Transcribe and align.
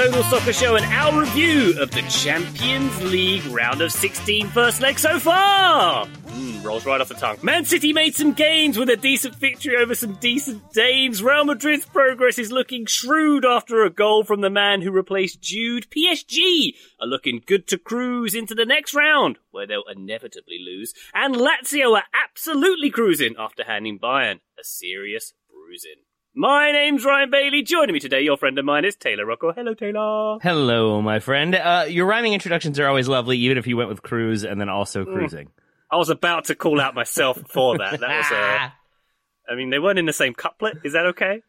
Total 0.00 0.22
Soccer 0.22 0.52
Show 0.54 0.76
and 0.76 0.86
our 0.86 1.20
review 1.20 1.78
of 1.78 1.90
the 1.90 2.00
Champions 2.08 3.02
League 3.02 3.44
round 3.48 3.82
of 3.82 3.92
16 3.92 4.46
first 4.46 4.80
leg 4.80 4.98
so 4.98 5.18
far. 5.18 6.06
Mm, 6.06 6.64
rolls 6.64 6.86
right 6.86 7.02
off 7.02 7.08
the 7.08 7.14
tongue. 7.14 7.36
Man 7.42 7.66
City 7.66 7.92
made 7.92 8.14
some 8.14 8.32
gains 8.32 8.78
with 8.78 8.88
a 8.88 8.96
decent 8.96 9.34
victory 9.34 9.76
over 9.76 9.94
some 9.94 10.14
decent 10.14 10.72
Danes. 10.72 11.22
Real 11.22 11.44
Madrid's 11.44 11.84
progress 11.84 12.38
is 12.38 12.50
looking 12.50 12.86
shrewd 12.86 13.44
after 13.44 13.84
a 13.84 13.90
goal 13.90 14.24
from 14.24 14.40
the 14.40 14.48
man 14.48 14.80
who 14.80 14.90
replaced 14.90 15.42
Jude. 15.42 15.86
PSG 15.90 16.72
are 16.98 17.06
looking 17.06 17.42
good 17.44 17.68
to 17.68 17.76
cruise 17.76 18.34
into 18.34 18.54
the 18.54 18.64
next 18.64 18.94
round, 18.94 19.36
where 19.50 19.66
they'll 19.66 19.84
inevitably 19.86 20.56
lose. 20.64 20.94
And 21.12 21.34
Lazio 21.34 21.94
are 21.94 22.04
absolutely 22.14 22.88
cruising 22.88 23.34
after 23.38 23.64
handing 23.64 23.98
Bayern 23.98 24.40
a 24.58 24.64
serious 24.64 25.34
bruising. 25.50 26.04
My 26.34 26.70
name's 26.70 27.04
Ryan 27.04 27.30
Bailey. 27.30 27.62
Joining 27.62 27.92
me 27.92 27.98
today, 28.00 28.20
your 28.20 28.36
friend 28.36 28.58
of 28.58 28.64
mine 28.64 28.84
is 28.84 28.94
Taylor 28.94 29.26
Rocco. 29.26 29.52
Hello, 29.52 29.74
Taylor. 29.74 30.38
Hello, 30.40 31.02
my 31.02 31.18
friend. 31.18 31.54
Uh, 31.54 31.86
your 31.88 32.06
rhyming 32.06 32.34
introductions 32.34 32.78
are 32.78 32.86
always 32.86 33.08
lovely, 33.08 33.36
even 33.38 33.58
if 33.58 33.66
you 33.66 33.76
went 33.76 33.88
with 33.88 34.02
cruise 34.02 34.44
and 34.44 34.60
then 34.60 34.68
also 34.68 35.04
cruising. 35.04 35.48
I 35.90 35.96
was 35.96 36.08
about 36.08 36.44
to 36.44 36.54
call 36.54 36.80
out 36.80 36.94
myself 36.94 37.42
for 37.48 37.78
that. 37.78 37.98
That 37.98 38.08
was 38.16 38.30
uh, 38.30 38.70
I 39.52 39.56
mean, 39.56 39.70
they 39.70 39.80
weren't 39.80 39.98
in 39.98 40.06
the 40.06 40.12
same 40.12 40.34
couplet. 40.34 40.78
Is 40.84 40.92
that 40.92 41.06
okay? 41.06 41.42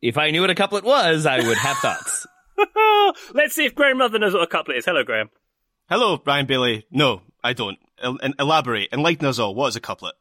If 0.00 0.18
I 0.18 0.30
knew 0.30 0.40
what 0.40 0.50
a 0.50 0.54
couplet 0.54 0.84
was, 0.84 1.26
I 1.26 1.44
would 1.44 1.56
have 1.58 1.76
thoughts. 1.78 2.26
Let's 3.34 3.56
see 3.56 3.64
if 3.64 3.74
Graham 3.74 3.98
Mother 3.98 4.20
knows 4.20 4.34
what 4.34 4.42
a 4.42 4.46
couplet 4.46 4.76
is. 4.76 4.84
Hello, 4.84 5.02
Graham. 5.02 5.30
Hello, 5.88 6.22
Ryan 6.24 6.46
Bailey. 6.46 6.86
No, 6.92 7.22
I 7.42 7.54
don't. 7.54 7.78
El- 8.00 8.18
en- 8.22 8.34
elaborate. 8.38 8.90
Enlighten 8.92 9.26
us 9.26 9.40
all. 9.40 9.54
What 9.54 9.68
is 9.68 9.76
a 9.76 9.80
couplet? 9.80 10.14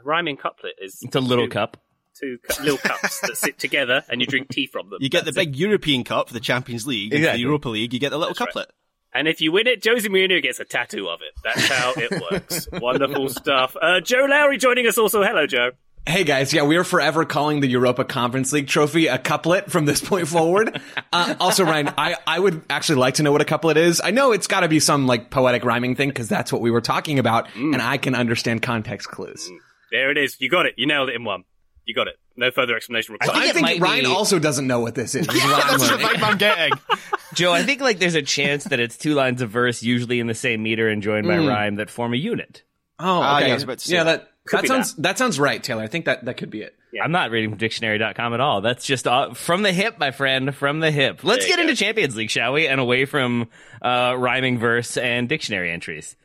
A 0.00 0.02
rhyming 0.04 0.36
couplet 0.36 0.74
is 0.82 0.98
It's 1.02 1.14
a 1.14 1.20
little 1.20 1.44
two, 1.46 1.50
cup. 1.50 1.76
Two 2.20 2.38
cu- 2.48 2.62
little 2.62 2.78
cups 2.78 3.20
that 3.20 3.36
sit 3.36 3.58
together, 3.58 4.02
and 4.08 4.20
you 4.20 4.26
drink 4.26 4.48
tea 4.48 4.66
from 4.66 4.90
them. 4.90 4.98
You 5.00 5.08
get 5.08 5.20
the 5.24 5.32
That's 5.32 5.36
it. 5.46 5.50
big 5.52 5.56
European 5.56 6.04
Cup 6.04 6.28
for 6.28 6.34
the 6.34 6.40
Champions 6.40 6.86
League, 6.86 7.12
and 7.12 7.20
Exactly. 7.20 7.38
the 7.38 7.42
Europa 7.42 7.68
League, 7.68 7.92
you 7.94 8.00
get 8.00 8.10
the 8.10 8.18
little 8.18 8.30
That's 8.34 8.40
right. 8.40 8.48
couplet. 8.48 8.70
And 9.14 9.26
if 9.26 9.40
you 9.40 9.52
win 9.52 9.66
it, 9.66 9.82
José 9.82 10.06
Mourinho 10.08 10.42
gets 10.42 10.60
a 10.60 10.64
tattoo 10.64 11.08
of 11.08 11.20
it. 11.22 11.32
That's 11.42 11.66
how 11.68 11.92
it 11.96 12.20
works. 12.30 12.68
Wonderful 12.80 13.28
stuff. 13.30 13.74
Uh, 13.80 14.00
Joe 14.00 14.26
Lowery 14.28 14.58
joining 14.58 14.86
us 14.86 14.98
also. 14.98 15.22
Hello, 15.22 15.46
Joe. 15.46 15.70
Hey 16.06 16.24
guys, 16.24 16.52
yeah, 16.54 16.62
we 16.62 16.76
are 16.78 16.84
forever 16.84 17.24
calling 17.26 17.60
the 17.60 17.66
Europa 17.66 18.02
Conference 18.04 18.50
League 18.52 18.66
trophy 18.68 19.08
a 19.08 19.18
couplet 19.18 19.70
from 19.70 19.84
this 19.84 20.00
point 20.00 20.26
forward. 20.26 20.80
uh, 21.12 21.34
also, 21.38 21.64
Ryan, 21.64 21.90
I, 21.98 22.16
I 22.26 22.38
would 22.38 22.62
actually 22.70 22.96
like 23.00 23.14
to 23.14 23.22
know 23.22 23.30
what 23.32 23.42
a 23.42 23.44
couplet 23.44 23.76
is. 23.76 24.00
I 24.02 24.10
know 24.10 24.32
it's 24.32 24.46
got 24.46 24.60
to 24.60 24.68
be 24.68 24.80
some 24.80 25.06
like 25.06 25.28
poetic 25.30 25.64
rhyming 25.64 25.96
thing 25.96 26.08
because 26.08 26.28
that's 26.28 26.50
what 26.52 26.62
we 26.62 26.70
were 26.70 26.80
talking 26.80 27.18
about, 27.18 27.48
Mm. 27.48 27.74
and 27.74 27.82
I 27.82 27.98
can 27.98 28.14
understand 28.14 28.62
context 28.62 29.08
clues. 29.08 29.50
There 29.92 30.10
it 30.10 30.16
is. 30.18 30.36
You 30.40 30.48
got 30.50 30.64
it. 30.66 30.74
You 30.78 30.86
nailed 30.86 31.08
it 31.10 31.14
in 31.16 31.24
one. 31.24 31.44
You 31.88 31.94
got 31.94 32.06
it. 32.06 32.16
No 32.36 32.50
further 32.50 32.76
explanation 32.76 33.14
required. 33.14 33.32
think 33.32 33.44
I 33.44 33.48
it 33.48 33.52
think 33.54 33.62
might 33.62 33.80
Ryan 33.80 34.04
be- 34.04 34.10
also 34.10 34.38
doesn't 34.38 34.66
know 34.66 34.80
what 34.80 34.94
this 34.94 35.14
is. 35.14 35.22
is 35.22 35.28
what 35.42 35.70
That's 35.70 35.88
the 35.88 35.96
learning. 35.96 36.06
vibe 36.06 36.22
I'm 36.22 36.36
getting. 36.36 36.72
Joe, 37.34 37.52
I 37.54 37.62
think 37.62 37.80
like 37.80 37.98
there's 37.98 38.14
a 38.14 38.20
chance 38.22 38.64
that 38.64 38.78
it's 38.78 38.98
two 38.98 39.14
lines 39.14 39.40
of 39.40 39.48
verse, 39.50 39.82
usually 39.82 40.20
in 40.20 40.26
the 40.26 40.34
same 40.34 40.62
meter 40.62 40.88
and 40.90 41.02
joined 41.02 41.26
by 41.26 41.38
rhyme, 41.38 41.76
that 41.76 41.88
form 41.88 42.12
a 42.12 42.18
unit. 42.18 42.62
Oh, 42.98 43.06
Ah, 43.22 43.36
okay. 43.38 43.46
yeah, 43.46 43.52
I 43.52 43.54
was 43.54 43.62
about 43.62 43.78
to 43.78 43.88
say 43.88 43.94
yeah, 43.94 44.04
that. 44.04 44.20
that 44.22 44.28
Could 44.46 44.60
that 44.60 44.66
sounds 44.68 44.94
that. 44.96 45.16
sounds 45.18 45.40
right, 45.40 45.62
Taylor. 45.62 45.82
I 45.82 45.86
think 45.86 46.04
that 46.04 46.26
that 46.26 46.36
could 46.36 46.50
be 46.50 46.60
it. 46.60 46.74
I'm 47.02 47.12
not 47.12 47.30
reading 47.30 47.50
from 47.50 47.58
dictionary.com 47.58 48.34
at 48.34 48.40
all. 48.40 48.60
That's 48.60 48.84
just 48.84 49.06
uh, 49.06 49.32
from 49.34 49.62
the 49.62 49.72
hip, 49.72 49.98
my 49.98 50.10
friend, 50.10 50.54
from 50.54 50.80
the 50.80 50.90
hip. 50.90 51.22
Let's 51.24 51.46
There 51.46 51.56
get 51.56 51.60
into 51.60 51.72
go. 51.72 51.76
Champions 51.76 52.16
League, 52.16 52.30
shall 52.30 52.52
we? 52.54 52.66
And 52.66 52.80
away 52.80 53.04
from 53.06 53.48
uh, 53.80 54.14
rhyming 54.18 54.58
verse 54.58 54.96
and 54.96 55.28
dictionary 55.28 55.70
entries. 55.70 56.16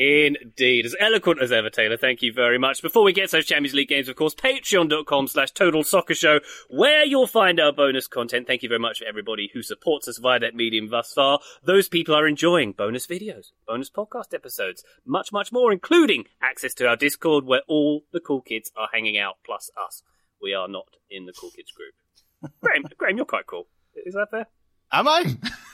Indeed. 0.00 0.86
As 0.86 0.94
eloquent 1.00 1.42
as 1.42 1.50
ever, 1.50 1.70
Taylor. 1.70 1.96
Thank 1.96 2.22
you 2.22 2.32
very 2.32 2.56
much. 2.56 2.82
Before 2.82 3.02
we 3.02 3.12
get 3.12 3.30
to 3.30 3.36
those 3.36 3.46
Champions 3.46 3.74
League 3.74 3.88
games, 3.88 4.08
of 4.08 4.14
course, 4.14 4.32
patreon.com 4.32 5.26
slash 5.26 5.50
total 5.50 5.82
soccer 5.82 6.14
show, 6.14 6.38
where 6.70 7.04
you'll 7.04 7.26
find 7.26 7.58
our 7.58 7.72
bonus 7.72 8.06
content. 8.06 8.46
Thank 8.46 8.62
you 8.62 8.68
very 8.68 8.78
much 8.78 9.00
for 9.00 9.06
everybody 9.06 9.50
who 9.52 9.60
supports 9.60 10.06
us 10.06 10.18
via 10.18 10.38
that 10.38 10.54
medium 10.54 10.88
thus 10.88 11.12
far. 11.12 11.40
Those 11.64 11.88
people 11.88 12.14
are 12.14 12.28
enjoying 12.28 12.72
bonus 12.72 13.08
videos, 13.08 13.46
bonus 13.66 13.90
podcast 13.90 14.32
episodes, 14.32 14.84
much, 15.04 15.32
much 15.32 15.50
more, 15.50 15.72
including 15.72 16.26
access 16.40 16.74
to 16.74 16.86
our 16.86 16.94
Discord 16.96 17.44
where 17.44 17.62
all 17.66 18.04
the 18.12 18.20
cool 18.20 18.40
kids 18.40 18.70
are 18.76 18.88
hanging 18.92 19.18
out, 19.18 19.38
plus 19.44 19.68
us. 19.84 20.04
We 20.40 20.54
are 20.54 20.68
not 20.68 20.86
in 21.10 21.26
the 21.26 21.32
cool 21.32 21.50
kids 21.50 21.72
group. 21.72 22.52
Graham, 22.62 22.84
Graham, 22.96 23.16
you're 23.16 23.26
quite 23.26 23.46
cool. 23.48 23.66
Is 24.06 24.14
that 24.14 24.28
fair? 24.30 24.46
Am 24.92 25.08
I? 25.08 25.24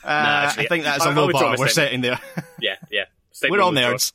Uh, 0.02 0.06
actually, 0.06 0.64
I 0.64 0.68
think 0.68 0.84
that's 0.84 1.04
I- 1.04 1.12
a 1.12 1.14
low 1.14 1.30
bar 1.30 1.56
we're 1.58 1.68
setting 1.68 2.00
there. 2.00 2.18
Yeah, 2.58 2.76
yeah. 2.90 3.04
We're 3.48 3.60
all 3.60 3.72
nerds. 3.72 4.12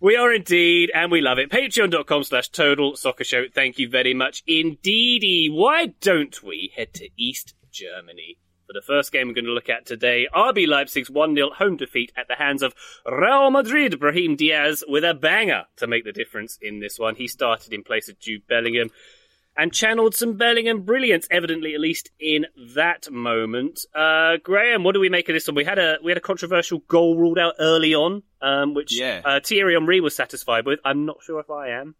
We 0.00 0.16
are 0.16 0.32
indeed, 0.32 0.90
and 0.94 1.12
we 1.12 1.20
love 1.20 1.38
it. 1.38 1.50
Patreon.com 1.50 2.24
slash 2.24 2.48
total 2.48 2.96
soccer 2.96 3.24
show. 3.24 3.44
Thank 3.54 3.78
you 3.78 3.88
very 3.88 4.14
much 4.14 4.42
indeedy. 4.46 5.48
Why 5.50 5.92
don't 6.00 6.42
we 6.42 6.72
head 6.74 6.94
to 6.94 7.08
East 7.18 7.54
Germany? 7.70 8.38
For 8.66 8.72
the 8.72 8.86
first 8.86 9.12
game 9.12 9.28
we're 9.28 9.34
going 9.34 9.44
to 9.46 9.52
look 9.52 9.68
at 9.68 9.84
today, 9.84 10.26
RB 10.34 10.66
Leipzig's 10.66 11.10
1-0 11.10 11.54
home 11.54 11.76
defeat 11.76 12.12
at 12.16 12.28
the 12.28 12.36
hands 12.36 12.62
of 12.62 12.74
Real 13.04 13.50
Madrid. 13.50 13.98
Brahim 14.00 14.36
Diaz 14.36 14.82
with 14.88 15.04
a 15.04 15.12
banger 15.12 15.64
to 15.76 15.86
make 15.86 16.04
the 16.04 16.12
difference 16.12 16.56
in 16.62 16.80
this 16.80 16.98
one. 16.98 17.16
He 17.16 17.26
started 17.28 17.72
in 17.72 17.82
place 17.82 18.08
of 18.08 18.18
Jude 18.20 18.46
Bellingham 18.48 18.90
and 19.56 19.72
channeled 19.72 20.14
some 20.14 20.36
Bellingham 20.36 20.82
brilliance, 20.82 21.26
evidently 21.30 21.74
at 21.74 21.80
least 21.80 22.10
in 22.18 22.46
that 22.74 23.10
moment. 23.10 23.80
Uh, 23.94 24.36
Graham, 24.42 24.84
what 24.84 24.92
do 24.92 25.00
we 25.00 25.08
make 25.08 25.28
of 25.28 25.34
this 25.34 25.46
one? 25.48 25.56
We 25.56 25.64
had 25.64 25.78
a 25.78 25.98
we 26.02 26.10
had 26.10 26.18
a 26.18 26.22
controversial 26.22 26.78
goal 26.88 27.18
ruled 27.18 27.38
out 27.38 27.54
early 27.58 27.94
on, 27.94 28.22
um, 28.42 28.74
which 28.74 28.92
Yeah. 28.98 29.22
uh, 29.24 29.40
Thierry 29.44 29.74
Henry 29.74 30.00
was 30.00 30.14
satisfied 30.14 30.66
with. 30.66 30.80
I'm 30.84 31.04
not 31.06 31.22
sure 31.22 31.40
if 31.40 31.50
I 31.50 31.68
am. 31.70 31.94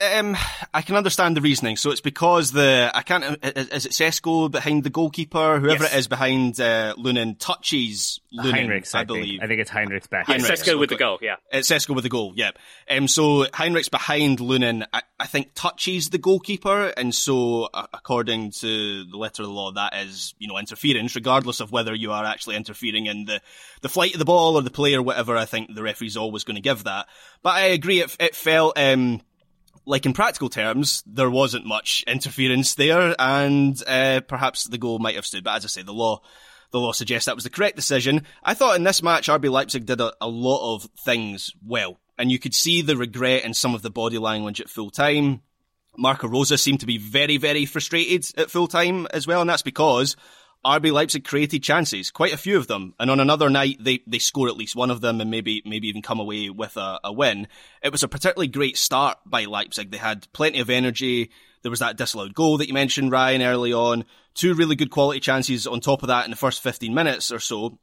Um, 0.00 0.36
I 0.74 0.82
can 0.82 0.96
understand 0.96 1.36
the 1.36 1.40
reasoning. 1.40 1.76
So 1.76 1.90
it's 1.92 2.00
because 2.00 2.50
the 2.50 2.90
I 2.92 3.02
can't. 3.02 3.24
uh, 3.24 3.36
Is 3.72 3.86
it 3.86 3.92
Sesko 3.92 4.50
behind 4.50 4.82
the 4.82 4.90
goalkeeper? 4.90 5.60
Whoever 5.60 5.84
Yes. 5.84 5.94
it 5.94 5.98
is 5.98 6.08
behind 6.08 6.60
uh, 6.60 6.94
Lunin 6.98 7.36
touches 7.38 8.18
Lunin. 8.36 8.54
Henrichs, 8.54 8.94
I, 8.94 9.00
I, 9.00 9.04
believe. 9.04 9.24
think. 9.24 9.42
I 9.42 9.46
think 9.46 9.60
it's 9.60 9.70
Heinrich's 9.70 10.06
back. 10.08 10.26
Yeah, 10.28 10.34
Henrichs, 10.38 10.62
Sesko 10.62 10.78
with 10.80 10.90
the 10.90 10.96
goal. 10.96 11.18
Yeah, 11.22 11.36
It's 11.52 11.70
Sesko 11.70 11.94
with 11.94 12.02
the 12.02 12.10
goal, 12.10 12.32
yeah. 12.34 12.50
Um, 12.90 13.06
so 13.06 13.46
Heinrich's 13.54 13.88
behind 13.88 14.38
Lunin, 14.40 14.84
I, 14.92 15.02
I 15.20 15.26
think 15.26 15.52
touches 15.54 16.10
the 16.10 16.18
goalkeeper, 16.18 16.88
and 16.96 17.14
so 17.14 17.68
uh, 17.72 17.86
according 17.94 18.50
to 18.52 19.04
the 19.04 19.16
letter 19.16 19.42
of 19.42 19.48
the 19.48 19.54
law, 19.54 19.70
that 19.72 19.94
is, 19.94 20.34
you 20.40 20.48
know, 20.48 20.58
interference, 20.58 21.14
regardless 21.14 21.60
of 21.60 21.70
whether 21.70 21.94
you 21.94 22.10
are 22.10 22.24
actually 22.24 22.56
interfering 22.56 23.06
in 23.06 23.26
the, 23.26 23.40
the 23.82 23.88
flight 23.88 24.12
of 24.14 24.18
the 24.18 24.24
ball 24.24 24.56
or 24.56 24.62
the 24.62 24.70
play 24.70 24.94
or 24.94 25.02
whatever. 25.02 25.36
I 25.36 25.44
think 25.44 25.72
the 25.72 25.82
referee's 25.84 26.16
always 26.16 26.42
going 26.42 26.56
to 26.56 26.62
give 26.62 26.82
that. 26.84 27.06
But 27.42 27.54
I 27.54 27.66
agree, 27.66 28.00
it, 28.00 28.16
it 28.18 28.34
felt 28.34 28.76
um, 28.76 29.20
like 29.86 30.06
in 30.06 30.12
practical 30.12 30.48
terms, 30.48 31.02
there 31.06 31.30
wasn't 31.30 31.66
much 31.66 32.04
interference 32.06 32.74
there, 32.74 33.14
and 33.18 33.80
uh, 33.86 34.20
perhaps 34.26 34.64
the 34.64 34.78
goal 34.78 34.98
might 34.98 35.16
have 35.16 35.26
stood. 35.26 35.44
But 35.44 35.56
as 35.56 35.64
I 35.64 35.68
say, 35.68 35.82
the 35.82 35.92
law, 35.92 36.20
the 36.70 36.80
law 36.80 36.92
suggests 36.92 37.26
that 37.26 37.34
was 37.34 37.44
the 37.44 37.50
correct 37.50 37.76
decision. 37.76 38.24
I 38.42 38.54
thought 38.54 38.76
in 38.76 38.84
this 38.84 39.02
match, 39.02 39.28
RB 39.28 39.50
Leipzig 39.50 39.86
did 39.86 40.00
a, 40.00 40.12
a 40.20 40.28
lot 40.28 40.74
of 40.74 40.88
things 41.04 41.52
well, 41.64 42.00
and 42.18 42.30
you 42.32 42.38
could 42.38 42.54
see 42.54 42.82
the 42.82 42.96
regret 42.96 43.44
in 43.44 43.54
some 43.54 43.74
of 43.74 43.82
the 43.82 43.90
body 43.90 44.18
language 44.18 44.60
at 44.60 44.70
full 44.70 44.90
time. 44.90 45.42
Marco 45.96 46.26
Rose 46.26 46.60
seemed 46.60 46.80
to 46.80 46.86
be 46.86 46.98
very, 46.98 47.36
very 47.36 47.66
frustrated 47.66 48.26
at 48.38 48.50
full 48.50 48.66
time 48.66 49.06
as 49.12 49.26
well, 49.26 49.40
and 49.40 49.50
that's 49.50 49.62
because 49.62 50.16
RB 50.64 50.92
Leipzig 50.92 51.24
created 51.24 51.62
chances, 51.62 52.10
quite 52.10 52.32
a 52.32 52.38
few 52.38 52.56
of 52.56 52.66
them, 52.66 52.94
and 52.98 53.10
on 53.10 53.20
another 53.20 53.50
night 53.50 53.76
they, 53.80 54.02
they 54.06 54.18
score 54.18 54.48
at 54.48 54.56
least 54.56 54.74
one 54.74 54.90
of 54.90 55.00
them 55.00 55.20
and 55.20 55.30
maybe 55.30 55.62
maybe 55.64 55.88
even 55.88 56.02
come 56.02 56.20
away 56.20 56.48
with 56.48 56.76
a, 56.76 57.00
a 57.04 57.12
win. 57.12 57.48
It 57.82 57.92
was 57.92 58.02
a 58.02 58.08
particularly 58.08 58.48
great 58.48 58.78
start 58.78 59.18
by 59.26 59.44
Leipzig. 59.44 59.90
They 59.90 59.98
had 59.98 60.26
plenty 60.32 60.60
of 60.60 60.70
energy. 60.70 61.30
There 61.62 61.70
was 61.70 61.80
that 61.80 61.96
disallowed 61.96 62.34
goal 62.34 62.58
that 62.58 62.68
you 62.68 62.74
mentioned, 62.74 63.12
Ryan, 63.12 63.42
early 63.42 63.72
on. 63.72 64.04
Two 64.34 64.54
really 64.54 64.76
good 64.76 64.90
quality 64.90 65.20
chances 65.20 65.66
on 65.66 65.80
top 65.80 66.02
of 66.02 66.08
that 66.08 66.24
in 66.24 66.30
the 66.30 66.36
first 66.36 66.62
15 66.62 66.92
minutes 66.92 67.30
or 67.30 67.38
so. 67.38 67.78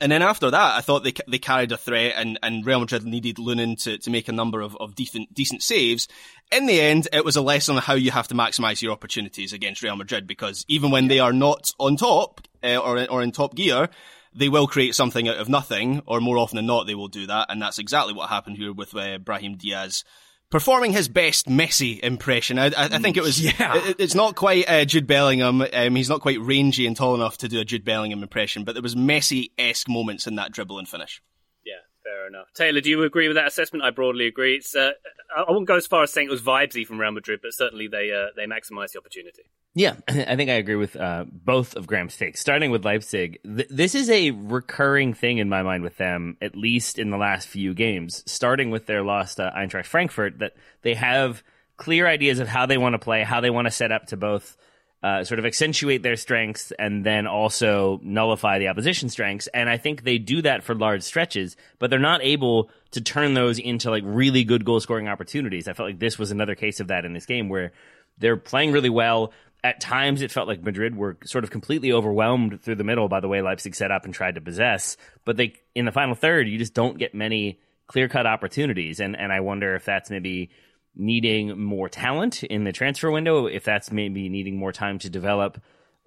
And 0.00 0.10
then 0.10 0.22
after 0.22 0.50
that, 0.50 0.74
I 0.76 0.80
thought 0.80 1.04
they 1.04 1.12
they 1.28 1.38
carried 1.38 1.72
a 1.72 1.76
threat, 1.76 2.14
and, 2.16 2.38
and 2.42 2.64
Real 2.64 2.80
Madrid 2.80 3.04
needed 3.04 3.36
Lunin 3.36 3.80
to, 3.84 3.98
to 3.98 4.10
make 4.10 4.28
a 4.28 4.32
number 4.32 4.62
of, 4.62 4.76
of 4.80 4.94
decent 4.94 5.34
decent 5.34 5.62
saves. 5.62 6.08
In 6.50 6.66
the 6.66 6.80
end, 6.80 7.08
it 7.12 7.24
was 7.24 7.36
a 7.36 7.42
lesson 7.42 7.76
on 7.76 7.82
how 7.82 7.94
you 7.94 8.10
have 8.10 8.28
to 8.28 8.34
maximise 8.34 8.80
your 8.80 8.92
opportunities 8.92 9.52
against 9.52 9.82
Real 9.82 9.96
Madrid, 9.96 10.26
because 10.26 10.64
even 10.68 10.90
when 10.90 11.08
they 11.08 11.18
are 11.18 11.34
not 11.34 11.72
on 11.78 11.96
top 11.96 12.40
uh, 12.64 12.78
or 12.78 13.06
or 13.10 13.22
in 13.22 13.30
top 13.30 13.54
gear, 13.54 13.90
they 14.34 14.48
will 14.48 14.66
create 14.66 14.94
something 14.94 15.28
out 15.28 15.36
of 15.36 15.48
nothing, 15.48 16.02
or 16.06 16.20
more 16.20 16.38
often 16.38 16.56
than 16.56 16.66
not, 16.66 16.86
they 16.86 16.94
will 16.94 17.08
do 17.08 17.26
that, 17.26 17.46
and 17.50 17.60
that's 17.60 17.78
exactly 17.78 18.14
what 18.14 18.30
happened 18.30 18.56
here 18.56 18.72
with 18.72 18.96
uh, 18.96 19.18
Brahim 19.18 19.56
Diaz 19.56 20.04
performing 20.50 20.92
his 20.92 21.08
best 21.08 21.48
Messi 21.48 22.00
impression. 22.00 22.58
I, 22.58 22.66
I, 22.66 22.72
I 22.76 22.98
think 22.98 23.16
it 23.16 23.22
was. 23.22 23.40
Yeah. 23.60 23.76
It, 23.76 23.96
it's 23.98 24.14
not 24.14 24.36
quite 24.36 24.68
uh, 24.68 24.84
Jude 24.84 25.06
Bellingham. 25.06 25.62
Um, 25.72 25.96
he's 25.96 26.08
not 26.08 26.20
quite 26.20 26.40
rangy 26.40 26.86
and 26.86 26.96
tall 26.96 27.14
enough 27.14 27.38
to 27.38 27.48
do 27.48 27.58
a 27.60 27.64
Jude 27.64 27.84
Bellingham 27.84 28.22
impression, 28.22 28.64
but 28.64 28.74
there 28.74 28.82
was 28.82 28.94
Messi 28.94 29.50
esque 29.58 29.88
moments 29.88 30.26
in 30.26 30.36
that 30.36 30.52
dribble 30.52 30.78
and 30.78 30.88
finish. 30.88 31.22
Yeah, 31.64 31.74
fair 32.04 32.26
enough. 32.26 32.48
Taylor, 32.54 32.80
do 32.80 32.90
you 32.90 33.02
agree 33.02 33.28
with 33.28 33.36
that 33.36 33.46
assessment? 33.46 33.84
I 33.84 33.90
broadly 33.90 34.26
agree. 34.26 34.56
It's. 34.56 34.74
Uh, 34.74 34.92
I 35.34 35.44
wouldn't 35.48 35.68
go 35.68 35.76
as 35.76 35.86
far 35.86 36.02
as 36.02 36.12
saying 36.12 36.28
it 36.28 36.30
was 36.30 36.42
vibesy 36.42 36.86
from 36.86 37.00
Real 37.00 37.12
Madrid, 37.12 37.40
but 37.42 37.52
certainly 37.52 37.88
they 37.88 38.12
uh, 38.12 38.28
they 38.36 38.44
maximised 38.44 38.92
the 38.92 38.98
opportunity. 38.98 39.50
Yeah, 39.74 39.96
I 40.08 40.36
think 40.36 40.50
I 40.50 40.54
agree 40.54 40.76
with 40.76 40.96
uh, 40.96 41.24
both 41.30 41.76
of 41.76 41.86
Graham's 41.86 42.16
takes. 42.16 42.40
Starting 42.40 42.70
with 42.70 42.84
Leipzig, 42.84 43.38
th- 43.44 43.68
this 43.70 43.94
is 43.94 44.10
a 44.10 44.32
recurring 44.32 45.14
thing 45.14 45.38
in 45.38 45.48
my 45.48 45.62
mind 45.62 45.84
with 45.84 45.96
them, 45.96 46.36
at 46.40 46.56
least 46.56 46.98
in 46.98 47.10
the 47.10 47.16
last 47.16 47.46
few 47.48 47.74
games. 47.74 48.24
Starting 48.26 48.70
with 48.70 48.86
their 48.86 49.02
loss 49.02 49.36
to 49.36 49.52
Eintracht 49.56 49.86
Frankfurt, 49.86 50.40
that 50.40 50.54
they 50.82 50.94
have 50.94 51.42
clear 51.76 52.06
ideas 52.06 52.40
of 52.40 52.48
how 52.48 52.66
they 52.66 52.78
want 52.78 52.94
to 52.94 52.98
play, 52.98 53.22
how 53.22 53.40
they 53.40 53.50
want 53.50 53.66
to 53.66 53.70
set 53.70 53.92
up 53.92 54.06
to 54.06 54.16
both 54.16 54.56
uh, 55.02 55.24
sort 55.24 55.38
of 55.38 55.46
accentuate 55.46 56.02
their 56.02 56.16
strengths 56.16 56.72
and 56.78 57.06
then 57.06 57.26
also 57.26 57.98
nullify 58.02 58.58
the 58.58 58.68
opposition 58.68 59.08
strengths. 59.08 59.46
And 59.46 59.70
I 59.70 59.78
think 59.78 60.02
they 60.02 60.18
do 60.18 60.42
that 60.42 60.62
for 60.62 60.74
large 60.74 61.02
stretches, 61.02 61.56
but 61.78 61.88
they're 61.88 61.98
not 61.98 62.22
able 62.22 62.70
to 62.90 63.00
turn 63.00 63.32
those 63.32 63.58
into 63.58 63.88
like 63.88 64.02
really 64.04 64.44
good 64.44 64.64
goal 64.64 64.78
scoring 64.78 65.08
opportunities. 65.08 65.68
I 65.68 65.72
felt 65.72 65.88
like 65.88 65.98
this 65.98 66.18
was 66.18 66.30
another 66.30 66.54
case 66.54 66.80
of 66.80 66.88
that 66.88 67.06
in 67.06 67.14
this 67.14 67.24
game 67.24 67.48
where 67.48 67.72
they're 68.18 68.36
playing 68.36 68.72
really 68.72 68.90
well 68.90 69.32
at 69.62 69.80
times 69.80 70.22
it 70.22 70.30
felt 70.30 70.48
like 70.48 70.62
Madrid 70.62 70.96
were 70.96 71.18
sort 71.24 71.44
of 71.44 71.50
completely 71.50 71.92
overwhelmed 71.92 72.62
through 72.62 72.76
the 72.76 72.84
middle 72.84 73.08
by 73.08 73.20
the 73.20 73.28
way 73.28 73.42
Leipzig 73.42 73.74
set 73.74 73.90
up 73.90 74.04
and 74.04 74.14
tried 74.14 74.36
to 74.36 74.40
possess. 74.40 74.96
But 75.24 75.36
they 75.36 75.54
in 75.74 75.84
the 75.84 75.92
final 75.92 76.14
third, 76.14 76.48
you 76.48 76.58
just 76.58 76.74
don't 76.74 76.98
get 76.98 77.14
many 77.14 77.60
clear 77.86 78.08
cut 78.08 78.26
opportunities, 78.26 79.00
and 79.00 79.16
and 79.16 79.32
I 79.32 79.40
wonder 79.40 79.74
if 79.74 79.84
that's 79.84 80.10
maybe 80.10 80.50
needing 80.96 81.60
more 81.60 81.88
talent 81.88 82.42
in 82.42 82.64
the 82.64 82.72
transfer 82.72 83.10
window, 83.10 83.46
if 83.46 83.64
that's 83.64 83.92
maybe 83.92 84.28
needing 84.28 84.56
more 84.56 84.72
time 84.72 84.98
to 85.00 85.10
develop 85.10 85.60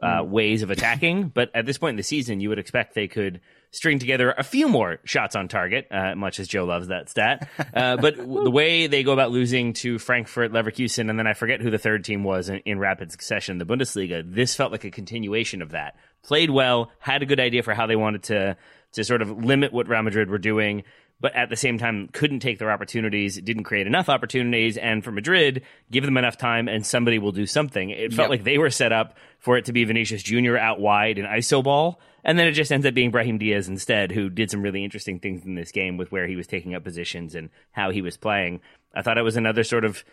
uh, 0.04 0.22
mm. 0.22 0.30
ways 0.30 0.62
of 0.62 0.70
attacking. 0.70 1.30
But 1.30 1.50
at 1.56 1.66
this 1.66 1.78
point 1.78 1.92
in 1.92 1.98
the 1.98 2.04
season, 2.04 2.40
you 2.40 2.50
would 2.50 2.60
expect 2.60 2.94
they 2.94 3.08
could 3.08 3.40
string 3.72 3.98
together 3.98 4.34
a 4.38 4.44
few 4.44 4.68
more 4.68 5.00
shots 5.04 5.36
on 5.36 5.48
target, 5.48 5.88
uh, 5.90 6.14
much 6.16 6.40
as 6.40 6.48
Joe 6.48 6.66
loves 6.66 6.90
that 6.90 7.10
stat. 7.10 7.50
Uh, 7.74 7.98
but 7.98 8.16
the 8.18 8.52
way 8.52 8.86
they 8.86 9.04
go 9.04 9.14
about 9.14 9.32
losing 9.32 9.74
to 9.74 9.98
Frankfurt, 9.98 10.52
Leverkusen, 10.52 11.10
and 11.10 11.18
then 11.18 11.26
I 11.26 11.34
forget 11.34 11.60
who 11.60 11.72
the 11.72 11.80
third 11.80 12.04
team 12.04 12.24
was 12.24 12.50
in, 12.50 12.58
in 12.66 12.78
rapid 12.78 13.12
succession, 13.12 13.58
the 13.58 13.66
Bundesliga, 13.66 14.24
this 14.24 14.54
felt 14.54 14.72
like 14.72 14.84
a 14.84 14.92
continuation 14.92 15.64
of 15.64 15.72
that. 15.72 15.96
Played 16.24 16.52
well, 16.52 16.92
had 17.00 17.24
a 17.24 17.26
good 17.26 17.40
idea 17.40 17.64
for 17.64 17.74
how 17.74 17.88
they 17.88 17.96
wanted 17.96 18.24
to 18.24 18.58
to 18.94 19.04
sort 19.04 19.22
of 19.22 19.44
limit 19.44 19.74
what 19.74 19.88
Real 19.88 20.04
Madrid 20.04 20.30
were 20.30 20.38
doing, 20.38 20.84
but 21.20 21.36
at 21.36 21.50
the 21.50 21.56
same 21.56 21.78
time 21.78 22.10
couldn't 22.12 22.40
take 22.40 22.60
their 22.60 22.72
opportunities, 22.72 23.40
didn't 23.40 23.64
create 23.64 23.88
enough 23.88 24.10
opportunities, 24.10 24.78
and 24.78 25.04
for 25.04 25.12
Madrid, 25.12 25.64
give 25.90 26.04
them 26.04 26.18
enough 26.18 26.38
time 26.38 26.68
and 26.68 26.86
somebody 26.86 27.20
will 27.20 27.32
do 27.32 27.46
something. 27.46 27.90
It 27.90 28.14
felt 28.14 28.26
yep. 28.26 28.30
like 28.30 28.44
they 28.44 28.58
were 28.58 28.70
set 28.70 28.92
up 28.92 29.18
for 29.40 29.58
it 29.58 29.66
to 29.66 29.74
be 29.74 29.86
Vinicius 29.86 30.24
Jr. 30.24 30.58
out 30.58 30.80
wide 30.80 31.18
in 31.18 31.26
iso 31.26 31.64
ball, 31.64 32.00
and 32.24 32.38
then 32.38 32.48
it 32.48 32.54
just 32.54 32.72
ends 32.72 32.86
up 32.86 32.94
being 32.94 33.12
Brahim 33.12 33.38
Diaz 33.38 33.68
instead, 33.68 34.12
who 34.12 34.30
did 34.30 34.52
some 34.52 34.62
really 34.62 34.84
interesting 34.84 35.20
things 35.20 35.46
in 35.46 35.56
this 35.56 35.72
game 35.72 35.98
with 35.98 36.12
where 36.12 36.28
he 36.28 36.36
was 36.36 36.48
taking 36.48 36.76
up 36.76 36.84
positions 36.84 37.36
and 37.36 37.50
how 37.72 37.90
he 37.92 38.02
was 38.02 38.18
playing. 38.18 38.62
I 38.94 39.02
thought 39.02 39.18
it 39.18 39.24
was 39.24 39.38
another 39.38 39.64
sort 39.64 39.86
of 39.86 40.04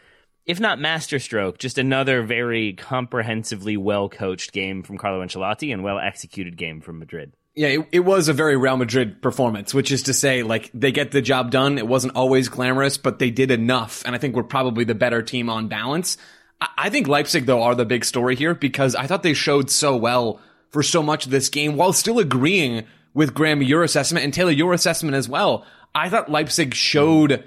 if 0.47 0.59
not 0.59 0.79
masterstroke, 0.79 1.59
just 1.59 1.79
another 1.79 2.23
very 2.23 2.73
comprehensively 2.73 3.77
well 3.77 4.09
coached 4.09 4.53
game 4.53 4.83
from 4.83 4.99
Carlo 4.99 5.25
Ancelotti 5.25 5.73
and 5.73 5.85
well 5.85 5.99
executed 5.99 6.57
game 6.57 6.81
from 6.81 6.99
Madrid. 6.99 7.33
Yeah, 7.55 7.69
it, 7.69 7.89
it, 7.93 8.01
was 8.01 8.29
a 8.29 8.33
very 8.33 8.57
Real 8.57 8.77
Madrid 8.77 9.21
performance, 9.21 9.75
which 9.75 9.91
is 9.91 10.05
to 10.05 10.15
say, 10.15 10.45
like, 10.45 10.71
they 10.73 10.93
get 10.93 11.11
the 11.11 11.21
job 11.21 11.51
done. 11.51 11.79
It 11.79 11.87
wasn't 11.87 12.15
always 12.15 12.49
glamorous, 12.49 12.97
but 12.97 13.19
they 13.19 13.31
did 13.31 13.51
enough. 13.51 14.03
And 14.07 14.15
I 14.15 14.19
think 14.19 14.37
we're 14.37 14.45
probably 14.45 14.85
the 14.85 14.95
better 14.95 15.21
team 15.21 15.51
on 15.51 15.67
balance. 15.67 16.17
I, 16.61 16.69
I 16.79 16.91
think 16.91 17.09
Leipzig, 17.09 17.47
though, 17.47 17.63
are 17.63 17.75
the 17.75 17.85
big 17.85 18.05
story 18.05 18.37
here 18.37 18.55
because 18.55 18.95
I 18.95 19.07
thought 19.07 19.25
they 19.25 19.35
showed 19.35 19.69
so 19.69 19.97
well 19.97 20.41
for 20.69 20.83
so 20.83 21.03
much 21.03 21.25
of 21.27 21.33
this 21.33 21.49
game 21.49 21.77
while 21.77 21.93
still 21.93 22.21
agreeing 22.21 22.85
with 23.15 23.35
Graham, 23.35 23.63
your 23.63 23.83
assessment, 23.83 24.25
and 24.25 24.33
Taylor, 24.33 24.53
your 24.53 24.73
assessment 24.73 25.17
as 25.17 25.29
well. 25.29 25.67
I 25.95 26.09
thought 26.09 26.31
Leipzig 26.31 26.75
showed 26.75 27.45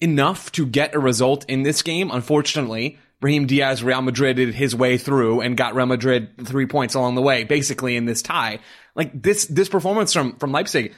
enough 0.00 0.52
to 0.52 0.66
get 0.66 0.94
a 0.94 0.98
result 0.98 1.44
in 1.48 1.62
this 1.62 1.82
game. 1.82 2.10
Unfortunately, 2.10 2.98
Brahim 3.20 3.46
Diaz, 3.46 3.82
Real 3.82 4.02
Madrid 4.02 4.36
did 4.36 4.54
his 4.54 4.76
way 4.76 4.98
through 4.98 5.40
and 5.40 5.56
got 5.56 5.74
Real 5.74 5.86
Madrid 5.86 6.46
three 6.46 6.66
points 6.66 6.94
along 6.94 7.14
the 7.14 7.22
way, 7.22 7.44
basically 7.44 7.96
in 7.96 8.04
this 8.04 8.20
tie. 8.20 8.58
Like 8.96 9.22
this, 9.22 9.46
this 9.46 9.68
performance 9.68 10.12
from, 10.12 10.36
from 10.36 10.50
Leipzig, 10.50 10.92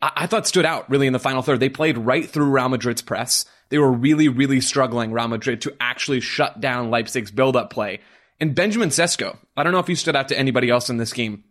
I, 0.00 0.10
I 0.16 0.26
thought 0.26 0.48
stood 0.48 0.64
out 0.64 0.90
really 0.90 1.06
in 1.06 1.12
the 1.12 1.20
final 1.20 1.42
third. 1.42 1.60
They 1.60 1.68
played 1.68 1.96
right 1.96 2.28
through 2.28 2.50
Real 2.50 2.68
Madrid's 2.68 3.02
press. 3.02 3.44
They 3.68 3.78
were 3.78 3.92
really, 3.92 4.28
really 4.28 4.60
struggling, 4.60 5.12
Real 5.12 5.28
Madrid, 5.28 5.60
to 5.62 5.74
actually 5.78 6.20
shut 6.20 6.60
down 6.60 6.90
Leipzig's 6.90 7.30
build-up 7.30 7.70
play. 7.70 8.00
And 8.40 8.54
Benjamin 8.54 8.88
Sesko, 8.88 9.36
I 9.56 9.62
don't 9.62 9.72
know 9.72 9.78
if 9.78 9.86
he 9.86 9.94
stood 9.94 10.16
out 10.16 10.28
to 10.28 10.38
anybody 10.38 10.68
else 10.68 10.90
in 10.90 10.96
this 10.96 11.12
game. 11.12 11.44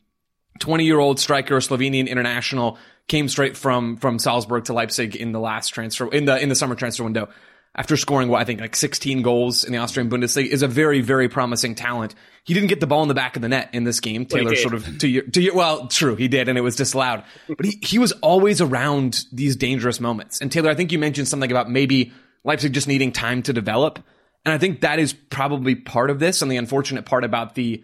20 0.59 0.83
year 0.83 0.99
old 0.99 1.19
striker, 1.19 1.57
Slovenian 1.57 2.09
international, 2.09 2.77
came 3.07 3.29
straight 3.29 3.55
from, 3.55 3.97
from 3.97 4.19
Salzburg 4.19 4.65
to 4.65 4.73
Leipzig 4.73 5.15
in 5.15 5.31
the 5.31 5.39
last 5.39 5.69
transfer, 5.69 6.11
in 6.11 6.25
the, 6.25 6.37
in 6.37 6.49
the 6.49 6.55
summer 6.55 6.75
transfer 6.75 7.03
window 7.03 7.29
after 7.75 7.95
scoring 7.95 8.27
what 8.27 8.41
I 8.41 8.43
think 8.43 8.59
like 8.59 8.75
16 8.75 9.21
goals 9.21 9.63
in 9.63 9.71
the 9.71 9.77
Austrian 9.77 10.09
Bundesliga 10.09 10.47
is 10.47 10.61
a 10.61 10.67
very 10.67 11.01
very 11.01 11.29
promising 11.29 11.75
talent. 11.75 12.15
He 12.43 12.53
didn't 12.53 12.69
get 12.69 12.79
the 12.79 12.87
ball 12.87 13.01
in 13.01 13.07
the 13.07 13.13
back 13.13 13.35
of 13.35 13.41
the 13.41 13.49
net 13.49 13.69
in 13.73 13.83
this 13.83 13.99
game. 13.99 14.25
Taylor 14.25 14.55
sort 14.55 14.73
of 14.73 14.97
to 14.99 15.07
your, 15.07 15.23
to 15.23 15.41
your, 15.41 15.55
well, 15.55 15.87
true, 15.87 16.15
he 16.15 16.27
did 16.27 16.49
and 16.49 16.57
it 16.57 16.61
was 16.61 16.75
disallowed. 16.75 17.23
But 17.47 17.65
he 17.65 17.79
he 17.81 17.99
was 17.99 18.11
always 18.13 18.61
around 18.61 19.23
these 19.31 19.55
dangerous 19.55 19.99
moments. 19.99 20.41
And 20.41 20.51
Taylor, 20.51 20.69
I 20.69 20.75
think 20.75 20.91
you 20.91 20.99
mentioned 20.99 21.27
something 21.27 21.51
about 21.51 21.69
maybe 21.69 22.11
Leipzig 22.43 22.73
just 22.73 22.87
needing 22.87 23.11
time 23.11 23.43
to 23.43 23.53
develop. 23.53 23.99
And 24.43 24.53
I 24.53 24.57
think 24.57 24.81
that 24.81 24.99
is 24.99 25.13
probably 25.13 25.75
part 25.75 26.09
of 26.09 26.19
this 26.19 26.41
and 26.41 26.51
the 26.51 26.57
unfortunate 26.57 27.05
part 27.05 27.23
about 27.23 27.55
the 27.55 27.83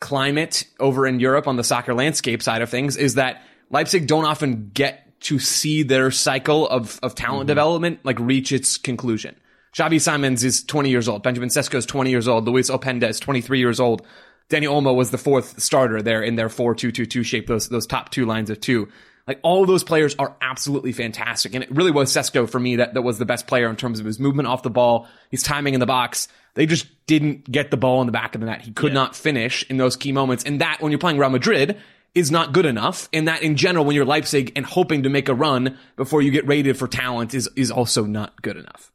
climate 0.00 0.64
over 0.78 1.06
in 1.06 1.20
Europe 1.20 1.48
on 1.48 1.56
the 1.56 1.64
soccer 1.64 1.94
landscape 1.94 2.42
side 2.42 2.62
of 2.62 2.70
things 2.70 2.96
is 2.96 3.14
that 3.14 3.42
Leipzig 3.70 4.06
don't 4.06 4.24
often 4.24 4.70
get 4.72 5.05
to 5.20 5.38
see 5.38 5.82
their 5.82 6.10
cycle 6.10 6.68
of, 6.68 7.00
of 7.02 7.14
talent 7.14 7.42
mm-hmm. 7.42 7.48
development 7.48 8.00
like 8.04 8.18
reach 8.18 8.52
its 8.52 8.78
conclusion. 8.78 9.36
Xavi 9.74 10.00
Simons 10.00 10.42
is 10.42 10.64
20 10.64 10.88
years 10.88 11.08
old. 11.08 11.22
Benjamin 11.22 11.50
Sesko 11.50 11.74
is 11.74 11.86
20 11.86 12.10
years 12.10 12.28
old. 12.28 12.46
Loïs 12.46 12.70
Openda 12.70 13.08
is 13.08 13.20
23 13.20 13.58
years 13.58 13.78
old. 13.78 14.06
Dani 14.48 14.64
Olmo 14.64 14.94
was 14.94 15.10
the 15.10 15.18
fourth 15.18 15.60
starter 15.60 16.00
there 16.02 16.22
in 16.22 16.36
their 16.36 16.48
4-2-2-2 16.48 17.24
shape, 17.24 17.46
those, 17.46 17.68
those 17.68 17.86
top 17.86 18.10
two 18.10 18.24
lines 18.24 18.48
of 18.48 18.60
two. 18.60 18.88
Like 19.26 19.40
all 19.42 19.66
those 19.66 19.82
players 19.82 20.14
are 20.18 20.36
absolutely 20.40 20.92
fantastic. 20.92 21.54
And 21.54 21.64
it 21.64 21.70
really 21.70 21.90
was 21.90 22.12
Sesko 22.12 22.48
for 22.48 22.60
me 22.60 22.76
that, 22.76 22.94
that 22.94 23.02
was 23.02 23.18
the 23.18 23.26
best 23.26 23.48
player 23.48 23.68
in 23.68 23.76
terms 23.76 23.98
of 23.98 24.06
his 24.06 24.20
movement 24.20 24.46
off 24.46 24.62
the 24.62 24.70
ball, 24.70 25.08
his 25.30 25.42
timing 25.42 25.74
in 25.74 25.80
the 25.80 25.86
box. 25.86 26.28
They 26.54 26.64
just 26.64 26.86
didn't 27.06 27.50
get 27.50 27.70
the 27.70 27.76
ball 27.76 28.00
in 28.00 28.06
the 28.06 28.12
back 28.12 28.34
of 28.34 28.40
the 28.40 28.46
net. 28.46 28.62
He 28.62 28.70
could 28.70 28.92
yeah. 28.92 28.94
not 28.94 29.16
finish 29.16 29.68
in 29.68 29.78
those 29.78 29.96
key 29.96 30.12
moments. 30.12 30.44
And 30.44 30.60
that, 30.60 30.80
when 30.80 30.92
you're 30.92 31.00
playing 31.00 31.18
Real 31.18 31.28
Madrid, 31.28 31.76
is 32.16 32.30
not 32.30 32.52
good 32.52 32.66
enough. 32.66 33.08
And 33.12 33.28
that 33.28 33.42
in 33.42 33.56
general, 33.56 33.84
when 33.84 33.94
you're 33.94 34.06
Leipzig 34.06 34.52
and 34.56 34.64
hoping 34.64 35.02
to 35.02 35.10
make 35.10 35.28
a 35.28 35.34
run 35.34 35.78
before 35.96 36.22
you 36.22 36.30
get 36.30 36.48
rated 36.48 36.78
for 36.78 36.88
talent 36.88 37.34
is, 37.34 37.48
is 37.56 37.70
also 37.70 38.04
not 38.04 38.40
good 38.40 38.56
enough. 38.56 38.90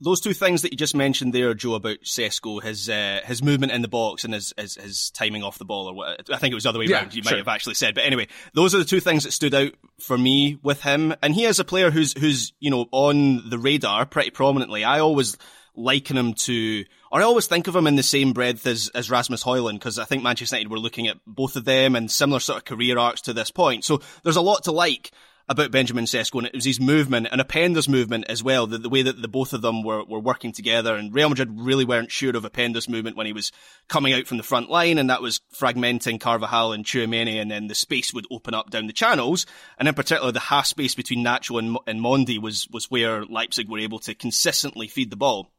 Those 0.00 0.20
two 0.20 0.34
things 0.34 0.62
that 0.62 0.70
you 0.70 0.78
just 0.78 0.94
mentioned 0.94 1.32
there, 1.32 1.54
Joe, 1.54 1.74
about 1.74 2.02
Sesko, 2.04 2.62
his 2.62 2.88
uh, 2.88 3.20
his 3.24 3.42
movement 3.42 3.72
in 3.72 3.82
the 3.82 3.88
box 3.88 4.22
and 4.22 4.32
his, 4.32 4.54
his, 4.56 4.76
his 4.76 5.10
timing 5.10 5.42
off 5.42 5.58
the 5.58 5.64
ball, 5.64 5.88
or 5.88 5.94
what 5.94 6.30
I 6.32 6.36
think 6.36 6.52
it 6.52 6.54
was 6.54 6.62
the 6.62 6.68
other 6.68 6.78
way 6.78 6.84
yeah, 6.84 6.98
around. 6.98 7.14
You 7.14 7.22
sure. 7.24 7.32
might 7.32 7.38
have 7.38 7.48
actually 7.48 7.74
said, 7.74 7.96
but 7.96 8.04
anyway, 8.04 8.28
those 8.54 8.76
are 8.76 8.78
the 8.78 8.84
two 8.84 9.00
things 9.00 9.24
that 9.24 9.32
stood 9.32 9.54
out 9.54 9.72
for 9.98 10.16
me 10.16 10.60
with 10.62 10.82
him. 10.82 11.14
And 11.20 11.34
he 11.34 11.46
is 11.46 11.58
a 11.58 11.64
player 11.64 11.90
who's 11.90 12.16
who's 12.16 12.52
you 12.60 12.70
know 12.70 12.86
on 12.92 13.50
the 13.50 13.58
radar 13.58 14.06
pretty 14.06 14.30
prominently. 14.30 14.84
I 14.84 15.00
always 15.00 15.36
liken 15.74 16.16
him 16.16 16.34
to, 16.34 16.84
or 17.10 17.20
I 17.20 17.24
always 17.24 17.46
think 17.46 17.66
of 17.66 17.76
him 17.76 17.86
in 17.86 17.96
the 17.96 18.02
same 18.02 18.32
breath 18.32 18.66
as, 18.66 18.90
as 18.94 19.10
Rasmus 19.10 19.44
Højlund, 19.44 19.74
because 19.74 19.98
I 19.98 20.04
think 20.04 20.22
Manchester 20.22 20.56
United 20.56 20.70
were 20.70 20.78
looking 20.78 21.08
at 21.08 21.18
both 21.26 21.56
of 21.56 21.64
them 21.64 21.96
and 21.96 22.10
similar 22.10 22.40
sort 22.40 22.58
of 22.58 22.64
career 22.64 22.98
arcs 22.98 23.22
to 23.22 23.32
this 23.32 23.50
point. 23.50 23.84
So 23.84 24.00
there's 24.22 24.36
a 24.36 24.42
lot 24.42 24.64
to 24.64 24.72
like 24.72 25.12
about 25.48 25.70
Benjamin 25.70 26.04
Sesko, 26.04 26.38
and 26.38 26.46
it 26.46 26.54
was 26.54 26.66
his 26.66 26.78
movement 26.78 27.28
and 27.32 27.40
Openda's 27.40 27.88
movement 27.88 28.26
as 28.28 28.42
well, 28.42 28.66
the, 28.66 28.76
the 28.76 28.90
way 28.90 29.02
that 29.02 29.22
the 29.22 29.28
both 29.28 29.54
of 29.54 29.62
them 29.62 29.82
were, 29.82 30.04
were 30.04 30.20
working 30.20 30.52
together. 30.52 30.94
And 30.94 31.14
Real 31.14 31.30
Madrid 31.30 31.48
really 31.54 31.86
weren't 31.86 32.12
sure 32.12 32.36
of 32.36 32.44
Openda's 32.44 32.88
movement 32.88 33.16
when 33.16 33.26
he 33.26 33.32
was 33.32 33.50
coming 33.88 34.12
out 34.12 34.26
from 34.26 34.36
the 34.36 34.42
front 34.42 34.68
line, 34.68 34.98
and 34.98 35.08
that 35.08 35.22
was 35.22 35.40
fragmenting 35.54 36.20
Carvajal 36.20 36.72
and 36.72 36.84
Tchouameni, 36.84 37.40
and 37.40 37.50
then 37.50 37.68
the 37.68 37.74
space 37.74 38.12
would 38.12 38.26
open 38.30 38.52
up 38.52 38.68
down 38.68 38.86
the 38.86 38.92
channels. 38.92 39.46
And 39.78 39.88
in 39.88 39.94
particular, 39.94 40.32
the 40.32 40.40
half 40.40 40.66
space 40.66 40.94
between 40.94 41.24
Nacho 41.24 41.58
and, 41.58 41.78
and 41.86 42.00
Mendy 42.00 42.40
was, 42.40 42.68
was 42.70 42.90
where 42.90 43.24
Leipzig 43.24 43.70
were 43.70 43.78
able 43.78 44.00
to 44.00 44.14
consistently 44.14 44.86
feed 44.86 45.10
the 45.10 45.16
ball. 45.16 45.50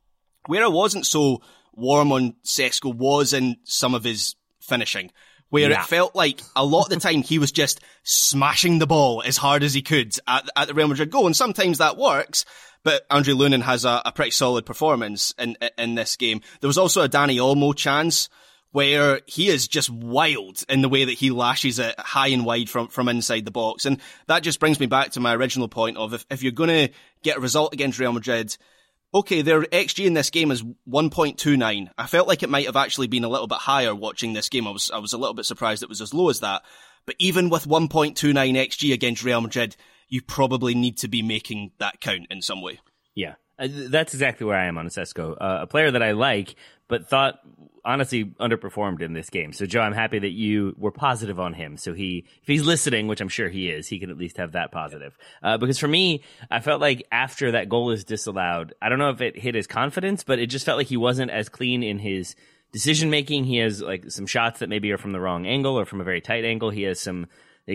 Where 0.49 0.63
I 0.63 0.67
wasn't 0.67 1.05
so 1.05 1.43
warm 1.73 2.11
on 2.11 2.33
Sesko 2.43 2.91
was 2.91 3.33
in 3.33 3.57
some 3.65 3.93
of 3.93 4.03
his 4.03 4.35
finishing 4.59 5.11
where 5.49 5.69
yeah. 5.69 5.81
it 5.81 5.85
felt 5.85 6.15
like 6.15 6.41
a 6.55 6.65
lot 6.65 6.85
of 6.85 6.89
the 6.89 6.97
time 6.97 7.21
he 7.21 7.37
was 7.37 7.51
just 7.51 7.81
smashing 8.01 8.79
the 8.79 8.87
ball 8.87 9.21
as 9.23 9.37
hard 9.37 9.61
as 9.61 9.75
he 9.75 9.83
could 9.83 10.15
at, 10.27 10.49
at 10.55 10.67
the 10.67 10.73
Real 10.73 10.87
Madrid 10.87 11.11
goal. 11.11 11.27
And 11.27 11.35
sometimes 11.35 11.77
that 11.77 11.97
works, 11.97 12.45
but 12.83 13.05
Andre 13.11 13.35
Lunin 13.35 13.61
has 13.61 13.85
a, 13.85 14.01
a 14.05 14.11
pretty 14.11 14.31
solid 14.31 14.65
performance 14.65 15.35
in, 15.37 15.55
in 15.77 15.93
this 15.93 16.15
game. 16.15 16.41
There 16.61 16.67
was 16.67 16.79
also 16.79 17.03
a 17.03 17.09
Dani 17.09 17.37
Olmo 17.37 17.75
chance 17.75 18.27
where 18.71 19.21
he 19.27 19.49
is 19.49 19.67
just 19.67 19.91
wild 19.91 20.63
in 20.67 20.81
the 20.81 20.89
way 20.89 21.05
that 21.05 21.13
he 21.13 21.29
lashes 21.29 21.77
it 21.77 21.99
high 21.99 22.29
and 22.29 22.43
wide 22.43 22.69
from, 22.69 22.87
from 22.87 23.07
inside 23.07 23.45
the 23.45 23.51
box. 23.51 23.85
And 23.85 23.99
that 24.25 24.41
just 24.41 24.59
brings 24.59 24.79
me 24.79 24.87
back 24.87 25.11
to 25.11 25.19
my 25.19 25.35
original 25.35 25.67
point 25.67 25.97
of 25.97 26.15
if, 26.15 26.25
if 26.31 26.41
you're 26.41 26.51
going 26.51 26.87
to 26.87 26.93
get 27.21 27.37
a 27.37 27.41
result 27.41 27.71
against 27.73 27.99
Real 27.99 28.13
Madrid, 28.13 28.57
Okay, 29.13 29.41
their 29.41 29.61
XG 29.61 30.05
in 30.05 30.13
this 30.13 30.29
game 30.29 30.51
is 30.51 30.61
1.29. 30.63 31.89
I 31.97 32.07
felt 32.07 32.27
like 32.27 32.43
it 32.43 32.49
might 32.49 32.67
have 32.67 32.75
actually 32.75 33.07
been 33.07 33.23
a 33.23 33.29
little 33.29 33.47
bit 33.47 33.57
higher 33.57 33.95
watching 33.95 34.33
this 34.33 34.49
game. 34.49 34.67
I 34.67 34.71
was, 34.71 34.91
I 34.91 34.99
was 34.99 35.13
a 35.13 35.17
little 35.17 35.33
bit 35.33 35.45
surprised 35.45 35.81
it 35.81 35.89
was 35.89 36.01
as 36.01 36.13
low 36.13 36.29
as 36.29 36.41
that. 36.41 36.61
But 37.07 37.15
even 37.17 37.49
with 37.49 37.67
1.29 37.67 38.13
XG 38.15 38.93
against 38.93 39.23
Real 39.23 39.41
Madrid, 39.41 39.75
you 40.09 40.21
probably 40.21 40.75
need 40.75 40.97
to 40.99 41.07
be 41.07 41.23
making 41.23 41.71
that 41.79 42.01
count 42.01 42.27
in 42.29 42.43
some 42.43 42.61
way. 42.61 42.79
Yeah. 43.15 43.35
Uh, 43.57 43.67
that's 43.71 44.13
exactly 44.13 44.45
where 44.45 44.57
I 44.57 44.65
am 44.65 44.77
on 44.77 44.87
Sesko. 44.87 45.31
Uh, 45.31 45.59
a 45.61 45.67
player 45.67 45.89
that 45.89 46.03
I 46.03 46.11
like, 46.11 46.55
but 46.89 47.07
thought 47.07 47.39
honestly 47.85 48.25
underperformed 48.41 49.01
in 49.01 49.13
this 49.13 49.29
game. 49.29 49.53
So 49.53 49.65
Joe, 49.65 49.79
I'm 49.79 49.93
happy 49.93 50.19
that 50.19 50.31
you 50.31 50.75
were 50.77 50.91
positive 50.91 51.39
on 51.39 51.53
him. 51.53 51.77
So 51.77 51.93
he, 51.93 52.25
if 52.41 52.47
he's 52.47 52.65
listening, 52.65 53.07
which 53.07 53.21
I'm 53.21 53.29
sure 53.29 53.47
he 53.47 53.69
is, 53.69 53.87
he 53.87 53.99
can 53.99 54.09
at 54.09 54.17
least 54.17 54.35
have 54.35 54.51
that 54.51 54.71
positive. 54.71 55.17
Uh, 55.41 55.57
because 55.57 55.79
for 55.79 55.87
me, 55.87 56.21
I 56.51 56.59
felt 56.59 56.81
like 56.81 57.07
after 57.11 57.53
that 57.53 57.69
goal 57.69 57.91
is 57.91 58.03
disallowed, 58.03 58.73
I 58.81 58.89
don't 58.89 58.99
know 58.99 59.11
if 59.11 59.21
it 59.21 59.39
hit 59.39 59.55
his 59.55 59.65
confidence, 59.65 60.23
but 60.23 60.39
it 60.39 60.47
just 60.47 60.65
felt 60.65 60.77
like 60.77 60.87
he 60.87 60.97
wasn't 60.97 61.31
as 61.31 61.47
clean 61.47 61.81
in 61.81 61.99
his 61.99 62.35
decision 62.71 63.09
making. 63.09 63.45
He 63.45 63.57
has 63.57 63.81
like 63.81 64.11
some 64.11 64.27
shots 64.27 64.59
that 64.59 64.69
maybe 64.69 64.91
are 64.91 64.97
from 64.97 65.13
the 65.13 65.21
wrong 65.21 65.45
angle 65.45 65.79
or 65.79 65.85
from 65.85 66.01
a 66.01 66.03
very 66.03 66.21
tight 66.21 66.43
angle. 66.43 66.71
He 66.71 66.83
has 66.83 66.99
some 66.99 67.27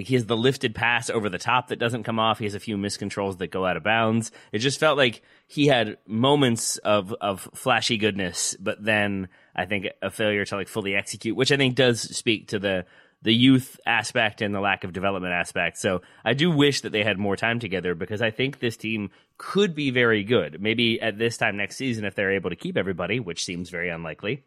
he 0.02 0.14
has 0.14 0.26
the 0.26 0.36
lifted 0.36 0.74
pass 0.74 1.08
over 1.08 1.28
the 1.28 1.38
top 1.38 1.68
that 1.68 1.78
doesn't 1.78 2.02
come 2.02 2.18
off. 2.18 2.38
He 2.38 2.44
has 2.44 2.54
a 2.54 2.60
few 2.60 2.76
miscontrols 2.76 3.38
that 3.38 3.48
go 3.48 3.64
out 3.64 3.76
of 3.76 3.84
bounds. 3.84 4.32
It 4.52 4.58
just 4.58 4.80
felt 4.80 4.98
like 4.98 5.22
he 5.46 5.66
had 5.66 5.98
moments 6.06 6.78
of 6.78 7.12
of 7.20 7.48
flashy 7.54 7.96
goodness, 7.96 8.56
but 8.58 8.82
then 8.82 9.28
I 9.54 9.66
think 9.66 9.86
a 10.02 10.10
failure 10.10 10.44
to 10.44 10.56
like 10.56 10.68
fully 10.68 10.94
execute, 10.94 11.36
which 11.36 11.52
I 11.52 11.56
think 11.56 11.76
does 11.76 12.00
speak 12.00 12.48
to 12.48 12.58
the 12.58 12.86
the 13.22 13.34
youth 13.34 13.80
aspect 13.86 14.42
and 14.42 14.54
the 14.54 14.60
lack 14.60 14.84
of 14.84 14.92
development 14.92 15.32
aspect. 15.32 15.78
So 15.78 16.02
I 16.24 16.34
do 16.34 16.50
wish 16.50 16.82
that 16.82 16.92
they 16.92 17.02
had 17.02 17.18
more 17.18 17.36
time 17.36 17.58
together 17.58 17.94
because 17.94 18.20
I 18.20 18.30
think 18.30 18.58
this 18.58 18.76
team 18.76 19.10
could 19.38 19.74
be 19.74 19.90
very 19.90 20.24
good. 20.24 20.60
Maybe 20.60 21.00
at 21.00 21.18
this 21.18 21.38
time 21.38 21.56
next 21.56 21.76
season, 21.76 22.04
if 22.04 22.14
they're 22.14 22.34
able 22.34 22.50
to 22.50 22.56
keep 22.56 22.76
everybody, 22.76 23.20
which 23.20 23.44
seems 23.44 23.70
very 23.70 23.88
unlikely. 23.88 24.44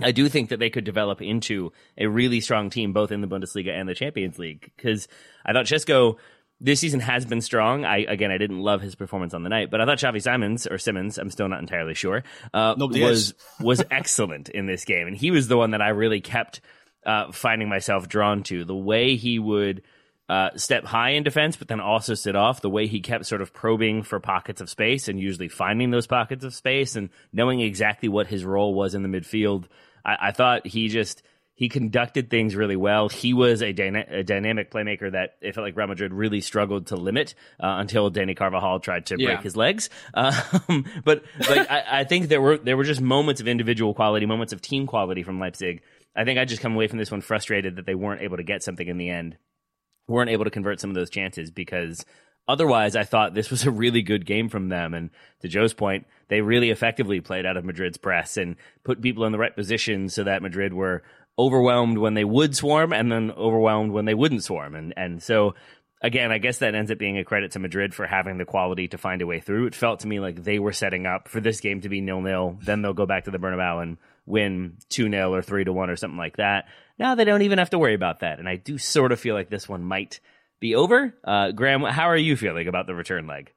I 0.00 0.12
do 0.12 0.28
think 0.28 0.48
that 0.50 0.58
they 0.58 0.70
could 0.70 0.84
develop 0.84 1.20
into 1.22 1.72
a 1.98 2.06
really 2.06 2.40
strong 2.40 2.70
team, 2.70 2.92
both 2.92 3.12
in 3.12 3.20
the 3.20 3.28
Bundesliga 3.28 3.70
and 3.70 3.88
the 3.88 3.94
Champions 3.94 4.38
League. 4.38 4.72
Because 4.76 5.06
I 5.44 5.52
thought 5.52 5.66
Sesko 5.66 6.16
this 6.62 6.78
season 6.80 7.00
has 7.00 7.26
been 7.26 7.40
strong. 7.40 7.84
I 7.84 7.98
again, 7.98 8.30
I 8.30 8.38
didn't 8.38 8.60
love 8.60 8.80
his 8.80 8.94
performance 8.94 9.34
on 9.34 9.42
the 9.42 9.48
night, 9.48 9.70
but 9.70 9.80
I 9.80 9.84
thought 9.84 9.98
Xavi 9.98 10.22
Simons 10.22 10.66
or 10.66 10.78
Simmons, 10.78 11.18
I'm 11.18 11.30
still 11.30 11.48
not 11.48 11.60
entirely 11.60 11.94
sure, 11.94 12.22
uh, 12.54 12.74
was 12.78 13.34
was 13.60 13.82
excellent 13.90 14.48
in 14.48 14.66
this 14.66 14.84
game, 14.84 15.08
and 15.08 15.16
he 15.16 15.30
was 15.30 15.48
the 15.48 15.56
one 15.56 15.72
that 15.72 15.82
I 15.82 15.88
really 15.88 16.20
kept 16.20 16.60
uh, 17.04 17.32
finding 17.32 17.68
myself 17.68 18.08
drawn 18.08 18.44
to. 18.44 18.64
The 18.64 18.76
way 18.76 19.16
he 19.16 19.40
would 19.40 19.82
uh, 20.32 20.56
step 20.56 20.86
high 20.86 21.10
in 21.10 21.22
defense, 21.22 21.56
but 21.56 21.68
then 21.68 21.78
also 21.78 22.14
sit 22.14 22.34
off. 22.34 22.62
The 22.62 22.70
way 22.70 22.86
he 22.86 23.00
kept 23.00 23.26
sort 23.26 23.42
of 23.42 23.52
probing 23.52 24.02
for 24.02 24.18
pockets 24.18 24.62
of 24.62 24.70
space 24.70 25.06
and 25.08 25.20
usually 25.20 25.48
finding 25.48 25.90
those 25.90 26.06
pockets 26.06 26.42
of 26.42 26.54
space 26.54 26.96
and 26.96 27.10
knowing 27.34 27.60
exactly 27.60 28.08
what 28.08 28.28
his 28.28 28.42
role 28.42 28.72
was 28.72 28.94
in 28.94 29.02
the 29.02 29.10
midfield. 29.10 29.66
I, 30.06 30.28
I 30.28 30.30
thought 30.32 30.66
he 30.66 30.88
just 30.88 31.22
he 31.54 31.68
conducted 31.68 32.30
things 32.30 32.56
really 32.56 32.76
well. 32.76 33.10
He 33.10 33.34
was 33.34 33.60
a, 33.60 33.74
dyna- 33.74 34.06
a, 34.08 34.22
dynamic 34.22 34.70
playmaker 34.70 35.12
that 35.12 35.36
it 35.42 35.54
felt 35.54 35.66
like 35.66 35.76
Real 35.76 35.86
Madrid 35.86 36.14
really 36.14 36.40
struggled 36.40 36.86
to 36.86 36.96
limit 36.96 37.34
uh, 37.60 37.76
until 37.78 38.10
Dani 38.10 38.34
Carvajal 38.34 38.80
tried 38.80 39.04
to 39.06 39.16
yeah. 39.18 39.34
break 39.34 39.42
his 39.42 39.54
legs. 39.54 39.90
Um, 40.14 40.86
but 41.04 41.24
like 41.48 41.70
I, 41.70 42.00
I, 42.00 42.04
think 42.04 42.28
there 42.28 42.40
were 42.40 42.56
there 42.56 42.76
were 42.76 42.84
just 42.84 43.00
moments 43.00 43.40
of 43.40 43.48
individual 43.48 43.92
quality, 43.92 44.24
moments 44.26 44.52
of 44.52 44.62
team 44.62 44.86
quality 44.86 45.22
from 45.22 45.38
Leipzig. 45.38 45.82
I 46.14 46.24
think 46.24 46.38
I 46.38 46.44
just 46.44 46.62
come 46.62 46.74
away 46.74 46.86
from 46.88 46.98
this 46.98 47.10
one 47.10 47.20
frustrated 47.20 47.76
that 47.76 47.86
they 47.86 47.94
weren't 47.94 48.22
able 48.22 48.36
to 48.36 48.42
get 48.42 48.62
something 48.62 48.86
in 48.86 48.98
the 48.98 49.10
end, 49.10 49.36
weren't 50.12 50.30
able 50.30 50.44
to 50.44 50.50
convert 50.50 50.80
some 50.80 50.90
of 50.90 50.94
those 50.94 51.10
chances 51.10 51.50
because 51.50 52.04
otherwise 52.46 52.96
I 52.96 53.04
thought 53.04 53.34
this 53.34 53.50
was 53.50 53.64
a 53.64 53.70
really 53.70 54.02
good 54.02 54.26
game 54.26 54.48
from 54.48 54.68
them. 54.68 54.94
And 54.94 55.10
to 55.40 55.48
Joe's 55.48 55.74
point, 55.74 56.06
they 56.28 56.40
really 56.40 56.70
effectively 56.70 57.20
played 57.20 57.46
out 57.46 57.56
of 57.56 57.64
Madrid's 57.64 57.98
press 57.98 58.36
and 58.36 58.56
put 58.84 59.02
people 59.02 59.24
in 59.24 59.32
the 59.32 59.38
right 59.38 59.54
position 59.54 60.08
so 60.08 60.24
that 60.24 60.42
Madrid 60.42 60.72
were 60.72 61.02
overwhelmed 61.38 61.98
when 61.98 62.14
they 62.14 62.24
would 62.24 62.54
swarm 62.54 62.92
and 62.92 63.10
then 63.10 63.30
overwhelmed 63.32 63.92
when 63.92 64.04
they 64.04 64.14
wouldn't 64.14 64.44
swarm. 64.44 64.74
And, 64.74 64.92
and 64.96 65.22
so 65.22 65.54
again, 66.02 66.30
I 66.30 66.38
guess 66.38 66.58
that 66.58 66.74
ends 66.74 66.90
up 66.90 66.98
being 66.98 67.18
a 67.18 67.24
credit 67.24 67.52
to 67.52 67.58
Madrid 67.58 67.94
for 67.94 68.06
having 68.06 68.36
the 68.36 68.44
quality 68.44 68.88
to 68.88 68.98
find 68.98 69.22
a 69.22 69.26
way 69.26 69.40
through. 69.40 69.66
It 69.66 69.74
felt 69.74 70.00
to 70.00 70.08
me 70.08 70.20
like 70.20 70.42
they 70.42 70.58
were 70.58 70.72
setting 70.72 71.06
up 71.06 71.28
for 71.28 71.40
this 71.40 71.60
game 71.60 71.80
to 71.82 71.88
be 71.88 72.00
nil 72.00 72.20
nil. 72.20 72.58
Then 72.62 72.82
they'll 72.82 72.92
go 72.92 73.06
back 73.06 73.24
to 73.24 73.30
the 73.30 73.38
Bernabeu 73.38 73.82
and 73.82 73.96
win 74.26 74.78
2 74.90 75.10
0 75.10 75.34
or 75.34 75.42
3 75.42 75.64
to 75.64 75.72
1 75.72 75.90
or 75.90 75.96
something 75.96 76.18
like 76.18 76.36
that. 76.36 76.66
Now 76.98 77.14
they 77.14 77.24
don't 77.24 77.42
even 77.42 77.58
have 77.58 77.70
to 77.70 77.78
worry 77.78 77.94
about 77.94 78.20
that. 78.20 78.38
And 78.38 78.48
I 78.48 78.56
do 78.56 78.78
sort 78.78 79.12
of 79.12 79.20
feel 79.20 79.34
like 79.34 79.50
this 79.50 79.68
one 79.68 79.82
might 79.82 80.20
be 80.60 80.74
over. 80.74 81.14
Uh, 81.24 81.50
Graham, 81.50 81.82
how 81.82 82.08
are 82.08 82.16
you 82.16 82.36
feeling 82.36 82.68
about 82.68 82.86
the 82.86 82.94
return 82.94 83.26
leg? 83.26 83.52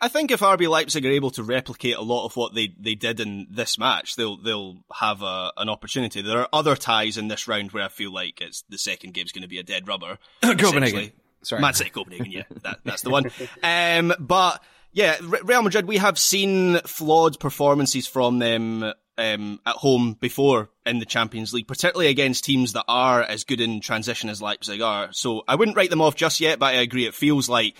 I 0.00 0.08
think 0.08 0.30
if 0.30 0.40
RB 0.40 0.68
Leipzig 0.68 1.04
are 1.04 1.10
able 1.10 1.30
to 1.32 1.42
replicate 1.42 1.96
a 1.96 2.02
lot 2.02 2.24
of 2.24 2.36
what 2.36 2.54
they, 2.54 2.72
they 2.78 2.94
did 2.94 3.18
in 3.18 3.48
this 3.50 3.78
match, 3.78 4.14
they'll 4.14 4.36
they'll 4.40 4.76
have 4.94 5.22
a, 5.22 5.52
an 5.56 5.68
opportunity. 5.68 6.22
There 6.22 6.38
are 6.38 6.48
other 6.52 6.76
ties 6.76 7.16
in 7.16 7.26
this 7.26 7.48
round 7.48 7.72
where 7.72 7.84
I 7.84 7.88
feel 7.88 8.12
like 8.12 8.40
it's 8.40 8.62
the 8.68 8.78
second 8.78 9.14
game's 9.14 9.32
going 9.32 9.42
to 9.42 9.48
be 9.48 9.58
a 9.58 9.64
dead 9.64 9.88
rubber. 9.88 10.18
Copenhagen, 10.42 11.10
sorry, 11.42 11.62
Man 11.62 11.74
City, 11.74 11.90
Copenhagen, 11.90 12.30
yeah, 12.30 12.44
that, 12.62 12.78
that's 12.84 13.02
the 13.02 13.10
one. 13.10 13.28
Um, 13.64 14.14
but 14.20 14.62
yeah, 14.92 15.16
Real 15.20 15.62
Madrid, 15.62 15.86
we 15.86 15.96
have 15.96 16.16
seen 16.16 16.78
flawed 16.80 17.40
performances 17.40 18.06
from 18.06 18.38
them 18.38 18.92
um, 19.18 19.60
at 19.66 19.74
home 19.74 20.14
before 20.14 20.70
in 20.86 21.00
the 21.00 21.04
Champions 21.04 21.52
League, 21.52 21.68
particularly 21.68 22.08
against 22.08 22.44
teams 22.44 22.72
that 22.72 22.84
are 22.88 23.22
as 23.22 23.44
good 23.44 23.60
in 23.60 23.80
transition 23.80 24.30
as 24.30 24.40
Leipzig 24.40 24.80
are. 24.80 25.12
So 25.12 25.42
I 25.46 25.56
wouldn't 25.56 25.76
write 25.76 25.90
them 25.90 26.00
off 26.00 26.14
just 26.14 26.40
yet, 26.40 26.58
but 26.58 26.74
I 26.74 26.80
agree. 26.80 27.06
It 27.06 27.14
feels 27.14 27.48
like 27.48 27.74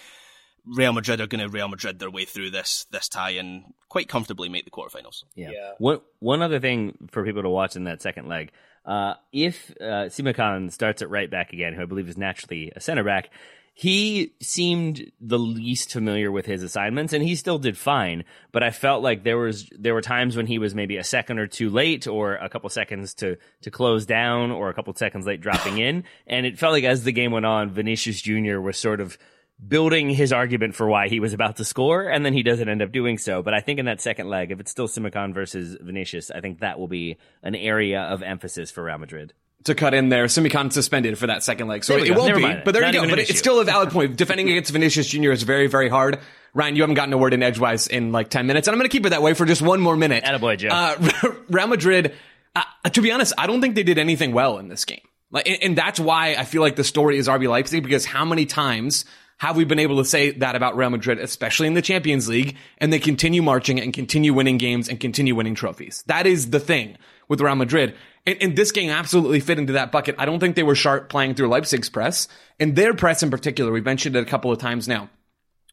Real 0.66 0.92
Madrid 0.92 1.20
are 1.20 1.26
going 1.26 1.40
to 1.40 1.48
Real 1.48 1.68
Madrid 1.68 1.98
their 1.98 2.10
way 2.10 2.24
through 2.24 2.50
this 2.50 2.86
this 2.90 3.08
tie 3.08 3.30
and 3.30 3.72
quite 3.88 4.08
comfortably 4.08 4.48
make 4.48 4.64
the 4.64 4.70
quarterfinals. 4.70 5.24
Yeah. 5.34 5.50
yeah. 5.52 5.72
One 5.78 6.00
one 6.18 6.42
other 6.42 6.60
thing 6.60 7.08
for 7.10 7.24
people 7.24 7.42
to 7.42 7.48
watch 7.48 7.76
in 7.76 7.84
that 7.84 8.02
second 8.02 8.28
leg, 8.28 8.50
uh, 8.84 9.14
if 9.32 9.70
uh, 9.80 10.10
Simakan 10.10 10.72
starts 10.72 11.02
at 11.02 11.10
right 11.10 11.30
back 11.30 11.52
again, 11.52 11.74
who 11.74 11.82
I 11.82 11.86
believe 11.86 12.08
is 12.08 12.18
naturally 12.18 12.72
a 12.74 12.80
center 12.80 13.04
back, 13.04 13.30
he 13.78 14.34
seemed 14.42 15.12
the 15.20 15.38
least 15.38 15.92
familiar 15.92 16.32
with 16.32 16.46
his 16.46 16.64
assignments, 16.64 17.12
and 17.12 17.22
he 17.22 17.36
still 17.36 17.60
did 17.60 17.78
fine. 17.78 18.24
But 18.50 18.64
I 18.64 18.72
felt 18.72 19.04
like 19.04 19.22
there 19.22 19.38
was 19.38 19.68
there 19.70 19.94
were 19.94 20.02
times 20.02 20.36
when 20.36 20.48
he 20.48 20.58
was 20.58 20.74
maybe 20.74 20.96
a 20.96 21.04
second 21.04 21.38
or 21.38 21.46
two 21.46 21.70
late, 21.70 22.08
or 22.08 22.34
a 22.34 22.48
couple 22.48 22.68
seconds 22.70 23.14
to 23.14 23.36
to 23.62 23.70
close 23.70 24.04
down, 24.04 24.50
or 24.50 24.68
a 24.68 24.74
couple 24.74 24.92
seconds 24.96 25.26
late 25.26 25.40
dropping 25.40 25.78
in, 25.78 26.02
and 26.26 26.44
it 26.44 26.58
felt 26.58 26.72
like 26.72 26.82
as 26.82 27.04
the 27.04 27.12
game 27.12 27.30
went 27.30 27.46
on, 27.46 27.70
Vinicius 27.70 28.20
Junior 28.20 28.60
was 28.60 28.76
sort 28.76 29.00
of 29.00 29.16
building 29.64 30.10
his 30.10 30.32
argument 30.32 30.74
for 30.74 30.88
why 30.88 31.06
he 31.06 31.20
was 31.20 31.32
about 31.32 31.54
to 31.58 31.64
score, 31.64 32.08
and 32.08 32.26
then 32.26 32.32
he 32.32 32.42
doesn't 32.42 32.68
end 32.68 32.82
up 32.82 32.90
doing 32.90 33.16
so. 33.16 33.44
But 33.44 33.54
I 33.54 33.60
think 33.60 33.78
in 33.78 33.86
that 33.86 34.00
second 34.00 34.28
leg, 34.28 34.50
if 34.50 34.58
it's 34.58 34.72
still 34.72 34.88
Simakan 34.88 35.32
versus 35.32 35.76
Vinicius, 35.80 36.32
I 36.32 36.40
think 36.40 36.58
that 36.58 36.80
will 36.80 36.88
be 36.88 37.16
an 37.44 37.54
area 37.54 38.00
of 38.00 38.24
emphasis 38.24 38.72
for 38.72 38.82
Real 38.82 38.98
Madrid. 38.98 39.34
To 39.68 39.74
cut 39.74 39.92
in 39.92 40.08
there, 40.08 40.24
Simakan 40.24 40.72
suspended 40.72 41.18
for 41.18 41.26
that 41.26 41.42
second 41.44 41.68
leg, 41.68 41.84
so 41.84 41.96
it, 41.96 42.16
won't 42.16 42.34
Never 42.34 42.40
be. 42.40 42.62
But 42.64 42.72
there 42.72 42.80
Not 42.80 42.94
you 42.94 43.02
go. 43.02 43.10
But 43.10 43.18
it's 43.18 43.38
still 43.38 43.60
a 43.60 43.64
valid 43.64 43.90
point. 43.90 44.16
Defending 44.16 44.48
against 44.48 44.70
Vinicius 44.72 45.06
Junior 45.08 45.30
is 45.30 45.42
very, 45.42 45.66
very 45.66 45.90
hard. 45.90 46.20
Ryan, 46.54 46.74
you 46.74 46.82
haven't 46.82 46.94
gotten 46.94 47.12
a 47.12 47.18
word 47.18 47.34
in 47.34 47.42
edgewise 47.42 47.86
in 47.86 48.10
like 48.10 48.30
ten 48.30 48.46
minutes, 48.46 48.66
and 48.66 48.74
I'm 48.74 48.78
going 48.78 48.88
to 48.88 48.96
keep 48.96 49.04
it 49.04 49.10
that 49.10 49.20
way 49.20 49.34
for 49.34 49.44
just 49.44 49.60
one 49.60 49.80
more 49.80 49.94
minute. 49.94 50.24
Attaboy, 50.24 50.56
Joe. 50.56 50.68
Uh, 50.68 51.34
Real 51.50 51.66
Madrid. 51.66 52.14
Uh, 52.56 52.62
to 52.90 53.02
be 53.02 53.12
honest, 53.12 53.34
I 53.36 53.46
don't 53.46 53.60
think 53.60 53.74
they 53.74 53.82
did 53.82 53.98
anything 53.98 54.32
well 54.32 54.58
in 54.58 54.68
this 54.68 54.86
game. 54.86 55.02
Like, 55.30 55.46
and, 55.46 55.62
and 55.62 55.78
that's 55.78 56.00
why 56.00 56.34
I 56.38 56.44
feel 56.44 56.62
like 56.62 56.76
the 56.76 56.84
story 56.84 57.18
is 57.18 57.28
RB 57.28 57.48
Leipzig 57.48 57.82
because 57.82 58.06
how 58.06 58.24
many 58.24 58.46
times 58.46 59.04
have 59.36 59.56
we 59.56 59.64
been 59.64 59.78
able 59.78 59.98
to 59.98 60.04
say 60.04 60.30
that 60.30 60.56
about 60.56 60.76
Real 60.76 60.90
Madrid, 60.90 61.18
especially 61.18 61.66
in 61.66 61.74
the 61.74 61.82
Champions 61.82 62.28
League, 62.28 62.56
and 62.78 62.92
they 62.92 62.98
continue 62.98 63.42
marching 63.42 63.80
and 63.80 63.92
continue 63.92 64.32
winning 64.32 64.58
games 64.58 64.88
and 64.88 64.98
continue 64.98 65.34
winning 65.34 65.54
trophies? 65.54 66.02
That 66.06 66.26
is 66.26 66.50
the 66.50 66.60
thing 66.60 66.96
with 67.28 67.40
Real 67.40 67.54
Madrid. 67.54 67.94
And, 68.28 68.42
and, 68.42 68.56
this 68.56 68.72
game 68.72 68.90
absolutely 68.90 69.40
fit 69.40 69.58
into 69.58 69.72
that 69.72 69.90
bucket. 69.90 70.16
I 70.18 70.26
don't 70.26 70.38
think 70.38 70.54
they 70.54 70.62
were 70.62 70.74
sharp 70.74 71.08
playing 71.08 71.34
through 71.34 71.48
Leipzig's 71.48 71.88
press. 71.88 72.28
And 72.60 72.76
their 72.76 72.92
press 72.92 73.22
in 73.22 73.30
particular, 73.30 73.72
we've 73.72 73.86
mentioned 73.86 74.16
it 74.16 74.22
a 74.22 74.26
couple 74.26 74.52
of 74.52 74.58
times 74.58 74.86
now, 74.86 75.08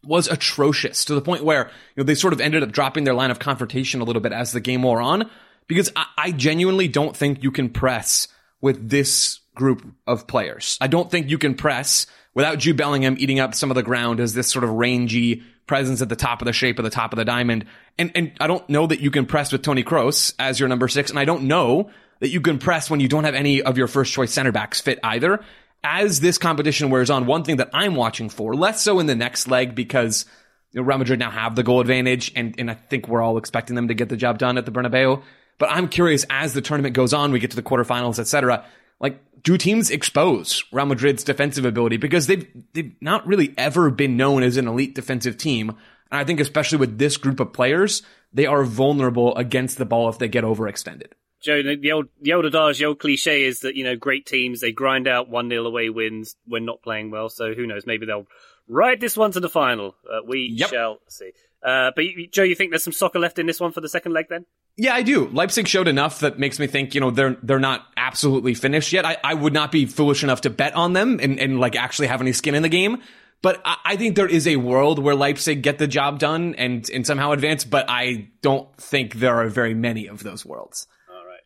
was 0.05 0.29
atrocious 0.29 1.03
to 1.05 1.15
the 1.15 1.21
point 1.21 1.43
where, 1.43 1.65
you 1.65 1.71
know, 1.97 2.03
they 2.03 2.15
sort 2.15 2.31
of 2.31 2.39
ended 2.39 2.63
up 2.63 2.71
dropping 2.71 3.03
their 3.03 3.13
line 3.13 3.29
of 3.29 3.39
confrontation 3.39 3.99
a 3.99 4.05
little 4.05 4.21
bit 4.21 4.31
as 4.31 4.53
the 4.53 4.61
game 4.61 4.83
wore 4.83 5.01
on. 5.01 5.29
Because 5.67 5.91
I, 5.97 6.05
I 6.17 6.31
genuinely 6.31 6.87
don't 6.87 7.15
think 7.15 7.43
you 7.43 7.51
can 7.51 7.69
press 7.69 8.29
with 8.61 8.89
this 8.89 9.41
group 9.53 9.85
of 10.07 10.25
players. 10.25 10.77
I 10.79 10.87
don't 10.87 11.11
think 11.11 11.29
you 11.29 11.37
can 11.37 11.55
press 11.55 12.07
without 12.33 12.59
Jude 12.59 12.77
Bellingham 12.77 13.17
eating 13.19 13.41
up 13.41 13.53
some 13.53 13.69
of 13.69 13.75
the 13.75 13.83
ground 13.83 14.21
as 14.21 14.33
this 14.33 14.47
sort 14.47 14.63
of 14.63 14.69
rangy 14.69 15.43
presence 15.67 16.01
at 16.01 16.07
the 16.07 16.15
top 16.15 16.41
of 16.41 16.45
the 16.45 16.53
shape 16.53 16.79
of 16.79 16.85
the 16.85 16.91
top 16.91 17.11
of 17.11 17.17
the 17.17 17.25
diamond. 17.25 17.65
And, 17.97 18.11
and 18.15 18.31
I 18.39 18.47
don't 18.47 18.69
know 18.69 18.87
that 18.87 19.01
you 19.01 19.11
can 19.11 19.25
press 19.25 19.51
with 19.51 19.61
Toni 19.61 19.83
Kroos 19.83 20.33
as 20.39 20.57
your 20.57 20.69
number 20.69 20.87
six. 20.87 21.09
And 21.09 21.19
I 21.19 21.25
don't 21.25 21.43
know 21.43 21.89
that 22.25 22.31
you 22.31 22.41
can 22.41 22.57
press 22.57 22.89
when 22.89 22.99
you 22.99 23.07
don't 23.07 23.23
have 23.23 23.35
any 23.35 23.61
of 23.61 23.77
your 23.77 23.85
first 23.85 24.11
choice 24.11 24.33
center 24.33 24.51
backs 24.51 24.81
fit 24.81 24.97
either. 25.03 25.45
As 25.83 26.21
this 26.21 26.39
competition 26.39 26.89
wears 26.89 27.11
on, 27.11 27.27
one 27.27 27.43
thing 27.43 27.57
that 27.57 27.69
I'm 27.71 27.93
watching 27.93 28.29
for, 28.29 28.55
less 28.55 28.81
so 28.81 28.99
in 28.99 29.05
the 29.05 29.13
next 29.13 29.47
leg 29.47 29.75
because 29.75 30.25
you 30.71 30.81
know, 30.81 30.87
Real 30.87 30.97
Madrid 30.97 31.19
now 31.19 31.29
have 31.29 31.55
the 31.55 31.61
goal 31.61 31.81
advantage 31.81 32.31
and, 32.35 32.55
and 32.57 32.71
I 32.71 32.73
think 32.73 33.07
we're 33.07 33.21
all 33.21 33.37
expecting 33.37 33.75
them 33.75 33.89
to 33.89 33.93
get 33.93 34.09
the 34.09 34.17
job 34.17 34.39
done 34.39 34.57
at 34.57 34.65
the 34.65 34.71
Bernabeu. 34.71 35.21
But 35.59 35.69
I'm 35.69 35.87
curious 35.87 36.25
as 36.31 36.55
the 36.55 36.61
tournament 36.61 36.95
goes 36.95 37.13
on, 37.13 37.31
we 37.31 37.37
get 37.37 37.51
to 37.51 37.55
the 37.55 37.61
quarterfinals, 37.61 38.17
etc. 38.17 38.65
Like, 38.99 39.19
do 39.43 39.55
teams 39.55 39.91
expose 39.91 40.63
Real 40.71 40.87
Madrid's 40.87 41.23
defensive 41.23 41.63
ability 41.63 41.97
because 41.97 42.25
they've 42.25 42.47
they've 42.73 42.95
not 43.01 43.27
really 43.27 43.53
ever 43.55 43.91
been 43.91 44.17
known 44.17 44.41
as 44.41 44.57
an 44.57 44.67
elite 44.67 44.95
defensive 44.95 45.37
team, 45.37 45.69
and 45.69 46.19
I 46.19 46.23
think 46.23 46.39
especially 46.39 46.79
with 46.79 46.97
this 46.97 47.17
group 47.17 47.39
of 47.39 47.53
players, 47.53 48.01
they 48.33 48.47
are 48.47 48.63
vulnerable 48.63 49.35
against 49.35 49.77
the 49.77 49.85
ball 49.85 50.09
if 50.09 50.17
they 50.17 50.27
get 50.27 50.43
overextended. 50.43 51.11
Joe, 51.45 51.61
the 51.61 51.91
old 51.91 52.07
the 52.19 52.33
old 52.33 52.45
adage, 52.45 52.79
the 52.79 52.85
old 52.85 52.99
cliche 52.99 53.43
is 53.43 53.59
that 53.59 53.75
you 53.75 53.83
know 53.83 53.95
great 53.95 54.25
teams 54.25 54.61
they 54.61 54.71
grind 54.71 55.07
out 55.07 55.29
one 55.29 55.47
0 55.47 55.65
away 55.65 55.89
wins 55.89 56.35
when 56.45 56.65
not 56.65 56.81
playing 56.81 57.11
well. 57.11 57.29
So 57.29 57.53
who 57.53 57.67
knows? 57.67 57.85
Maybe 57.85 58.07
they'll 58.07 58.25
ride 58.67 58.99
this 58.99 59.15
one 59.15 59.31
to 59.33 59.39
the 59.39 59.49
final. 59.49 59.95
Uh, 60.09 60.21
we 60.27 60.55
yep. 60.57 60.69
shall 60.69 60.97
see. 61.07 61.31
Uh, 61.63 61.91
but 61.95 62.03
Joe, 62.31 62.43
you 62.43 62.55
think 62.55 62.71
there's 62.71 62.83
some 62.83 62.93
soccer 62.93 63.19
left 63.19 63.37
in 63.37 63.45
this 63.45 63.59
one 63.59 63.71
for 63.71 63.81
the 63.81 63.89
second 63.89 64.13
leg 64.13 64.25
then? 64.29 64.45
Yeah, 64.75 64.93
I 64.93 65.03
do. 65.03 65.27
Leipzig 65.27 65.67
showed 65.67 65.87
enough 65.87 66.19
that 66.19 66.37
makes 66.37 66.59
me 66.59 66.67
think, 66.67 66.95
you 66.95 67.01
know, 67.01 67.11
they're 67.11 67.37
they're 67.43 67.59
not 67.59 67.85
absolutely 67.95 68.55
finished 68.55 68.91
yet. 68.91 69.05
I, 69.05 69.17
I 69.23 69.35
would 69.35 69.53
not 69.53 69.71
be 69.71 69.85
foolish 69.85 70.23
enough 70.23 70.41
to 70.41 70.49
bet 70.49 70.73
on 70.73 70.93
them 70.93 71.19
and, 71.21 71.39
and 71.39 71.59
like 71.59 71.75
actually 71.75 72.07
have 72.07 72.21
any 72.21 72.33
skin 72.33 72.55
in 72.55 72.63
the 72.63 72.69
game. 72.69 73.01
But 73.43 73.61
I, 73.63 73.77
I 73.85 73.95
think 73.97 74.15
there 74.15 74.27
is 74.27 74.47
a 74.47 74.55
world 74.55 74.97
where 74.97 75.13
Leipzig 75.13 75.61
get 75.61 75.77
the 75.77 75.87
job 75.87 76.17
done 76.17 76.55
and, 76.55 76.89
and 76.89 77.05
somehow 77.05 77.31
advance, 77.31 77.63
but 77.63 77.85
I 77.87 78.29
don't 78.41 78.75
think 78.77 79.15
there 79.15 79.35
are 79.35 79.47
very 79.49 79.75
many 79.75 80.07
of 80.07 80.23
those 80.23 80.43
worlds. 80.43 80.87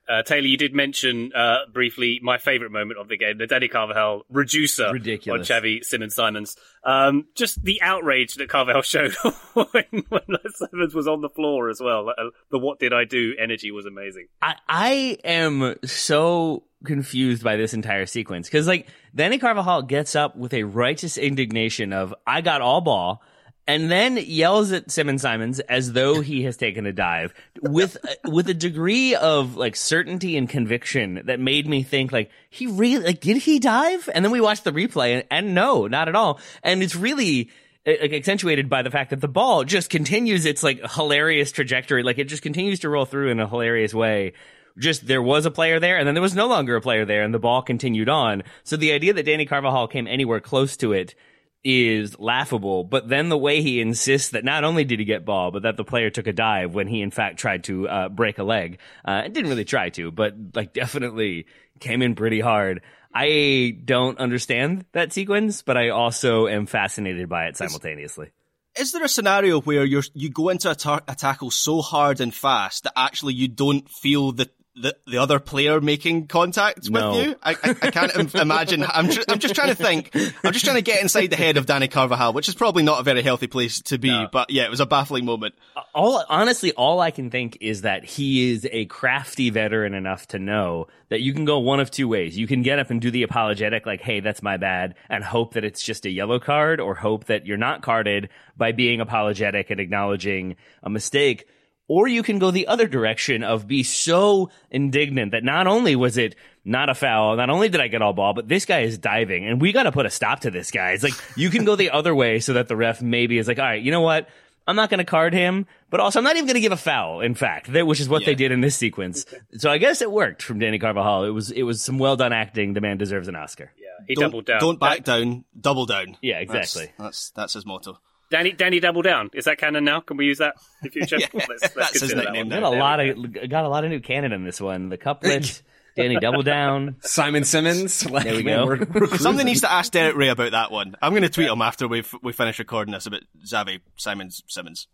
Uh, 0.10 0.24
Taylor, 0.24 0.48
you 0.48 0.58
did 0.58 0.74
mention 0.74 1.32
uh, 1.34 1.60
briefly 1.72 2.20
my 2.24 2.39
favourite 2.39 2.72
moment 2.72 3.00
of 3.00 3.08
the 3.10 3.18
game, 3.18 3.38
the 3.38 3.46
Dani 3.46 3.70
Carvajal 3.70 4.24
reducer 4.30 4.92
Ridiculous. 4.92 5.51
on 5.51 5.62
Xavi 5.62 5.84
Simons 5.84 6.16
Simons. 6.16 6.58
Um, 6.84 7.28
just 7.36 7.63
the 7.63 7.80
outrage 7.84 8.34
that 8.36 8.50
Carvajal 8.50 8.82
showed 8.84 9.13
when, 9.54 10.04
when 10.10 10.24
Simons 10.56 10.96
was 10.96 11.08
on 11.08 11.22
the 11.22 11.30
floor 11.30 11.70
as 11.70 11.80
well. 11.80 12.10
Uh, 12.10 12.32
the 12.50 12.58
"What 12.58 12.80
did 12.80 12.92
I 12.92 13.06
do?" 13.06 13.36
energy 13.38 13.70
was 13.70 13.86
amazing. 13.86 14.28
I, 14.42 14.56
I 14.68 15.18
am 15.24 15.75
so 15.86 16.63
confused 16.84 17.44
by 17.44 17.58
this 17.58 17.75
entire 17.75 18.08
sequence 18.08 18.48
because, 18.48 18.68
like, 18.68 18.88
Dani 19.16 19.39
Carvajal 19.39 19.84
gets 19.84 20.16
up 20.16 20.36
with 20.36 20.56
a 20.56 20.63
righteous 20.63 21.20
indignation 21.20 21.94
of 21.94 22.16
"I 22.25 22.42
got 22.42 22.62
all 22.62 22.82
ball." 22.82 23.22
And 23.70 23.92
then 23.92 24.18
yells 24.18 24.72
at 24.72 24.90
Simon 24.90 25.20
Simons 25.20 25.60
as 25.60 25.94
though 25.94 26.22
he 26.22 26.42
has 26.46 26.58
taken 26.58 26.88
a 26.88 26.92
dive 26.92 27.36
with 27.62 27.98
uh, 28.04 28.32
with 28.32 28.50
a 28.50 28.56
degree 28.56 29.14
of 29.14 29.58
like 29.58 29.76
certainty 29.76 30.38
and 30.38 30.50
conviction 30.50 31.22
that 31.26 31.40
made 31.40 31.68
me 31.68 31.84
think 31.84 32.12
like 32.12 32.32
he 32.50 32.66
really 32.66 33.06
like 33.06 33.20
did 33.20 33.38
he 33.38 33.60
dive? 33.60 34.10
And 34.12 34.25
then 34.25 34.32
we 34.32 34.42
watched 34.42 34.64
the 34.64 34.72
replay 34.72 35.20
and, 35.20 35.24
and 35.29 35.53
no, 35.53 35.86
not 35.86 36.08
at 36.08 36.16
all. 36.16 36.40
And 36.64 36.82
it's 36.82 36.96
really 36.96 37.51
uh, 37.86 37.92
like 38.01 38.12
accentuated 38.12 38.72
by 38.72 38.82
the 38.82 38.90
fact 38.90 39.12
that 39.12 39.22
the 39.22 39.27
ball 39.27 39.64
just 39.64 39.92
continues 39.92 40.48
its 40.48 40.64
like 40.64 40.82
hilarious 40.94 41.51
trajectory. 41.51 42.01
Like 42.01 42.18
it 42.18 42.25
just 42.25 42.42
continues 42.42 42.79
to 42.79 42.90
roll 42.90 43.05
through 43.05 43.29
in 43.29 43.40
a 43.40 43.48
hilarious 43.48 43.94
way 43.94 44.34
just 44.79 45.05
there 45.05 45.22
was 45.22 45.46
a 45.46 45.51
player 45.51 45.79
there 45.79 45.98
and 45.98 46.08
then 46.08 46.16
there 46.16 46.24
was 46.24 46.34
no 46.34 46.48
longer 46.48 46.75
a 46.75 46.82
player 46.82 47.05
there 47.05 47.22
and 47.22 47.36
the 47.36 47.40
ball 47.40 47.62
continued 47.62 48.10
on. 48.10 48.42
So 48.64 48.77
the 48.77 48.94
idea 48.94 49.14
that 49.14 49.27
Dani 49.27 49.48
Carvajal 49.48 49.90
came 49.90 50.08
anywhere 50.08 50.40
close 50.40 50.75
to 50.77 50.94
it 50.94 51.14
is 51.63 52.17
laughable, 52.17 52.83
but 52.83 53.09
then 53.09 53.29
the 53.29 53.37
way 53.37 53.61
he 53.61 53.81
insists 53.81 54.29
that 54.29 54.45
not 54.45 54.63
only 54.63 54.85
did 54.85 55.00
he 55.00 55.05
get 55.05 55.25
ball, 55.25 55.51
but 55.51 55.63
that 55.63 55.77
the 55.77 55.83
player 55.83 56.09
took 56.09 56.27
a 56.27 56.33
dive 56.33 56.74
when 56.74 56.87
he 56.87 57.01
in 57.01 57.11
fact 57.11 57.37
tried 57.37 57.63
to 57.65 57.87
uh, 57.87 58.09
break 58.09 58.37
a 58.37 58.43
leg. 58.43 58.79
Uh, 59.03 59.24
didn't 59.24 59.50
really 59.50 59.65
try 59.65 59.89
to, 59.89 60.11
but 60.11 60.33
like 60.55 60.74
definitely 60.74 61.45
came 61.79 62.01
in 62.01 62.15
pretty 62.15 62.39
hard. 62.39 62.81
I 63.13 63.77
don't 63.83 64.19
understand 64.19 64.85
that 64.91 65.11
sequence, 65.13 65.61
but 65.61 65.77
I 65.77 65.89
also 65.89 66.48
am 66.48 66.67
fascinated 66.67 67.27
by 67.27 67.48
it 67.48 67.57
simultaneously. 67.57 68.31
Is, 68.75 68.87
is 68.87 68.91
there 68.93 69.03
a 69.03 69.09
scenario 69.09 69.61
where 69.61 69.83
you 69.83 70.03
you 70.13 70.29
go 70.29 70.50
into 70.50 70.69
a, 70.72 70.75
tar- 70.75 71.03
a 71.07 71.15
tackle 71.15 71.51
so 71.51 71.81
hard 71.81 72.22
and 72.22 72.33
fast 72.33 72.83
that 72.83 72.93
actually 72.95 73.33
you 73.33 73.48
don't 73.48 73.89
feel 73.89 74.31
the 74.31 74.50
the, 74.81 74.96
the 75.07 75.18
other 75.18 75.39
player 75.39 75.81
making 75.81 76.27
contact 76.27 76.89
no. 76.89 77.11
with 77.11 77.25
you. 77.25 77.35
I, 77.44 77.51
I, 77.51 77.70
I 77.81 77.92
can't 77.92 78.35
imagine. 78.35 78.83
I'm, 78.83 79.09
tr- 79.09 79.22
I'm 79.27 79.39
just 79.39 79.55
trying 79.55 79.70
to 79.70 79.75
think. 79.75 80.15
I'm 80.44 80.53
just 80.53 80.63
trying 80.63 80.77
to 80.77 80.81
get 80.81 81.01
inside 81.01 81.27
the 81.27 81.35
head 81.35 81.57
of 81.57 81.65
Dani 81.65 81.92
Carvajal, 81.92 82.33
which 82.33 82.48
is 82.48 82.55
probably 82.55 82.83
not 82.83 83.00
a 83.00 83.03
very 83.03 83.22
healthy 83.22 83.48
place 83.48 83.81
to 83.83 83.98
be. 83.98 84.09
No. 84.09 84.27
But 84.31 84.51
yeah, 84.51 84.63
it 84.63 84.70
was 84.70 84.79
a 84.79 84.85
baffling 84.85 85.25
moment. 85.25 85.55
All 85.94 86.24
honestly, 86.29 86.72
all 86.74 87.00
I 87.00 87.11
can 87.11 87.29
think 87.29 87.57
is 87.61 87.81
that 87.81 88.05
he 88.05 88.51
is 88.51 88.68
a 88.72 88.85
crafty 88.85 89.50
veteran 89.50 89.94
enough 89.94 90.27
to 90.29 90.39
know 90.39 90.87
that 91.09 91.22
you 91.22 91.33
can 91.33 91.46
go 91.46 91.59
one 91.59 91.79
of 91.79 91.92
two 91.92 92.07
ways. 92.07 92.37
You 92.37 92.48
can 92.48 92.61
get 92.61 92.79
up 92.79 92.89
and 92.89 93.01
do 93.01 93.11
the 93.11 93.24
apologetic, 93.24 93.85
like, 93.85 94.01
"Hey, 94.01 94.20
that's 94.22 94.42
my 94.42 94.57
bad," 94.57 94.96
and 95.09 95.24
hope 95.24 95.55
that 95.55 95.65
it's 95.65 95.81
just 95.81 96.05
a 96.05 96.09
yellow 96.09 96.39
card, 96.39 96.79
or 96.79 96.96
hope 96.96 97.25
that 97.25 97.46
you're 97.46 97.57
not 97.57 97.81
carded 97.81 98.29
by 98.55 98.72
being 98.72 99.01
apologetic 99.01 99.70
and 99.70 99.79
acknowledging 99.79 100.55
a 100.83 100.89
mistake 100.89 101.48
or 101.90 102.08
you 102.08 102.24
can 102.24 102.40
go 102.40 102.52
the 102.52 102.68
other 102.68 102.88
direction 102.88 103.44
of 103.44 103.68
be 103.68 103.84
so 103.84 104.50
indignant 104.72 105.32
that 105.32 105.44
not 105.44 105.68
only 105.68 105.96
was 105.98 106.18
it 106.18 106.36
not 106.64 106.88
a 106.88 106.94
foul, 106.94 107.36
not 107.36 107.50
only 107.50 107.68
did 107.68 107.82
I 107.82 107.88
get 107.88 108.02
all 108.02 108.14
ball, 108.14 108.34
but 108.34 108.48
this 108.48 108.66
guy 108.66 108.82
is 108.82 108.98
diving 108.98 109.46
and 109.46 109.60
we 109.60 109.74
got 109.74 109.84
to 109.84 109.92
put 109.92 110.06
a 110.06 110.10
stop 110.10 110.42
to 110.42 110.52
this 110.52 110.72
guy. 110.72 110.92
It's 110.92 111.04
like 111.04 111.16
you 111.36 111.50
can 111.50 111.66
go 111.66 111.75
the 111.75 111.90
other 111.92 112.14
way 112.14 112.40
so 112.40 112.54
that 112.54 112.68
the 112.68 112.78
ref 112.78 113.02
maybe 113.02 113.40
is 113.40 113.48
like, 113.48 113.60
all 113.60 113.66
right, 113.66 113.82
you 113.82 113.92
know 113.92 114.02
what? 114.02 114.30
I'm 114.68 114.75
not 114.75 114.92
going 114.92 115.00
to 115.00 115.04
card 115.04 115.34
him, 115.34 115.66
but 115.90 116.00
also 116.00 116.20
I'm 116.20 116.24
not 116.24 116.36
even 116.36 116.46
going 116.46 116.54
to 116.54 116.62
give 116.62 116.72
a 116.72 116.78
foul. 116.78 117.22
In 117.22 117.34
fact, 117.34 117.70
which 117.70 118.00
is 118.00 118.08
what 118.08 118.22
yeah. 118.22 118.28
they 118.28 118.36
did 118.36 118.52
in 118.52 118.62
this 118.62 118.75
sequence. 118.75 119.25
So 119.58 119.72
I 119.72 119.80
guess 119.80 120.04
it 120.04 120.12
worked 120.12 120.44
from 120.44 120.60
Dani 120.60 120.80
Carvajal. 120.80 121.24
It 121.24 121.32
was 121.32 121.50
it 121.50 121.64
was 121.64 121.82
some 121.82 121.98
well 121.98 122.16
done 122.16 122.34
acting. 122.34 122.74
The 122.74 122.82
man 122.82 123.00
deserves 123.00 123.28
an 123.28 123.36
Oscar. 123.36 123.72
Yeah, 123.80 123.88
he 124.08 124.14
don't, 124.14 124.25
doubled 124.25 124.46
down. 124.46 124.60
Don't 124.60 124.80
back 124.80 125.04
down, 125.04 125.44
double 125.60 125.88
down. 125.88 126.18
Yeah, 126.22 126.38
exactly. 126.38 126.92
That's 127.00 127.00
that's, 127.00 127.32
that's 127.32 127.54
his 127.54 127.66
motto. 127.66 128.00
Danny, 128.29 128.51
Danny, 128.51 128.79
double 128.79 129.01
down. 129.01 129.31
Is 129.33 129.46
that 129.46 129.57
canon 129.57 129.83
now? 129.83 130.01
Can 130.01 130.18
we 130.18 130.25
use 130.25 130.37
that 130.37 130.55
in 130.83 130.92
future? 130.92 131.18
yeah, 131.20 131.27
let's, 131.33 131.50
let's 131.50 131.74
that's 131.74 132.01
his 132.01 132.13
nickname. 132.13 132.50
Got 132.50 132.63
a 132.63 132.70
lot 132.70 133.00
of 133.00 133.50
got 133.50 133.65
a 133.65 133.70
lot 133.70 133.83
of 133.83 133.89
new 133.89 134.00
canon 134.00 134.33
in 134.33 134.44
this 134.44 134.61
one. 134.61 134.89
The 134.89 134.98
couplet. 134.98 135.61
Danny 135.96 136.18
Double 136.18 136.44
Down. 136.44 136.96
Simon 137.01 137.44
Simmons. 137.44 138.09
Like, 138.09 138.24
there 138.25 138.35
we 138.35 138.44
go. 138.44 138.65
We're, 138.65 138.85
we're 138.85 139.18
Somebody 139.18 139.50
needs 139.50 139.61
to 139.61 139.72
ask 139.72 139.92
Derek 139.92 140.15
Rae 140.15 140.29
about 140.29 140.51
that 140.51 140.72
one. 140.72 140.96
I'm 141.01 141.11
going 141.11 141.24
to 141.24 141.29
tweet 141.29 141.48
yeah. 141.48 141.53
him 141.53 141.61
after 141.61 141.89
we 141.89 142.03
we 142.24 142.31
finish 142.31 142.57
recording 142.57 142.94
this 142.94 143.05
about 143.05 143.22
Xavi 143.46 143.81
Simon 143.98 144.29
Simmons. 144.31 144.87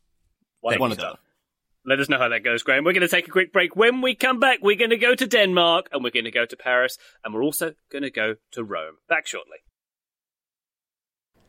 One, 0.61 0.79
one 0.79 0.91
of 0.91 0.97
them. 0.97 1.15
Let 1.85 1.99
us 1.99 2.09
know 2.09 2.17
how 2.17 2.29
that 2.29 2.43
goes, 2.43 2.63
Graham. 2.63 2.83
We're 2.83 2.93
going 2.93 3.01
to 3.01 3.07
take 3.07 3.27
a 3.27 3.31
quick 3.31 3.53
break. 3.53 3.75
When 3.75 4.01
we 4.01 4.15
come 4.15 4.39
back, 4.39 4.59
we're 4.63 4.77
going 4.77 4.89
to 4.89 4.97
go 4.97 5.13
to 5.13 5.27
Denmark 5.27 5.89
and 5.91 6.03
we're 6.03 6.09
going 6.09 6.25
to 6.25 6.31
go 6.31 6.45
to 6.45 6.57
Paris 6.57 6.97
and 7.23 7.31
we're 7.31 7.43
also 7.43 7.73
going 7.91 8.01
to 8.01 8.09
go 8.09 8.35
to 8.53 8.63
Rome. 8.63 8.95
Back 9.07 9.27
shortly. 9.27 9.57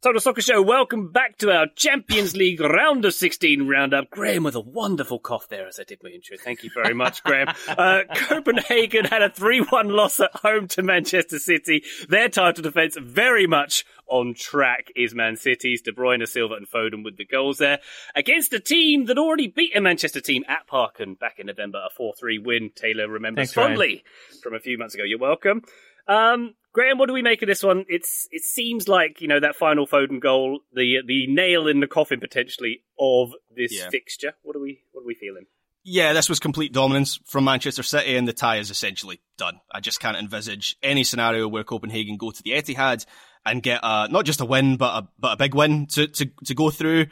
Total 0.00 0.20
Soccer 0.20 0.40
Show, 0.40 0.62
welcome 0.62 1.10
back 1.10 1.38
to 1.38 1.50
our 1.50 1.66
Champions 1.74 2.36
League 2.36 2.60
round 2.60 3.04
of 3.04 3.12
16 3.14 3.66
roundup. 3.66 4.10
Graham 4.10 4.44
with 4.44 4.54
a 4.54 4.60
wonderful 4.60 5.18
cough 5.18 5.48
there 5.48 5.66
as 5.66 5.80
I 5.80 5.82
did 5.82 5.98
my 6.04 6.10
intro. 6.10 6.36
Thank 6.36 6.62
you 6.62 6.70
very 6.72 6.94
much, 6.94 7.24
Graham. 7.24 7.48
Uh, 7.68 8.02
Copenhagen 8.14 9.04
had 9.04 9.22
a 9.22 9.28
3-1 9.28 9.90
loss 9.90 10.20
at 10.20 10.34
home 10.36 10.68
to 10.68 10.82
Manchester 10.82 11.38
City. 11.40 11.82
Their 12.08 12.28
title 12.28 12.62
defence 12.62 12.96
very 13.00 13.46
much 13.48 13.84
on 14.06 14.34
track 14.34 14.90
is 14.94 15.14
Man 15.14 15.36
City's. 15.36 15.82
De 15.82 15.92
Bruyne, 15.92 16.26
Silva 16.28 16.54
and 16.54 16.68
Foden 16.68 17.04
with 17.04 17.16
the 17.16 17.24
goals 17.26 17.58
there. 17.58 17.80
Against 18.14 18.52
a 18.52 18.60
team 18.60 19.06
that 19.06 19.18
already 19.18 19.48
beat 19.48 19.76
a 19.76 19.80
Manchester 19.80 20.20
team 20.20 20.44
at 20.48 20.66
Parken 20.68 21.18
back 21.18 21.38
in 21.38 21.46
November, 21.46 21.78
a 21.78 22.00
4-3 22.00 22.44
win. 22.44 22.70
Taylor 22.74 23.08
remembers 23.08 23.48
Thanks, 23.52 23.56
Ryan. 23.56 23.68
fondly 23.70 24.04
from 24.42 24.54
a 24.54 24.60
few 24.60 24.78
months 24.78 24.94
ago. 24.94 25.04
You're 25.04 25.18
welcome. 25.18 25.62
Um, 26.06 26.54
Graham, 26.78 26.96
what 26.96 27.08
do 27.08 27.12
we 27.12 27.22
make 27.22 27.42
of 27.42 27.48
this 27.48 27.64
one? 27.64 27.84
It's 27.88 28.28
it 28.30 28.42
seems 28.44 28.86
like 28.86 29.20
you 29.20 29.26
know 29.26 29.40
that 29.40 29.56
final 29.56 29.84
Foden 29.84 30.20
goal, 30.20 30.60
the 30.72 30.98
the 31.04 31.26
nail 31.26 31.66
in 31.66 31.80
the 31.80 31.88
coffin 31.88 32.20
potentially 32.20 32.82
of 33.00 33.32
this 33.50 33.74
Yeah. 33.76 33.90
fixture. 33.90 34.34
What 34.42 34.54
are 34.54 34.60
we 34.60 34.82
what 34.92 35.02
are 35.02 35.06
we 35.06 35.14
feeling? 35.14 35.46
Yeah, 35.82 36.12
this 36.12 36.28
was 36.28 36.38
complete 36.38 36.72
dominance 36.72 37.18
from 37.26 37.42
Manchester 37.42 37.82
City, 37.82 38.14
and 38.14 38.28
the 38.28 38.32
tie 38.32 38.58
is 38.58 38.70
essentially 38.70 39.20
done. 39.36 39.58
I 39.72 39.80
just 39.80 39.98
can't 39.98 40.16
envisage 40.16 40.76
any 40.80 41.02
scenario 41.02 41.48
where 41.48 41.64
Copenhagen 41.64 42.16
go 42.16 42.30
to 42.30 42.42
the 42.44 42.52
Etihad 42.52 43.06
and 43.44 43.60
get 43.60 43.80
a, 43.82 44.06
not 44.08 44.24
just 44.24 44.40
a 44.40 44.44
win, 44.44 44.76
but 44.76 45.02
a 45.02 45.08
but 45.18 45.32
a 45.32 45.36
big 45.36 45.56
win 45.56 45.86
to 45.88 46.06
to 46.06 46.26
to 46.44 46.54
go 46.54 46.70
through. 46.70 47.06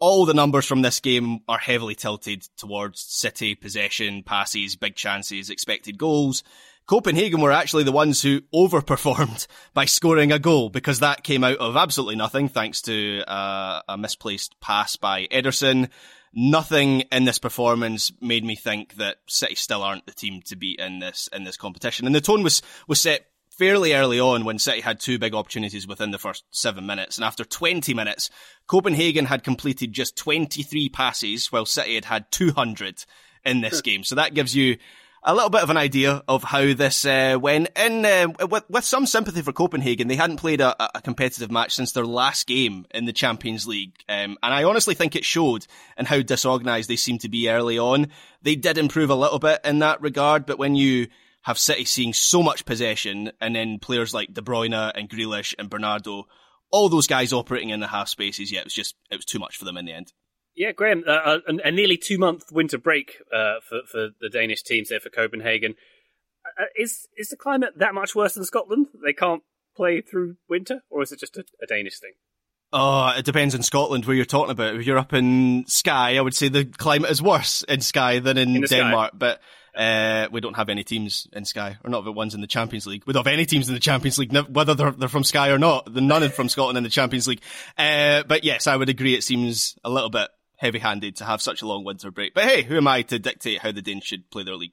All 0.00 0.26
the 0.26 0.34
numbers 0.34 0.66
from 0.66 0.82
this 0.82 0.98
game 0.98 1.42
are 1.46 1.58
heavily 1.58 1.94
tilted 1.94 2.42
towards 2.56 3.00
City 3.00 3.54
possession, 3.54 4.24
passes, 4.24 4.74
big 4.74 4.96
chances, 4.96 5.48
expected 5.48 5.96
goals. 5.96 6.42
Copenhagen 6.86 7.40
were 7.40 7.52
actually 7.52 7.84
the 7.84 7.92
ones 7.92 8.22
who 8.22 8.40
overperformed 8.54 9.46
by 9.74 9.84
scoring 9.84 10.32
a 10.32 10.38
goal 10.38 10.68
because 10.68 11.00
that 11.00 11.22
came 11.22 11.44
out 11.44 11.58
of 11.58 11.76
absolutely 11.76 12.16
nothing 12.16 12.48
thanks 12.48 12.82
to 12.82 13.22
uh, 13.26 13.82
a 13.88 13.96
misplaced 13.96 14.60
pass 14.60 14.96
by 14.96 15.26
Ederson. 15.26 15.88
Nothing 16.34 17.02
in 17.12 17.24
this 17.24 17.38
performance 17.38 18.10
made 18.20 18.44
me 18.44 18.56
think 18.56 18.96
that 18.96 19.18
City 19.26 19.54
still 19.54 19.82
aren't 19.82 20.06
the 20.06 20.12
team 20.12 20.40
to 20.46 20.56
beat 20.56 20.80
in 20.80 20.98
this 20.98 21.28
in 21.32 21.44
this 21.44 21.58
competition. 21.58 22.06
And 22.06 22.14
the 22.14 22.22
tone 22.22 22.42
was 22.42 22.62
was 22.88 23.00
set 23.00 23.26
fairly 23.50 23.92
early 23.92 24.18
on 24.18 24.44
when 24.44 24.58
City 24.58 24.80
had 24.80 24.98
two 24.98 25.18
big 25.18 25.34
opportunities 25.34 25.86
within 25.86 26.10
the 26.10 26.18
first 26.18 26.44
seven 26.50 26.86
minutes. 26.86 27.16
And 27.16 27.24
after 27.24 27.44
20 27.44 27.92
minutes, 27.92 28.30
Copenhagen 28.66 29.26
had 29.26 29.44
completed 29.44 29.92
just 29.92 30.16
23 30.16 30.88
passes 30.88 31.52
while 31.52 31.66
City 31.66 31.94
had 31.94 32.06
had 32.06 32.30
200 32.32 33.04
in 33.44 33.60
this 33.60 33.82
game. 33.82 34.04
So 34.04 34.14
that 34.14 34.34
gives 34.34 34.56
you 34.56 34.78
a 35.24 35.34
little 35.34 35.50
bit 35.50 35.62
of 35.62 35.70
an 35.70 35.76
idea 35.76 36.22
of 36.26 36.42
how 36.42 36.74
this 36.74 37.04
uh, 37.04 37.38
went. 37.40 37.68
In 37.76 38.04
uh, 38.04 38.28
with, 38.48 38.64
with 38.68 38.84
some 38.84 39.06
sympathy 39.06 39.42
for 39.42 39.52
Copenhagen, 39.52 40.08
they 40.08 40.16
hadn't 40.16 40.38
played 40.38 40.60
a, 40.60 40.96
a 40.96 41.00
competitive 41.00 41.50
match 41.50 41.74
since 41.74 41.92
their 41.92 42.04
last 42.04 42.46
game 42.46 42.86
in 42.92 43.04
the 43.04 43.12
Champions 43.12 43.66
League, 43.66 43.96
um, 44.08 44.36
and 44.42 44.54
I 44.54 44.64
honestly 44.64 44.94
think 44.94 45.14
it 45.14 45.24
showed 45.24 45.66
in 45.96 46.06
how 46.06 46.22
disorganised 46.22 46.88
they 46.88 46.96
seemed 46.96 47.20
to 47.20 47.28
be 47.28 47.48
early 47.48 47.78
on. 47.78 48.08
They 48.42 48.56
did 48.56 48.78
improve 48.78 49.10
a 49.10 49.14
little 49.14 49.38
bit 49.38 49.60
in 49.64 49.78
that 49.80 50.00
regard, 50.00 50.46
but 50.46 50.58
when 50.58 50.74
you 50.74 51.08
have 51.42 51.58
City 51.58 51.84
seeing 51.84 52.12
so 52.12 52.42
much 52.42 52.64
possession, 52.64 53.32
and 53.40 53.54
then 53.54 53.78
players 53.78 54.14
like 54.14 54.32
De 54.32 54.42
Bruyne 54.42 54.92
and 54.94 55.08
Grealish 55.08 55.54
and 55.58 55.70
Bernardo, 55.70 56.26
all 56.70 56.88
those 56.88 57.06
guys 57.06 57.32
operating 57.32 57.70
in 57.70 57.80
the 57.80 57.86
half 57.86 58.08
spaces, 58.08 58.50
yeah, 58.50 58.60
it 58.60 58.64
was 58.64 58.74
just 58.74 58.96
it 59.10 59.16
was 59.16 59.24
too 59.24 59.38
much 59.38 59.56
for 59.56 59.64
them 59.64 59.76
in 59.76 59.84
the 59.84 59.92
end. 59.92 60.12
Yeah, 60.54 60.72
Graham, 60.72 61.04
uh, 61.06 61.38
a, 61.48 61.68
a 61.68 61.70
nearly 61.70 61.96
two 61.96 62.18
month 62.18 62.52
winter 62.52 62.78
break 62.78 63.16
uh, 63.32 63.56
for 63.66 63.80
for 63.90 64.08
the 64.20 64.28
Danish 64.28 64.62
teams 64.62 64.90
there 64.90 65.00
for 65.00 65.08
Copenhagen. 65.08 65.74
Uh, 66.58 66.64
is 66.76 67.08
is 67.16 67.28
the 67.28 67.36
climate 67.36 67.70
that 67.76 67.94
much 67.94 68.14
worse 68.14 68.34
than 68.34 68.44
Scotland? 68.44 68.88
They 69.04 69.12
can't 69.12 69.42
play 69.76 70.00
through 70.02 70.36
winter, 70.48 70.82
or 70.90 71.02
is 71.02 71.12
it 71.12 71.20
just 71.20 71.36
a, 71.36 71.44
a 71.62 71.66
Danish 71.66 71.98
thing? 71.98 72.12
Oh, 72.72 73.12
it 73.16 73.24
depends 73.24 73.54
on 73.54 73.62
Scotland 73.62 74.06
where 74.06 74.16
you're 74.16 74.24
talking 74.24 74.50
about. 74.50 74.76
If 74.76 74.86
you're 74.86 74.98
up 74.98 75.12
in 75.12 75.64
Skye, 75.66 76.16
I 76.16 76.20
would 76.20 76.34
say 76.34 76.48
the 76.48 76.64
climate 76.64 77.10
is 77.10 77.20
worse 77.20 77.62
in 77.68 77.80
Skye 77.82 78.18
than 78.18 78.38
in, 78.38 78.56
In. 78.56 78.62
Denmark. 78.62 79.12
But 79.14 79.40
uh, 79.74 80.28
we 80.32 80.40
don't 80.40 80.56
have 80.56 80.70
any 80.70 80.82
teams 80.82 81.28
in 81.34 81.44
Skye, 81.44 81.76
or 81.84 81.90
not 81.90 82.04
the 82.04 82.12
ones 82.12 82.34
in 82.34 82.40
the 82.40 82.46
Champions 82.46 82.86
League. 82.86 83.02
We 83.06 83.12
don't 83.12 83.26
have 83.26 83.32
any 83.32 83.44
teams 83.44 83.68
in 83.68 83.74
the 83.74 83.80
Champions 83.80 84.18
League, 84.18 84.34
whether 84.48 84.74
they're, 84.74 84.90
they're 84.90 85.08
from 85.08 85.24
Skye 85.24 85.50
or 85.50 85.58
not. 85.58 85.92
None 85.94 86.30
from 86.30 86.48
Scotland 86.48 86.78
in 86.78 86.84
the 86.84 86.90
Champions 86.90 87.28
League. 87.28 87.42
Uh, 87.76 88.22
but 88.26 88.42
yes, 88.42 88.66
I 88.66 88.76
would 88.76 88.88
agree. 88.88 89.14
It 89.14 89.24
seems 89.24 89.76
a 89.84 89.90
little 89.90 90.10
bit 90.10 90.28
heavy-handed 90.62 91.16
to 91.16 91.24
have 91.24 91.42
such 91.42 91.60
a 91.60 91.66
long 91.66 91.84
winter 91.84 92.10
break. 92.10 92.32
But 92.32 92.44
hey, 92.44 92.62
who 92.62 92.76
am 92.76 92.88
I 92.88 93.02
to 93.02 93.18
dictate 93.18 93.58
how 93.58 93.72
the 93.72 93.82
Danes 93.82 94.04
should 94.04 94.30
play 94.30 94.44
their 94.44 94.56
league? 94.56 94.72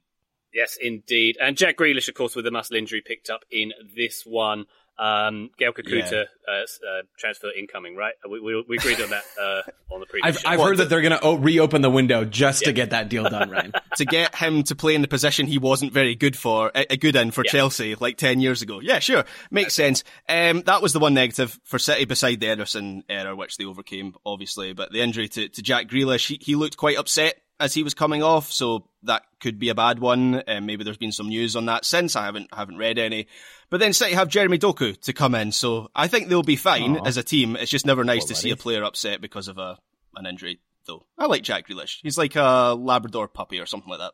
Yes, 0.53 0.77
indeed. 0.79 1.35
And 1.41 1.57
Jack 1.57 1.77
Grealish, 1.77 2.07
of 2.07 2.13
course, 2.13 2.35
with 2.35 2.47
a 2.47 2.51
muscle 2.51 2.77
injury 2.77 3.01
picked 3.05 3.29
up 3.29 3.41
in 3.51 3.73
this 3.95 4.23
one. 4.25 4.65
Um, 4.99 5.49
Gaël 5.59 5.71
Kakuta 5.73 6.11
Yeah. 6.11 6.23
uh, 6.47 6.51
uh, 6.51 7.01
transfer 7.17 7.47
incoming, 7.57 7.95
right? 7.95 8.13
We, 8.29 8.41
we, 8.41 8.65
we 8.67 8.77
agreed 8.77 8.99
on 8.99 9.09
that 9.11 9.23
uh, 9.41 9.61
on 9.93 10.01
the 10.01 10.05
previous 10.05 10.35
I've, 10.35 10.41
show. 10.41 10.49
I've 10.49 10.59
heard 10.59 10.77
that 10.77 10.89
they're 10.89 11.01
going 11.01 11.17
to 11.17 11.37
reopen 11.41 11.81
the 11.81 11.89
window 11.89 12.25
just 12.25 12.63
to 12.65 12.73
get 12.73 12.89
that 12.89 13.07
deal 13.07 13.23
done, 13.23 13.49
Ryan. 13.51 13.71
to 13.95 14.03
get 14.05 14.35
him 14.35 14.63
to 14.63 14.75
play 14.75 14.95
in 14.95 15.01
the 15.01 15.07
position 15.07 15.47
he 15.47 15.57
wasn't 15.57 15.93
very 15.93 16.15
good 16.15 16.35
for, 16.35 16.71
a 16.75 16.97
good 16.97 17.15
in 17.15 17.31
for 17.31 17.45
Yeah. 17.45 17.51
Chelsea 17.51 17.95
like 17.95 18.17
10 18.17 18.41
years 18.41 18.61
ago. 18.61 18.81
Yeah, 18.81 18.99
sure. 18.99 19.23
Makes 19.49 19.73
sense. 19.73 20.03
Um, 20.27 20.63
that 20.63 20.81
was 20.81 20.91
the 20.91 20.99
one 20.99 21.13
negative 21.13 21.57
for 21.63 21.79
City 21.79 22.03
beside 22.03 22.41
the 22.41 22.47
Ederson 22.47 23.03
error, 23.07 23.35
which 23.37 23.55
they 23.55 23.63
overcame, 23.65 24.15
obviously. 24.25 24.73
But 24.73 24.91
the 24.91 24.99
injury 24.99 25.29
to, 25.29 25.47
to 25.47 25.61
Jack 25.61 25.87
Grealish, 25.87 26.27
he, 26.27 26.37
he 26.41 26.55
looked 26.55 26.75
quite 26.75 26.97
upset 26.97 27.35
as 27.59 27.73
he 27.73 27.83
was 27.83 27.93
coming 27.93 28.23
off, 28.23 28.51
so 28.51 28.87
that 29.03 29.23
could 29.39 29.59
be 29.59 29.69
a 29.69 29.75
bad 29.75 29.99
one. 29.99 30.43
Um, 30.47 30.65
maybe 30.65 30.83
there's 30.83 30.97
been 30.97 31.11
some 31.11 31.29
news 31.29 31.55
on 31.55 31.65
that 31.65 31.85
since. 31.85 32.15
I 32.15 32.25
haven't, 32.25 32.53
haven't 32.53 32.77
read 32.77 32.97
any. 32.97 33.27
But 33.69 33.79
then 33.79 33.93
City 33.93 34.15
have 34.15 34.29
Jeremy 34.29 34.57
Doku 34.57 34.99
to 35.01 35.13
come 35.13 35.35
in, 35.35 35.51
so 35.51 35.89
I 35.95 36.07
think 36.07 36.27
they'll 36.27 36.41
be 36.43 36.55
fine 36.55 36.97
as 37.05 37.17
a 37.17 37.23
team. 37.23 37.55
It's 37.55 37.69
just 37.69 37.85
never 37.85 38.03
nice 38.03 38.25
to 38.25 38.35
see 38.35 38.51
a 38.51 38.55
player 38.55 38.83
upset 38.83 39.21
because 39.21 39.47
of 39.47 39.57
a, 39.57 39.77
an 40.15 40.25
injury, 40.25 40.59
though. 40.87 41.05
I 41.17 41.27
like 41.27 41.43
Jack 41.43 41.67
Grealish. 41.67 41.99
He's 42.01 42.17
like 42.17 42.35
a 42.35 42.75
Labrador 42.77 43.27
puppy 43.27 43.59
or 43.59 43.65
something 43.65 43.89
like 43.89 43.99
that. 43.99 44.13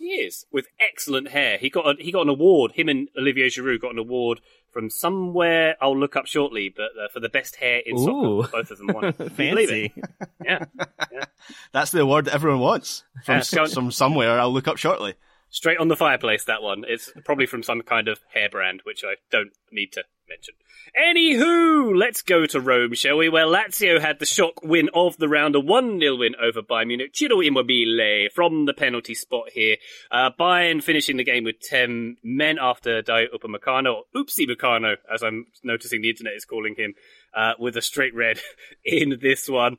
He 0.00 0.12
is 0.14 0.46
with 0.50 0.66
excellent 0.80 1.28
hair. 1.28 1.58
He 1.58 1.68
got 1.68 1.86
a, 1.86 2.02
he 2.02 2.10
got 2.10 2.22
an 2.22 2.30
award. 2.30 2.72
Him 2.72 2.88
and 2.88 3.08
Olivier 3.18 3.48
Giroud 3.48 3.82
got 3.82 3.92
an 3.92 3.98
award 3.98 4.40
from 4.72 4.88
somewhere. 4.88 5.76
I'll 5.80 5.94
look 5.98 6.16
up 6.16 6.24
shortly, 6.26 6.70
but 6.74 6.90
uh, 6.98 7.08
for 7.12 7.20
the 7.20 7.28
best 7.28 7.56
hair 7.56 7.82
in 7.84 7.98
Ooh. 7.98 8.42
soccer, 8.44 8.52
both 8.56 8.70
of 8.70 8.78
them 8.78 8.86
won. 8.94 9.12
Can 9.12 9.28
believe 9.36 9.70
it? 9.70 9.92
Fancy. 9.92 10.02
Yeah, 10.42 10.64
That's 11.72 11.90
the 11.90 12.00
award 12.00 12.24
that 12.24 12.34
everyone 12.34 12.60
wants 12.60 13.04
from, 13.24 13.34
Yeah, 13.52 13.62
s- 13.62 13.74
from 13.74 13.90
somewhere. 13.90 14.40
I'll 14.40 14.52
look 14.52 14.68
up 14.68 14.78
shortly. 14.78 15.14
straight 15.50 15.78
on 15.78 15.88
the 15.88 15.96
fireplace. 15.96 16.44
That 16.44 16.62
one. 16.62 16.84
It's 16.88 17.12
probably 17.26 17.44
from 17.46 17.62
some 17.62 17.82
kind 17.82 18.08
of 18.08 18.20
hair 18.32 18.48
brand, 18.48 18.80
which 18.84 19.04
I 19.04 19.16
don't 19.30 19.52
need 19.70 19.92
to 19.92 20.04
mention. 20.30 20.54
Anywho, 20.98 21.96
let's 21.96 22.22
go 22.22 22.46
to 22.46 22.60
Rome, 22.60 22.94
shall 22.94 23.18
we? 23.18 23.28
Where 23.28 23.46
Lazio 23.46 24.00
had 24.00 24.18
the 24.18 24.26
shock 24.26 24.62
win 24.62 24.88
of 24.94 25.16
the 25.18 25.28
round, 25.28 25.54
a 25.54 25.60
1-0 25.60 26.18
win 26.18 26.34
over 26.40 26.62
Bayern 26.62 26.88
Munich. 26.88 27.10
Ciro 27.14 27.40
Immobile 27.40 28.28
from 28.34 28.64
the 28.64 28.72
penalty 28.72 29.14
spot 29.14 29.50
here. 29.52 29.76
Uh, 30.10 30.30
Bayern 30.38 30.82
finishing 30.82 31.16
the 31.16 31.24
game 31.24 31.44
with 31.44 31.60
10 31.60 32.16
men 32.24 32.58
after 32.60 33.02
Dayot 33.02 33.28
Upamecano, 33.34 33.94
or 33.94 34.02
Oopsie 34.16 34.48
Meccano, 34.48 34.96
as 35.12 35.22
I'm 35.22 35.46
noticing 35.62 36.00
the 36.00 36.10
internet 36.10 36.34
is 36.34 36.44
calling 36.44 36.74
him, 36.76 36.94
uh, 37.34 37.52
with 37.58 37.76
a 37.76 37.82
straight 37.82 38.14
red 38.14 38.40
in 38.84 39.18
this 39.20 39.48
one. 39.48 39.76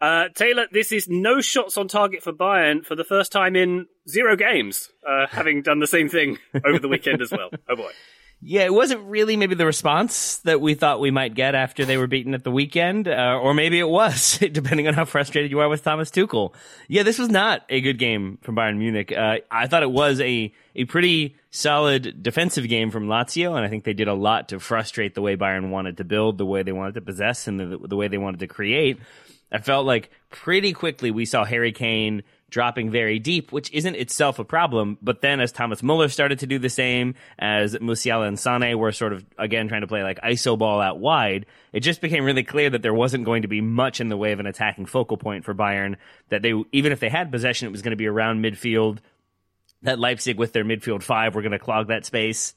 Uh, 0.00 0.28
Taylor, 0.34 0.66
this 0.70 0.92
is 0.92 1.08
no 1.08 1.40
shots 1.40 1.78
on 1.78 1.88
target 1.88 2.22
for 2.22 2.32
Bayern 2.32 2.84
for 2.84 2.94
the 2.94 3.04
first 3.04 3.32
time 3.32 3.56
in 3.56 3.86
zero 4.08 4.36
games, 4.36 4.90
uh, 5.08 5.26
having 5.30 5.62
done 5.62 5.78
the 5.78 5.86
same 5.86 6.08
thing 6.08 6.38
over 6.64 6.78
the 6.78 6.88
weekend 6.88 7.22
as 7.22 7.30
well. 7.30 7.50
Oh 7.68 7.76
boy. 7.76 7.90
Yeah, 8.46 8.64
it 8.64 8.74
wasn't 8.74 9.04
really 9.06 9.38
maybe 9.38 9.54
the 9.54 9.64
response 9.64 10.36
that 10.40 10.60
we 10.60 10.74
thought 10.74 11.00
we 11.00 11.10
might 11.10 11.34
get 11.34 11.54
after 11.54 11.86
they 11.86 11.96
were 11.96 12.06
beaten 12.06 12.34
at 12.34 12.44
the 12.44 12.50
weekend, 12.50 13.08
uh, 13.08 13.40
or 13.42 13.54
maybe 13.54 13.78
it 13.78 13.88
was, 13.88 14.38
depending 14.52 14.86
on 14.86 14.92
how 14.92 15.06
frustrated 15.06 15.50
you 15.50 15.60
are 15.60 15.68
with 15.70 15.82
Thomas 15.82 16.10
Tuchel. 16.10 16.52
Yeah, 16.86 17.04
this 17.04 17.18
was 17.18 17.30
not 17.30 17.62
a 17.70 17.80
good 17.80 17.98
game 17.98 18.36
from 18.42 18.54
Bayern 18.54 18.76
Munich. 18.76 19.10
Uh, 19.12 19.38
I 19.50 19.66
thought 19.66 19.82
it 19.82 19.90
was 19.90 20.20
a 20.20 20.52
a 20.76 20.84
pretty 20.84 21.36
solid 21.50 22.22
defensive 22.22 22.68
game 22.68 22.90
from 22.90 23.06
Lazio, 23.06 23.56
and 23.56 23.64
I 23.64 23.68
think 23.68 23.84
they 23.84 23.94
did 23.94 24.08
a 24.08 24.14
lot 24.14 24.50
to 24.50 24.60
frustrate 24.60 25.14
the 25.14 25.22
way 25.22 25.38
Bayern 25.38 25.70
wanted 25.70 25.96
to 25.96 26.04
build, 26.04 26.36
the 26.36 26.44
way 26.44 26.62
they 26.62 26.72
wanted 26.72 26.96
to 26.96 27.00
possess, 27.00 27.48
and 27.48 27.58
the, 27.58 27.78
the 27.78 27.96
way 27.96 28.08
they 28.08 28.18
wanted 28.18 28.40
to 28.40 28.46
create. 28.46 28.98
I 29.50 29.58
felt 29.58 29.86
like 29.86 30.10
pretty 30.30 30.74
quickly 30.74 31.10
we 31.10 31.24
saw 31.24 31.44
Harry 31.44 31.72
Kane 31.72 32.24
dropping 32.54 32.88
very 32.88 33.18
deep, 33.18 33.50
which 33.50 33.68
isn't 33.72 33.96
itself 33.96 34.38
a 34.38 34.44
problem. 34.44 34.96
But 35.02 35.20
then 35.20 35.40
as 35.40 35.50
Thomas 35.50 35.82
Muller 35.82 36.08
started 36.08 36.38
to 36.38 36.46
do 36.46 36.60
the 36.60 36.70
same, 36.70 37.16
as 37.36 37.74
Musiala 37.74 38.28
and 38.28 38.38
Sane 38.38 38.78
were 38.78 38.92
sort 38.92 39.12
of 39.12 39.26
again 39.36 39.66
trying 39.66 39.80
to 39.80 39.88
play 39.88 40.04
like 40.04 40.20
ISO 40.20 40.56
ball 40.56 40.80
out 40.80 41.00
wide, 41.00 41.46
it 41.72 41.80
just 41.80 42.00
became 42.00 42.24
really 42.24 42.44
clear 42.44 42.70
that 42.70 42.80
there 42.80 42.94
wasn't 42.94 43.24
going 43.24 43.42
to 43.42 43.48
be 43.48 43.60
much 43.60 44.00
in 44.00 44.08
the 44.08 44.16
way 44.16 44.30
of 44.30 44.38
an 44.38 44.46
attacking 44.46 44.86
focal 44.86 45.16
point 45.16 45.44
for 45.44 45.52
Bayern. 45.52 45.96
That 46.28 46.42
they, 46.42 46.54
even 46.70 46.92
if 46.92 47.00
they 47.00 47.08
had 47.08 47.32
possession, 47.32 47.66
it 47.66 47.72
was 47.72 47.82
going 47.82 47.90
to 47.90 47.96
be 47.96 48.06
around 48.06 48.40
midfield 48.40 48.98
that 49.82 49.98
Leipzig 49.98 50.38
with 50.38 50.52
their 50.52 50.64
midfield 50.64 51.02
five 51.02 51.34
were 51.34 51.42
going 51.42 51.52
to 51.52 51.58
clog 51.58 51.88
that 51.88 52.06
space. 52.06 52.54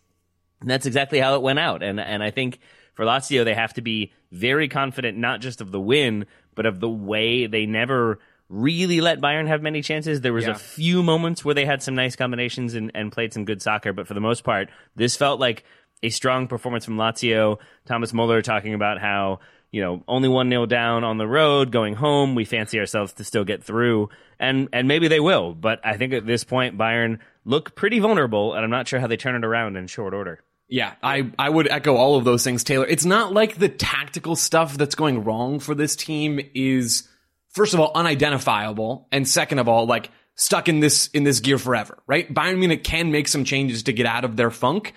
And 0.62 0.70
that's 0.70 0.86
exactly 0.86 1.20
how 1.20 1.34
it 1.36 1.42
went 1.42 1.58
out. 1.58 1.82
And 1.82 2.00
and 2.00 2.22
I 2.22 2.30
think 2.30 2.60
for 2.94 3.04
Lazio 3.04 3.46
they 3.46 3.56
have 3.56 3.74
to 3.74 3.82
be 3.82 4.14
very 4.32 4.68
confident 4.68 5.18
not 5.18 5.42
just 5.42 5.60
of 5.60 5.72
the 5.72 5.82
win, 5.82 6.28
but 6.54 6.68
of 6.68 6.80
the 6.80 6.90
way 6.90 7.48
they 7.48 7.66
never 7.66 8.20
really 8.50 9.02
let 9.02 9.20
Bayern 9.20 9.48
have 9.48 9.62
many 9.62 9.82
chances. 9.82 10.22
There 10.22 10.34
was 10.34 10.46
Yeah. 10.46 10.52
a 10.52 10.56
few 10.56 11.04
moments 11.04 11.44
where 11.44 11.54
they 11.56 11.66
had 11.66 11.84
some 11.84 11.96
nice 11.96 12.16
combinations 12.16 12.74
and, 12.76 12.92
and 12.96 13.12
played 13.12 13.34
some 13.34 13.46
good 13.46 13.62
soccer, 13.62 13.94
but 13.94 14.08
for 14.08 14.14
the 14.14 14.22
most 14.22 14.44
part, 14.44 14.70
this 14.96 15.16
felt 15.18 15.40
like 15.40 15.64
a 16.04 16.10
strong 16.10 16.48
performance 16.48 16.86
from 16.86 16.98
Lazio. 16.98 17.58
Thomas 17.86 18.14
Muller 18.14 18.42
talking 18.42 18.74
about 18.74 19.00
how, 19.00 19.40
you 19.72 19.82
know, 19.82 20.04
only 20.08 20.30
one 20.30 20.48
nil 20.48 20.66
down 20.66 21.04
on 21.04 21.18
the 21.18 21.28
road, 21.28 21.72
going 21.72 21.96
home. 21.96 22.36
We 22.36 22.46
fancy 22.46 22.80
ourselves 22.80 23.14
to 23.14 23.24
still 23.24 23.44
get 23.44 23.64
through. 23.64 24.10
And 24.40 24.70
and 24.72 24.88
maybe 24.88 25.08
they 25.08 25.20
will, 25.20 25.54
but 25.56 25.80
I 25.84 25.98
think 25.98 26.14
at 26.14 26.26
this 26.28 26.44
point 26.44 26.78
Bayern 26.78 27.20
look 27.44 27.74
pretty 27.76 27.98
vulnerable, 28.00 28.54
and 28.54 28.64
I'm 28.64 28.70
not 28.70 28.88
sure 28.88 29.00
how 29.00 29.08
they 29.08 29.18
turn 29.18 29.36
it 29.36 29.44
around 29.44 29.76
in 29.78 29.88
short 29.88 30.14
order. 30.14 30.44
Yeah, 30.70 30.94
I, 31.02 31.32
I 31.40 31.50
would 31.50 31.68
echo 31.70 31.96
all 31.96 32.18
of 32.18 32.26
those 32.26 32.44
things, 32.44 32.64
Taylor. 32.64 32.86
It's 32.86 33.06
not 33.06 33.34
like 33.34 33.58
the 33.58 33.70
tactical 33.70 34.36
stuff 34.36 34.78
that's 34.78 34.96
going 34.96 35.24
wrong 35.24 35.60
for 35.60 35.74
this 35.74 35.96
team 35.96 36.40
is, 36.54 37.08
first 37.50 37.74
of 37.74 37.80
all, 37.80 37.92
unidentifiable, 37.96 39.08
and 39.12 39.28
second 39.28 39.60
of 39.60 39.68
all, 39.68 39.86
like 39.86 40.12
stuck 40.36 40.70
in 40.70 40.80
this 40.80 41.08
in 41.08 41.24
this 41.24 41.40
gear 41.40 41.58
forever, 41.58 41.98
right? 42.08 42.32
Bayern 42.34 42.60
Munich 42.60 42.84
can 42.84 43.12
make 43.12 43.28
some 43.28 43.44
changes 43.44 43.84
to 43.84 43.94
get 43.94 44.06
out 44.06 44.24
of 44.24 44.36
their 44.36 44.52
funk, 44.52 44.94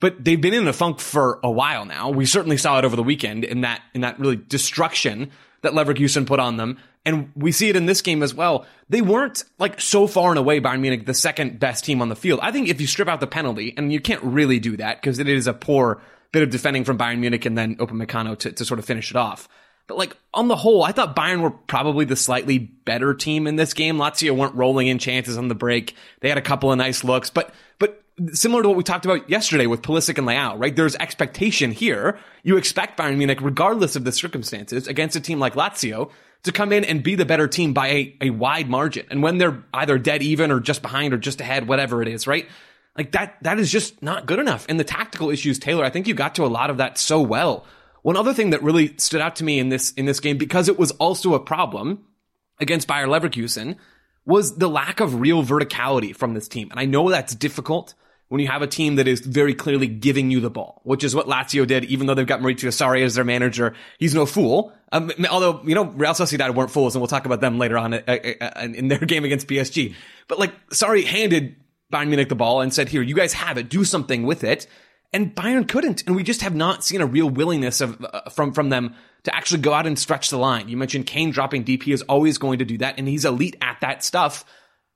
but 0.00 0.24
they've 0.24 0.40
been 0.40 0.54
in 0.54 0.68
a 0.68 0.72
funk 0.72 1.00
for 1.00 1.40
a 1.42 1.50
while 1.50 1.84
now. 1.84 2.10
We 2.10 2.26
certainly 2.26 2.56
saw 2.56 2.78
it 2.78 2.84
over 2.84 2.96
the 2.96 3.02
weekend 3.02 3.44
in 3.44 3.62
that 3.62 3.82
in 3.94 4.02
that 4.02 4.18
really 4.18 4.36
destruction 4.36 5.30
that 5.62 5.72
Leverkusen 5.72 6.26
put 6.26 6.38
on 6.38 6.56
them. 6.56 6.78
And 7.06 7.30
we 7.34 7.52
see 7.52 7.68
it 7.68 7.76
in 7.76 7.84
this 7.84 8.00
game 8.00 8.22
as 8.22 8.32
well. 8.32 8.64
They 8.88 9.02
weren't 9.02 9.44
like 9.58 9.80
so 9.80 10.06
far 10.06 10.30
and 10.30 10.38
away 10.38 10.60
Bayern 10.60 10.80
Munich, 10.80 11.04
the 11.04 11.12
second 11.12 11.58
best 11.58 11.84
team 11.84 12.00
on 12.00 12.08
the 12.08 12.16
field. 12.16 12.40
I 12.42 12.50
think 12.50 12.68
if 12.68 12.80
you 12.80 12.86
strip 12.86 13.08
out 13.08 13.20
the 13.20 13.26
penalty, 13.26 13.74
and 13.76 13.92
you 13.92 14.00
can't 14.00 14.22
really 14.22 14.58
do 14.58 14.76
that 14.78 15.00
because 15.00 15.18
it 15.18 15.28
is 15.28 15.46
a 15.46 15.52
poor 15.52 16.00
bit 16.32 16.42
of 16.42 16.50
defending 16.50 16.84
from 16.84 16.96
Bayern 16.96 17.18
Munich 17.18 17.44
and 17.44 17.58
then 17.58 17.76
Upamecano 17.76 18.38
to, 18.38 18.52
to 18.52 18.64
sort 18.64 18.78
of 18.78 18.86
finish 18.86 19.10
it 19.10 19.16
off. 19.16 19.48
But 19.86 19.98
like 19.98 20.16
on 20.32 20.48
the 20.48 20.56
whole, 20.56 20.82
I 20.82 20.92
thought 20.92 21.14
Bayern 21.14 21.42
were 21.42 21.50
probably 21.50 22.04
the 22.04 22.16
slightly 22.16 22.58
better 22.58 23.12
team 23.14 23.46
in 23.46 23.56
this 23.56 23.74
game. 23.74 23.98
Lazio 23.98 24.34
weren't 24.34 24.54
rolling 24.54 24.86
in 24.86 24.98
chances 24.98 25.36
on 25.36 25.48
the 25.48 25.54
break. 25.54 25.94
They 26.20 26.28
had 26.28 26.38
a 26.38 26.42
couple 26.42 26.72
of 26.72 26.78
nice 26.78 27.04
looks, 27.04 27.28
but 27.28 27.52
but 27.78 28.02
similar 28.32 28.62
to 28.62 28.68
what 28.68 28.78
we 28.78 28.82
talked 28.84 29.04
about 29.04 29.28
yesterday 29.28 29.66
with 29.66 29.82
Pulisic 29.82 30.16
and 30.16 30.26
Leao, 30.26 30.58
right? 30.58 30.74
There's 30.74 30.96
expectation 30.96 31.70
here. 31.70 32.18
You 32.42 32.56
expect 32.56 32.98
Bayern 32.98 33.18
Munich, 33.18 33.40
regardless 33.42 33.94
of 33.96 34.04
the 34.04 34.12
circumstances, 34.12 34.88
against 34.88 35.16
a 35.16 35.20
team 35.20 35.38
like 35.38 35.54
Lazio, 35.54 36.10
to 36.44 36.52
come 36.52 36.72
in 36.72 36.84
and 36.84 37.02
be 37.02 37.14
the 37.14 37.26
better 37.26 37.48
team 37.48 37.74
by 37.74 37.88
a, 37.88 38.16
a 38.22 38.30
wide 38.30 38.68
margin. 38.68 39.06
And 39.10 39.22
when 39.22 39.38
they're 39.38 39.62
either 39.74 39.98
dead 39.98 40.22
even 40.22 40.50
or 40.50 40.60
just 40.60 40.82
behind 40.82 41.12
or 41.12 41.18
just 41.18 41.40
ahead, 41.40 41.66
whatever 41.66 42.00
it 42.00 42.08
is, 42.08 42.26
right? 42.26 42.48
Like 42.96 43.12
that, 43.12 43.36
that 43.42 43.58
is 43.58 43.72
just 43.72 44.02
not 44.02 44.26
good 44.26 44.38
enough. 44.38 44.66
And 44.68 44.78
the 44.78 44.84
tactical 44.84 45.30
issues, 45.30 45.58
Taylor, 45.58 45.84
I 45.84 45.90
think 45.90 46.06
you 46.06 46.14
got 46.14 46.36
to 46.36 46.44
a 46.44 46.46
lot 46.46 46.70
of 46.70 46.76
that 46.76 46.96
so 46.96 47.20
well. 47.20 47.66
One 48.04 48.18
other 48.18 48.34
thing 48.34 48.50
that 48.50 48.62
really 48.62 48.94
stood 48.98 49.22
out 49.22 49.36
to 49.36 49.44
me 49.44 49.58
in 49.58 49.70
this, 49.70 49.92
in 49.92 50.04
this 50.04 50.20
game, 50.20 50.36
because 50.36 50.68
it 50.68 50.78
was 50.78 50.90
also 50.90 51.32
a 51.32 51.40
problem 51.40 52.04
against 52.60 52.86
Bayer 52.86 53.06
Leverkusen, 53.06 53.76
was 54.26 54.58
the 54.58 54.68
lack 54.68 55.00
of 55.00 55.20
real 55.20 55.42
verticality 55.42 56.14
from 56.14 56.34
this 56.34 56.46
team. 56.46 56.70
And 56.70 56.78
I 56.78 56.84
know 56.84 57.08
that's 57.08 57.34
difficult 57.34 57.94
when 58.28 58.42
you 58.42 58.48
have 58.48 58.60
a 58.60 58.66
team 58.66 58.96
that 58.96 59.08
is 59.08 59.20
very 59.20 59.54
clearly 59.54 59.86
giving 59.86 60.30
you 60.30 60.40
the 60.40 60.50
ball, 60.50 60.82
which 60.84 61.02
is 61.02 61.14
what 61.14 61.28
Lazio 61.28 61.66
did, 61.66 61.86
even 61.86 62.06
though 62.06 62.12
they've 62.12 62.26
got 62.26 62.40
Maurizio 62.40 62.68
Sarri 62.68 63.02
as 63.02 63.14
their 63.14 63.24
manager. 63.24 63.72
He's 63.98 64.14
no 64.14 64.26
fool. 64.26 64.74
Um, 64.92 65.10
although, 65.30 65.62
you 65.64 65.74
know, 65.74 65.86
Real 65.86 66.12
Sociedad 66.12 66.54
weren't 66.54 66.70
fools, 66.70 66.94
and 66.94 67.00
we'll 67.00 67.08
talk 67.08 67.24
about 67.24 67.40
them 67.40 67.58
later 67.58 67.78
on 67.78 67.94
uh, 67.94 68.02
uh, 68.06 68.18
uh, 68.42 68.68
in 68.74 68.88
their 68.88 68.98
game 69.06 69.24
against 69.24 69.48
PSG. 69.48 69.94
But 70.28 70.38
like, 70.38 70.52
Sarri 70.68 71.04
handed 71.04 71.56
Bayern 71.90 72.08
Munich 72.08 72.28
the 72.28 72.34
ball 72.34 72.60
and 72.60 72.74
said, 72.74 72.90
here, 72.90 73.00
you 73.00 73.14
guys 73.14 73.32
have 73.32 73.56
it, 73.56 73.70
do 73.70 73.82
something 73.82 74.24
with 74.24 74.44
it. 74.44 74.66
And 75.14 75.34
Bayern 75.34 75.66
couldn't. 75.66 76.06
And 76.06 76.14
we 76.14 76.22
just 76.22 76.42
have 76.42 76.54
not 76.54 76.84
seen 76.84 77.00
a 77.00 77.06
real 77.06 77.30
willingness 77.30 77.80
of, 77.80 78.04
uh, 78.04 78.28
from, 78.28 78.52
from 78.52 78.68
them 78.68 78.94
to 79.22 79.34
actually 79.34 79.62
go 79.62 79.72
out 79.72 79.86
and 79.86 79.98
stretch 79.98 80.28
the 80.28 80.36
line. 80.36 80.68
You 80.68 80.76
mentioned 80.76 81.06
Kane 81.06 81.30
dropping 81.30 81.62
deep. 81.62 81.84
He 81.84 81.92
is 81.92 82.02
always 82.02 82.36
going 82.36 82.58
to 82.58 82.66
do 82.66 82.76
that, 82.78 82.98
and 82.98 83.08
he's 83.08 83.24
elite 83.24 83.56
at 83.62 83.80
that 83.80 84.04
stuff 84.04 84.44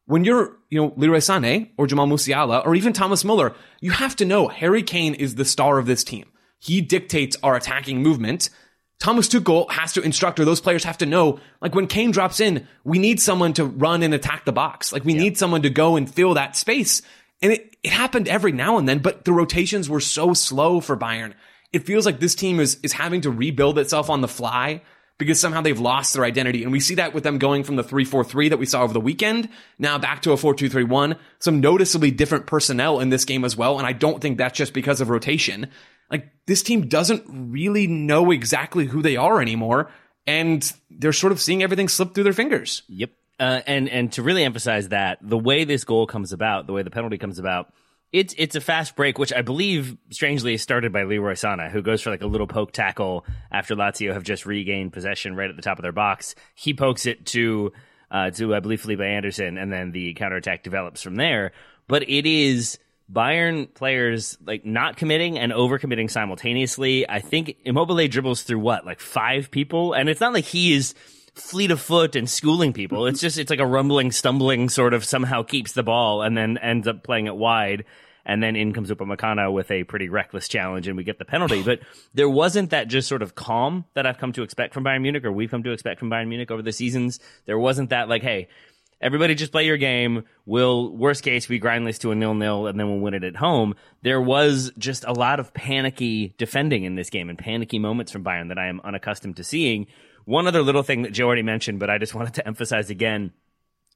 when 0.09 0.25
you're, 0.25 0.57
you 0.71 0.81
know, 0.81 0.95
Leroy 0.97 1.19
Sané 1.19 1.69
or 1.77 1.87
Jamal 1.87 2.07
Musiala 2.07 2.65
or 2.65 2.75
even 2.75 2.95
Thomas 2.95 3.27
Muller, 3.27 3.55
you 3.83 3.91
have 3.91 4.17
to 4.17 4.25
know 4.25 4.49
Harry 4.49 4.83
Kane 4.83 5.13
is 5.13 5.35
the 5.35 5.45
star 5.45 5.79
of 5.79 5.85
this 5.85 6.03
team. 6.03 6.25
He 6.59 6.81
dictates 6.81 7.37
our 7.43 7.55
attacking 7.55 8.03
movement. 8.03 8.49
Thomas 9.01 9.29
Tuchel 9.29 9.71
has 9.71 9.93
to 9.93 10.01
instruct, 10.01 10.41
or 10.41 10.47
those 10.47 10.63
players 10.63 10.85
have 10.85 10.97
to 10.99 11.07
know, 11.07 11.41
like 11.61 11.75
when 11.75 11.87
Kane 11.87 12.11
drops 12.11 12.41
in, 12.41 12.67
we 12.85 12.99
need 12.99 13.21
someone 13.21 13.53
to 13.53 13.67
run 13.67 14.03
and 14.03 14.15
attack 14.15 14.47
the 14.47 14.53
box. 14.53 14.95
Like 14.95 15.05
we 15.05 15.13
need 15.13 15.37
someone 15.37 15.61
to 15.61 15.71
go 15.71 15.97
and 15.97 16.13
fill 16.13 16.35
that 16.35 16.57
space. 16.57 17.03
And 17.41 17.53
it, 17.53 17.77
it 17.83 17.93
happened 17.93 18.29
every 18.29 18.53
now 18.53 18.79
and 18.79 18.89
then, 18.89 18.99
but 18.99 19.25
the 19.25 19.33
rotations 19.33 19.89
were 19.89 20.01
so 20.01 20.35
slow 20.35 20.81
for 20.81 20.97
Bayern. 20.97 21.35
It 21.73 21.87
feels 21.87 22.07
like 22.07 22.21
this 22.21 22.35
team 22.35 22.61
is, 22.61 22.79
is 22.83 22.93
having 22.93 23.21
to 23.23 23.31
rebuild 23.31 23.79
itself 23.79 24.11
on 24.11 24.21
the 24.21 24.29
fly 24.29 24.83
because 25.19 25.41
somehow 25.41 25.61
they've 25.61 25.79
lost 25.79 26.15
their 26.15 26.25
identity. 26.25 26.63
And 26.63 26.73
we 26.73 26.81
see 26.81 26.95
that 26.95 27.13
with 27.13 27.25
them 27.25 27.39
going 27.39 27.65
from 27.65 27.77
the 27.77 27.85
3-4-3 27.85 28.51
that 28.51 28.59
we 28.59 28.67
saw 28.67 28.83
over 28.83 28.93
the 28.93 29.01
weekend, 29.01 29.49
now 29.79 29.99
back 29.99 30.23
to 30.23 30.33
a 30.33 30.37
4-2-3-1, 30.37 31.19
some 31.41 31.61
noticeably 31.61 32.11
different 32.11 32.47
personnel 32.47 33.01
in 33.01 33.11
this 33.11 33.25
game 33.25 33.45
as 33.45 33.57
well. 33.57 33.79
And 33.79 33.87
I 33.87 33.93
don't 33.93 34.21
think 34.21 34.39
that's 34.39 34.57
just 34.57 34.73
because 34.73 35.01
of 35.01 35.11
rotation. 35.11 35.69
Like 36.11 36.31
this 36.47 36.63
team 36.63 36.89
doesn't 36.89 37.25
really 37.29 37.87
know 37.87 38.31
exactly 38.31 38.87
who 38.87 39.03
they 39.03 39.17
are 39.17 39.43
anymore. 39.43 39.91
And 40.27 40.73
they're 40.91 41.13
sort 41.13 41.33
of 41.33 41.41
seeing 41.41 41.63
everything 41.63 41.89
slip 41.89 42.15
through 42.15 42.25
their 42.25 42.33
fingers. 42.33 42.83
Yep. 42.89 43.11
Uh, 43.41 43.61
and 43.67 43.89
and 43.89 44.13
to 44.13 44.23
really 44.23 44.45
emphasize 44.45 44.89
that, 44.89 45.19
the 45.23 45.39
way 45.39 45.65
this 45.65 45.85
goal 45.85 46.07
comes 46.07 46.33
about, 46.33 46.67
the 46.67 46.73
way 46.73 46.83
the 46.83 46.91
penalty 46.91 47.19
comes 47.19 47.39
about, 47.39 47.73
it's 48.13 48.35
it's 48.39 48.57
a 48.57 48.61
fast 48.61 48.97
break, 48.97 49.19
which 49.19 49.33
I 49.33 49.43
believe 49.43 49.97
strangely 50.11 50.55
is 50.55 50.63
started 50.63 50.93
by 50.93 51.05
Leroy 51.05 51.35
Sané, 51.35 51.71
who 51.71 51.83
goes 51.83 52.03
for 52.03 52.11
like 52.11 52.23
a 52.23 52.27
little 52.27 52.47
poke 52.47 52.73
tackle 52.73 53.25
after 53.53 53.77
Lazio 53.77 54.13
have 54.13 54.25
just 54.25 54.47
regained 54.47 54.93
possession 54.93 55.37
right 55.37 55.51
at 55.51 55.57
the 55.57 55.63
top 55.63 55.79
of 55.79 55.83
their 55.83 55.93
box. 55.93 56.35
He 56.55 56.75
pokes 56.75 57.07
it 57.07 57.27
to 57.27 57.73
uh, 58.11 58.31
to 58.31 58.55
I 58.55 58.61
believe 58.61 58.81
Felipe 58.81 59.01
Anderson, 59.01 59.59
and 59.59 59.73
then 59.73 59.93
the 59.93 60.15
counterattack 60.15 60.63
develops 60.63 61.03
from 61.03 61.17
there. 61.17 61.53
But 61.87 62.09
it 62.09 62.27
is 62.27 62.79
Bayern 63.13 63.73
players 63.73 64.37
like 64.45 64.65
not 64.65 64.97
committing 64.97 65.39
and 65.39 65.53
overcommitting 65.53 66.11
simultaneously. 66.11 67.09
I 67.09 67.21
think 67.21 67.57
Immobile 67.65 68.09
dribbles 68.09 68.43
through 68.43 68.61
what 68.61 68.85
like 68.85 69.01
five 69.01 69.51
people, 69.51 69.93
and 69.93 70.09
it's 70.09 70.21
not 70.21 70.33
like 70.33 70.45
he 70.45 70.75
is 70.75 70.95
fleet 71.39 71.71
of 71.71 71.81
foot 71.81 72.17
and 72.17 72.29
schooling 72.29 72.73
people. 72.73 73.07
It's 73.07 73.21
just 73.21 73.39
it's 73.39 73.51
like 73.51 73.61
a 73.61 73.67
rumbling, 73.67 74.13
stumbling 74.13 74.69
sort 74.69 74.95
of 74.95 75.05
somehow 75.05 75.43
keeps 75.43 75.73
the 75.73 75.83
ball 75.83 76.23
and 76.23 76.37
then 76.37 76.59
ends 76.59 76.87
up 76.87 77.03
playing 77.03 77.27
it 77.27 77.37
wide. 77.37 77.85
And 78.27 78.43
then 78.43 78.57
in 78.57 78.75
comes 78.75 78.91
Upamecano 78.91 79.51
with 79.51 79.71
a 79.71 79.85
pretty 79.85 80.11
reckless 80.11 80.49
challenge, 80.49 80.87
and 80.87 80.99
we 80.99 81.05
get 81.05 81.19
the 81.19 81.25
penalty. 81.25 81.63
But 81.63 81.81
there 82.13 82.29
wasn't 82.29 82.71
that 82.71 82.89
just 82.89 83.09
sort 83.09 83.23
of 83.23 83.35
calm 83.35 83.87
that 83.95 84.07
I've 84.07 84.19
come 84.19 84.33
to 84.35 84.43
expect 84.43 84.75
from 84.75 84.85
Bayern 84.85 85.01
Munich, 85.01 85.25
or 85.25 85.33
we've 85.33 85.51
come 85.51 85.63
to 85.63 85.73
expect 85.73 85.99
from 85.99 86.11
Bayern 86.11 86.29
Munich 86.29 86.51
over 86.51 86.61
the 86.61 86.73
seasons. 86.73 87.21
There 87.47 87.59
wasn't 87.59 87.89
that 87.89 88.11
like, 88.11 88.21
hey, 88.21 88.49
everybody 89.01 89.35
just 89.35 89.51
play 89.51 89.65
your 89.65 89.79
game. 89.79 90.25
We'll 90.45 90.95
worst 90.95 91.23
case 91.23 91.49
we 91.49 91.59
grind 91.59 91.87
this 91.87 91.99
to 92.01 92.11
a 92.11 92.15
nil 92.15 92.35
nil, 92.35 92.67
and 92.67 92.79
then 92.79 92.89
we'll 92.91 93.01
win 93.01 93.15
it 93.15 93.25
at 93.25 93.37
home. 93.37 93.75
There 94.03 94.21
was 94.21 94.73
just 94.77 95.05
a 95.05 95.13
lot 95.13 95.41
of 95.41 95.55
panicky 95.55 96.35
defending 96.37 96.85
in 96.85 96.97
this 96.97 97.09
game 97.09 97.31
and 97.31 97.39
panicky 97.39 97.79
moments 97.79 98.13
from 98.13 98.25
Bayern 98.25 98.49
that 98.49 98.59
I 98.59 98.67
am 98.67 98.83
unaccustomed 98.85 99.37
to 99.37 99.45
seeing. 99.45 99.87
One 100.29 100.47
other 100.47 100.61
little 100.61 100.83
thing 100.83 101.03
that 101.03 101.15
Joe 101.15 101.25
already 101.25 101.43
mentioned, 101.43 101.81
but 101.81 101.89
I 101.89 101.97
just 101.97 102.15
wanted 102.15 102.35
to 102.35 102.47
emphasize 102.47 102.91
again. 102.91 103.33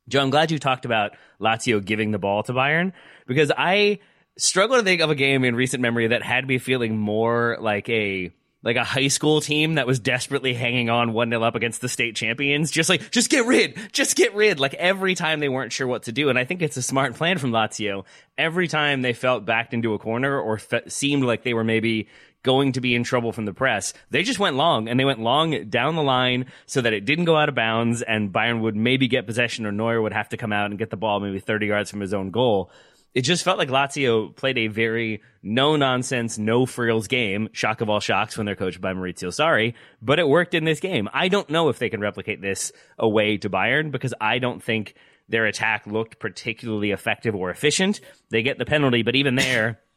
Joe, 0.08 0.22
I'm 0.22 0.30
glad 0.30 0.50
you 0.50 0.58
talked 0.58 0.86
about 0.86 1.10
Lazio 1.38 1.84
giving 1.84 2.10
the 2.10 2.18
ball 2.18 2.42
to 2.44 2.54
Bayern 2.54 2.94
because 3.26 3.52
I 3.54 3.98
struggle 4.38 4.78
to 4.78 4.82
think 4.82 5.02
of 5.02 5.10
a 5.10 5.14
game 5.14 5.44
in 5.44 5.54
recent 5.54 5.82
memory 5.82 6.06
that 6.06 6.22
had 6.22 6.48
me 6.48 6.56
feeling 6.56 6.96
more 6.96 7.58
like 7.60 7.86
a 7.90 8.32
like 8.62 8.76
a 8.76 8.84
high 8.84 9.08
school 9.08 9.42
team 9.42 9.74
that 9.74 9.86
was 9.86 9.98
desperately 9.98 10.54
hanging 10.54 10.88
on 10.88 11.10
1-0 11.10 11.42
up 11.42 11.54
against 11.54 11.82
the 11.82 11.88
state 11.88 12.16
champions. 12.16 12.70
Just 12.70 12.88
like, 12.88 13.10
just 13.10 13.28
get 13.28 13.44
rid, 13.44 13.76
just 13.92 14.16
get 14.16 14.34
rid. 14.34 14.58
Like 14.58 14.72
every 14.74 15.14
time 15.14 15.40
they 15.40 15.50
weren't 15.50 15.72
sure 15.72 15.86
what 15.86 16.04
to 16.04 16.12
do. 16.12 16.30
And 16.30 16.38
I 16.38 16.44
think 16.46 16.62
it's 16.62 16.78
a 16.78 16.82
smart 16.82 17.14
plan 17.14 17.36
from 17.36 17.50
Lazio. 17.50 18.04
Every 18.38 18.68
time 18.68 19.02
they 19.02 19.12
felt 19.12 19.44
backed 19.44 19.74
into 19.74 19.92
a 19.92 19.98
corner 19.98 20.40
or 20.40 20.56
fe- 20.56 20.88
seemed 20.88 21.24
like 21.24 21.42
they 21.42 21.52
were 21.52 21.64
maybe 21.64 22.08
going 22.42 22.72
to 22.72 22.80
be 22.80 22.94
in 22.94 23.04
trouble 23.04 23.32
from 23.32 23.44
the 23.44 23.54
press. 23.54 23.92
They 24.10 24.22
just 24.22 24.38
went 24.38 24.56
long 24.56 24.88
and 24.88 24.98
they 24.98 25.04
went 25.04 25.20
long 25.20 25.68
down 25.68 25.94
the 25.96 26.02
line 26.02 26.46
so 26.66 26.80
that 26.80 26.92
it 26.92 27.04
didn't 27.04 27.24
go 27.24 27.36
out 27.36 27.48
of 27.48 27.54
bounds 27.54 28.02
and 28.02 28.32
Bayern 28.32 28.60
would 28.60 28.76
maybe 28.76 29.08
get 29.08 29.26
possession 29.26 29.66
or 29.66 29.72
Neuer 29.72 30.02
would 30.02 30.12
have 30.12 30.28
to 30.30 30.36
come 30.36 30.52
out 30.52 30.70
and 30.70 30.78
get 30.78 30.90
the 30.90 30.96
ball 30.96 31.20
maybe 31.20 31.38
30 31.38 31.66
yards 31.66 31.90
from 31.90 32.00
his 32.00 32.14
own 32.14 32.30
goal. 32.30 32.70
It 33.14 33.22
just 33.22 33.44
felt 33.44 33.58
like 33.58 33.68
Lazio 33.68 34.34
played 34.34 34.56
a 34.56 34.68
very 34.68 35.20
no 35.42 35.76
nonsense, 35.76 36.38
no 36.38 36.64
frills 36.64 37.08
game. 37.08 37.50
Shock 37.52 37.82
of 37.82 37.90
all 37.90 38.00
shocks 38.00 38.38
when 38.38 38.46
they're 38.46 38.56
coached 38.56 38.80
by 38.80 38.94
Maurizio 38.94 39.28
Sarri, 39.28 39.74
but 40.00 40.18
it 40.18 40.26
worked 40.26 40.54
in 40.54 40.64
this 40.64 40.80
game. 40.80 41.10
I 41.12 41.28
don't 41.28 41.50
know 41.50 41.68
if 41.68 41.78
they 41.78 41.90
can 41.90 42.00
replicate 42.00 42.40
this 42.40 42.72
away 42.98 43.36
to 43.38 43.50
Bayern 43.50 43.90
because 43.90 44.14
I 44.18 44.38
don't 44.38 44.62
think 44.62 44.94
their 45.28 45.44
attack 45.44 45.86
looked 45.86 46.20
particularly 46.20 46.90
effective 46.90 47.34
or 47.34 47.50
efficient. 47.50 48.00
They 48.30 48.42
get 48.42 48.58
the 48.58 48.64
penalty, 48.64 49.02
but 49.02 49.14
even 49.14 49.34
there, 49.34 49.80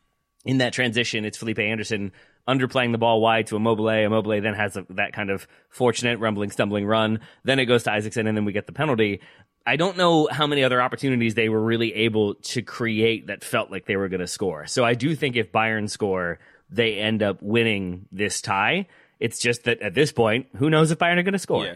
in 0.46 0.60
that 0.60 0.74
transition, 0.74 1.26
it's 1.26 1.38
Felipe 1.38 1.60
Anderson 1.60 2.12
underplaying 2.48 2.92
the 2.92 2.98
ball 2.98 3.20
wide 3.20 3.48
to 3.48 3.56
Immobile. 3.56 3.90
Immobile 3.90 4.42
then 4.42 4.54
has 4.54 4.78
a, 4.78 4.86
that 4.92 5.14
kind 5.14 5.32
of 5.32 5.48
fortunate 5.70 6.20
rumbling, 6.20 6.52
stumbling 6.52 6.86
run. 6.86 7.20
Then 7.44 7.60
it 7.60 7.66
goes 7.66 7.84
to 7.84 7.90
Isaksen, 7.90 8.28
and 8.28 8.38
then 8.38 8.46
we 8.46 8.54
get 8.54 8.68
the 8.68 8.72
penalty. 8.72 9.22
I 9.66 9.78
don't 9.78 9.98
know 9.98 10.28
how 10.32 10.46
many 10.46 10.64
other 10.64 10.80
opportunities 10.82 11.34
they 11.34 11.50
were 11.50 11.62
really 11.62 11.94
able 11.96 12.36
to 12.36 12.62
create 12.62 13.28
that 13.28 13.44
felt 13.44 13.72
like 13.72 13.88
they 13.88 13.96
were 13.96 14.08
going 14.08 14.20
to 14.20 14.28
score. 14.28 14.68
So 14.68 14.86
I 14.86 14.94
do 14.94 15.16
think 15.16 15.36
if 15.36 15.52
Bayern 15.52 15.90
score, 15.90 16.40
they 16.70 17.00
end 17.00 17.24
up 17.24 17.42
winning 17.42 18.06
this 18.12 18.42
tie. 18.42 18.88
It's 19.20 19.40
just 19.40 19.64
that 19.64 19.82
at 19.82 19.96
this 19.96 20.12
point, 20.12 20.48
who 20.58 20.70
knows 20.70 20.92
if 20.92 21.00
Bayern 21.00 21.18
are 21.18 21.24
going 21.24 21.34
to 21.34 21.40
score? 21.40 21.66
Yeah. 21.66 21.76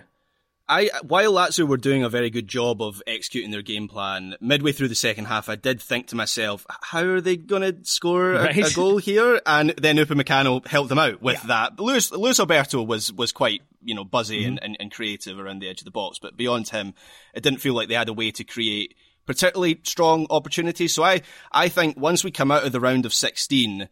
I 0.70 0.92
while 1.02 1.34
Lazio 1.34 1.68
were 1.68 1.78
doing 1.78 2.04
a 2.04 2.10
very 2.10 2.30
good 2.30 2.48
job 2.48 2.80
of 2.80 3.02
executing 3.08 3.50
their 3.50 3.64
game 3.64 3.88
plan, 3.88 4.36
midway 4.40 4.72
through 4.72 4.90
the 4.90 4.96
second 4.96 5.26
half, 5.26 5.50
I 5.50 5.56
did 5.56 5.82
think 5.82 6.08
to 6.08 6.16
myself, 6.16 6.66
how 6.70 7.02
are 7.02 7.22
they 7.22 7.38
going 7.38 7.64
to 7.64 7.84
score 7.84 8.34
a, 8.34 8.44
right. 8.44 8.72
a, 8.72 8.76
goal 8.76 8.98
here? 8.98 9.42
And 9.48 9.74
then 9.82 9.98
Upamecano 9.98 10.66
helped 10.68 10.90
them 10.90 11.00
out 11.00 11.24
with 11.24 11.40
yeah. 11.42 11.48
that. 11.48 11.80
Luis, 11.80 12.12
Luis 12.12 12.40
Alberto 12.40 12.84
was 12.84 13.12
was 13.12 13.32
quite 13.32 13.64
you 13.82 13.96
know 13.96 14.04
buzzy 14.04 14.42
mm-hmm. 14.42 14.50
and, 14.50 14.64
and, 14.64 14.78
and 14.80 14.92
creative 14.92 15.40
around 15.40 15.60
the 15.60 15.68
edge 15.68 15.82
of 15.82 15.86
the 15.86 15.92
box, 15.92 16.20
but 16.20 16.38
beyond 16.38 16.70
him, 16.70 16.94
it 17.34 17.42
didn't 17.42 17.62
feel 17.62 17.74
like 17.74 17.90
they 17.90 17.96
had 17.96 18.10
a 18.10 18.14
way 18.14 18.30
to 18.30 18.44
create 18.44 18.94
particularly 19.26 19.80
strong 19.84 20.28
opportunities. 20.30 20.94
So 20.94 21.04
I 21.04 21.24
I 21.52 21.70
think 21.70 21.98
once 21.98 22.24
we 22.24 22.30
come 22.30 22.52
out 22.52 22.64
of 22.64 22.72
the 22.72 22.80
round 22.80 23.08
of 23.08 23.14
sixteen, 23.14 23.90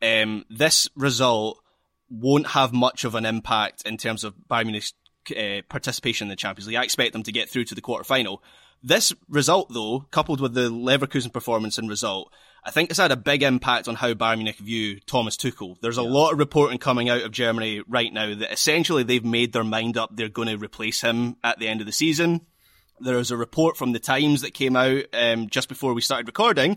um, 0.00 0.44
this 0.48 0.88
result 0.94 1.60
won't 2.08 2.48
have 2.48 2.72
much 2.72 3.04
of 3.04 3.14
an 3.14 3.24
impact 3.24 3.82
in 3.86 3.96
terms 3.96 4.24
of 4.24 4.34
Bayern 4.50 4.66
Munich's 4.66 4.94
uh, 5.32 5.62
participation 5.68 6.26
in 6.26 6.30
the 6.30 6.36
Champions 6.36 6.66
League. 6.66 6.76
I 6.76 6.84
expect 6.84 7.12
them 7.12 7.22
to 7.24 7.32
get 7.32 7.48
through 7.48 7.64
to 7.64 7.74
the 7.74 7.80
quarter 7.80 8.04
final. 8.04 8.42
This 8.82 9.12
result, 9.28 9.72
though, 9.72 10.06
coupled 10.10 10.40
with 10.40 10.54
the 10.54 10.70
Leverkusen 10.70 11.32
performance 11.32 11.76
and 11.76 11.88
result, 11.88 12.32
I 12.64 12.70
think 12.70 12.90
it's 12.90 12.98
had 12.98 13.12
a 13.12 13.16
big 13.16 13.42
impact 13.42 13.88
on 13.88 13.94
how 13.94 14.14
Bayern 14.14 14.36
Munich 14.36 14.58
view 14.58 15.00
Thomas 15.00 15.36
Tuchel. 15.36 15.76
There's 15.80 15.98
a 15.98 16.02
yeah. 16.02 16.10
lot 16.10 16.32
of 16.32 16.38
reporting 16.38 16.78
coming 16.78 17.08
out 17.08 17.22
of 17.22 17.30
Germany 17.30 17.82
right 17.88 18.12
now 18.12 18.34
that 18.34 18.52
essentially 18.52 19.02
they've 19.02 19.24
made 19.24 19.52
their 19.52 19.64
mind 19.64 19.96
up 19.96 20.10
they're 20.14 20.28
going 20.28 20.48
to 20.48 20.56
replace 20.56 21.00
him 21.00 21.36
at 21.42 21.58
the 21.58 21.68
end 21.68 21.80
of 21.80 21.86
the 21.86 21.92
season. 21.92 22.42
There 23.00 23.16
was 23.16 23.30
a 23.30 23.36
report 23.36 23.78
from 23.78 23.92
the 23.92 23.98
Times 23.98 24.42
that 24.42 24.52
came 24.52 24.76
out 24.76 25.04
um, 25.14 25.48
just 25.48 25.70
before 25.70 25.94
we 25.94 26.02
started 26.02 26.26
recording 26.26 26.76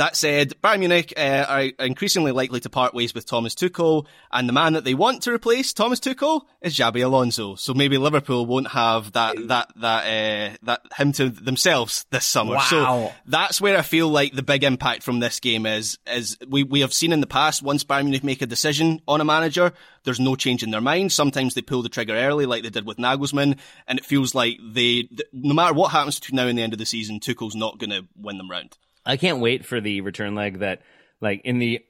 that 0.00 0.16
said, 0.16 0.54
Bayern 0.62 0.78
Munich 0.78 1.12
uh, 1.14 1.44
are 1.46 1.84
increasingly 1.84 2.32
likely 2.32 2.58
to 2.60 2.70
part 2.70 2.94
ways 2.94 3.12
with 3.12 3.26
Thomas 3.26 3.54
Tuchel, 3.54 4.06
and 4.32 4.48
the 4.48 4.52
man 4.54 4.72
that 4.72 4.82
they 4.82 4.94
want 4.94 5.22
to 5.24 5.30
replace 5.30 5.74
Thomas 5.74 6.00
Tuchel 6.00 6.40
is 6.62 6.74
Xabi 6.74 7.04
Alonso. 7.04 7.54
So 7.56 7.74
maybe 7.74 7.98
Liverpool 7.98 8.46
won't 8.46 8.68
have 8.68 9.12
that 9.12 9.36
that 9.48 9.70
that 9.76 10.04
uh, 10.06 10.56
that 10.62 10.80
him 10.96 11.12
to 11.12 11.28
themselves 11.28 12.06
this 12.10 12.24
summer. 12.24 12.54
Wow. 12.54 12.60
So 12.70 13.12
that's 13.26 13.60
where 13.60 13.76
I 13.76 13.82
feel 13.82 14.08
like 14.08 14.32
the 14.32 14.42
big 14.42 14.64
impact 14.64 15.02
from 15.02 15.20
this 15.20 15.38
game 15.38 15.66
is 15.66 15.98
is 16.10 16.38
we 16.48 16.62
we 16.64 16.80
have 16.80 16.94
seen 16.94 17.12
in 17.12 17.20
the 17.20 17.26
past 17.26 17.62
once 17.62 17.84
Bayern 17.84 18.04
Munich 18.04 18.24
make 18.24 18.40
a 18.40 18.46
decision 18.46 19.02
on 19.06 19.20
a 19.20 19.24
manager, 19.26 19.70
there's 20.04 20.18
no 20.18 20.34
change 20.34 20.62
in 20.62 20.70
their 20.70 20.80
mind. 20.80 21.12
Sometimes 21.12 21.52
they 21.52 21.60
pull 21.60 21.82
the 21.82 21.90
trigger 21.90 22.14
early, 22.14 22.46
like 22.46 22.62
they 22.62 22.70
did 22.70 22.86
with 22.86 22.96
Nagelsmann, 22.96 23.58
and 23.86 23.98
it 23.98 24.06
feels 24.06 24.34
like 24.34 24.56
they 24.64 25.10
no 25.34 25.52
matter 25.52 25.74
what 25.74 25.92
happens 25.92 26.18
between 26.18 26.36
now 26.36 26.46
and 26.46 26.56
the 26.56 26.62
end 26.62 26.72
of 26.72 26.78
the 26.78 26.86
season, 26.86 27.20
Tuchel's 27.20 27.54
not 27.54 27.76
going 27.76 27.90
to 27.90 28.06
win 28.16 28.38
them 28.38 28.50
round. 28.50 28.78
I 29.04 29.16
can't 29.16 29.40
wait 29.40 29.64
for 29.64 29.80
the 29.80 30.00
return 30.00 30.34
leg 30.34 30.60
that, 30.60 30.82
like, 31.20 31.42
in 31.44 31.58
the 31.58 31.84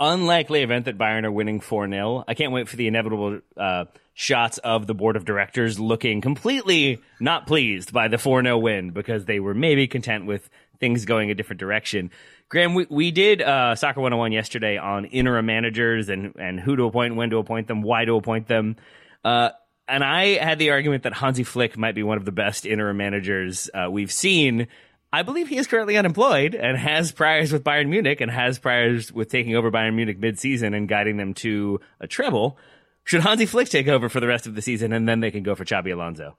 unlikely 0.00 0.62
event 0.62 0.86
that 0.86 0.98
Bayern 0.98 1.24
are 1.24 1.32
winning 1.32 1.60
4 1.60 1.88
0, 1.88 2.24
I 2.26 2.34
can't 2.34 2.52
wait 2.52 2.68
for 2.68 2.76
the 2.76 2.86
inevitable 2.86 3.40
uh, 3.56 3.84
shots 4.14 4.58
of 4.58 4.86
the 4.86 4.94
board 4.94 5.16
of 5.16 5.24
directors 5.24 5.78
looking 5.78 6.20
completely 6.20 7.00
not 7.20 7.46
pleased 7.46 7.92
by 7.92 8.08
the 8.08 8.18
4 8.18 8.42
0 8.42 8.58
win 8.58 8.90
because 8.90 9.24
they 9.24 9.40
were 9.40 9.54
maybe 9.54 9.86
content 9.86 10.26
with 10.26 10.48
things 10.80 11.04
going 11.04 11.30
a 11.30 11.34
different 11.34 11.60
direction. 11.60 12.10
Graham, 12.48 12.74
we, 12.74 12.86
we 12.88 13.10
did 13.10 13.42
uh, 13.42 13.74
Soccer 13.74 14.00
101 14.00 14.32
yesterday 14.32 14.78
on 14.78 15.04
interim 15.04 15.46
managers 15.46 16.08
and, 16.08 16.34
and 16.38 16.58
who 16.58 16.76
to 16.76 16.84
appoint, 16.84 17.14
when 17.14 17.30
to 17.30 17.38
appoint 17.38 17.68
them, 17.68 17.82
why 17.82 18.04
to 18.04 18.16
appoint 18.16 18.46
them. 18.46 18.76
Uh, 19.24 19.50
and 19.86 20.04
I 20.04 20.36
had 20.42 20.58
the 20.58 20.70
argument 20.70 21.02
that 21.04 21.14
Hansi 21.14 21.44
Flick 21.44 21.76
might 21.76 21.94
be 21.94 22.02
one 22.02 22.18
of 22.18 22.24
the 22.24 22.32
best 22.32 22.66
interim 22.66 22.96
managers 22.96 23.70
uh, 23.74 23.90
we've 23.90 24.12
seen 24.12 24.68
I 25.12 25.22
believe 25.22 25.48
he 25.48 25.56
is 25.56 25.66
currently 25.66 25.96
unemployed 25.96 26.54
and 26.54 26.76
has 26.76 27.12
priors 27.12 27.50
with 27.50 27.64
Bayern 27.64 27.88
Munich 27.88 28.20
and 28.20 28.30
has 28.30 28.58
priors 28.58 29.10
with 29.10 29.30
taking 29.30 29.56
over 29.56 29.70
Bayern 29.70 29.94
Munich 29.94 30.18
mid-season 30.18 30.74
and 30.74 30.88
guiding 30.88 31.16
them 31.16 31.32
to 31.34 31.80
a 31.98 32.06
treble. 32.06 32.58
Should 33.04 33.22
Hansi 33.22 33.46
Flick 33.46 33.70
take 33.70 33.88
over 33.88 34.10
for 34.10 34.20
the 34.20 34.26
rest 34.26 34.46
of 34.46 34.54
the 34.54 34.60
season 34.60 34.92
and 34.92 35.08
then 35.08 35.20
they 35.20 35.30
can 35.30 35.42
go 35.42 35.54
for 35.54 35.64
Xabi 35.64 35.94
Alonso? 35.94 36.36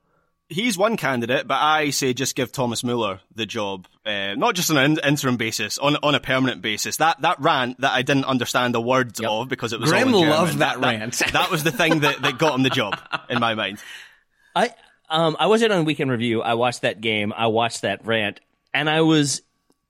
He's 0.48 0.78
one 0.78 0.96
candidate, 0.96 1.46
but 1.48 1.60
I 1.60 1.90
say 1.90 2.12
just 2.12 2.36
give 2.36 2.52
Thomas 2.52 2.82
Muller 2.82 3.20
the 3.34 3.46
job, 3.46 3.86
uh, 4.04 4.34
not 4.34 4.54
just 4.54 4.70
on 4.70 4.78
an 4.78 4.98
interim 5.04 5.36
basis, 5.36 5.78
on 5.78 5.96
on 6.02 6.16
a 6.16 6.20
permanent 6.20 6.60
basis. 6.60 6.96
That 6.96 7.20
that 7.22 7.40
rant 7.40 7.80
that 7.80 7.92
I 7.92 8.02
didn't 8.02 8.24
understand 8.24 8.74
a 8.74 8.80
word 8.80 9.18
yep. 9.20 9.30
of 9.30 9.48
because 9.48 9.72
it 9.72 9.78
was 9.78 9.90
Grim 9.90 10.12
all 10.12 10.24
in 10.24 10.28
loved 10.28 10.58
that, 10.58 10.80
that 10.80 10.84
rant. 10.84 11.14
That, 11.18 11.32
that 11.34 11.50
was 11.52 11.62
the 11.62 11.70
thing 11.70 12.00
that, 12.00 12.22
that 12.22 12.38
got 12.38 12.56
him 12.56 12.64
the 12.64 12.70
job 12.70 12.98
in 13.28 13.38
my 13.38 13.54
mind. 13.54 13.78
I 14.56 14.74
um 15.08 15.36
I 15.38 15.46
wasn't 15.46 15.72
on 15.72 15.84
weekend 15.84 16.10
review. 16.10 16.42
I 16.42 16.54
watched 16.54 16.82
that 16.82 17.00
game. 17.00 17.32
I 17.36 17.46
watched 17.46 17.82
that 17.82 18.04
rant 18.04 18.40
and 18.72 18.88
I 18.88 19.00
was 19.02 19.42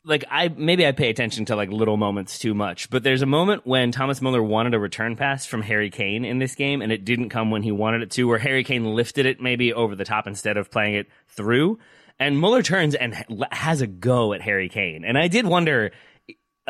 like 0.04 0.24
I 0.30 0.48
maybe 0.48 0.86
I 0.86 0.92
pay 0.92 1.10
attention 1.10 1.44
to 1.46 1.56
like 1.56 1.70
little 1.70 1.96
moments 1.96 2.38
too 2.38 2.54
much, 2.54 2.90
but 2.90 3.02
there's 3.02 3.22
a 3.22 3.26
moment 3.26 3.66
when 3.66 3.92
Thomas 3.92 4.20
Muller 4.20 4.42
wanted 4.42 4.74
a 4.74 4.78
return 4.78 5.16
pass 5.16 5.46
from 5.46 5.62
Harry 5.62 5.90
Kane 5.90 6.24
in 6.24 6.38
this 6.38 6.54
game, 6.54 6.82
and 6.82 6.90
it 6.90 7.04
didn't 7.04 7.28
come 7.28 7.50
when 7.50 7.62
he 7.62 7.72
wanted 7.72 8.02
it 8.02 8.10
to, 8.12 8.24
where 8.24 8.38
Harry 8.38 8.64
Kane 8.64 8.94
lifted 8.94 9.26
it 9.26 9.40
maybe 9.40 9.72
over 9.72 9.94
the 9.94 10.04
top 10.04 10.26
instead 10.26 10.56
of 10.56 10.70
playing 10.70 10.94
it 10.94 11.08
through, 11.28 11.78
and 12.18 12.38
Muller 12.38 12.62
turns 12.62 12.94
and 12.94 13.14
has 13.52 13.80
a 13.82 13.86
go 13.86 14.32
at 14.32 14.40
Harry 14.40 14.68
Kane, 14.68 15.04
and 15.04 15.18
I 15.18 15.28
did 15.28 15.46
wonder. 15.46 15.92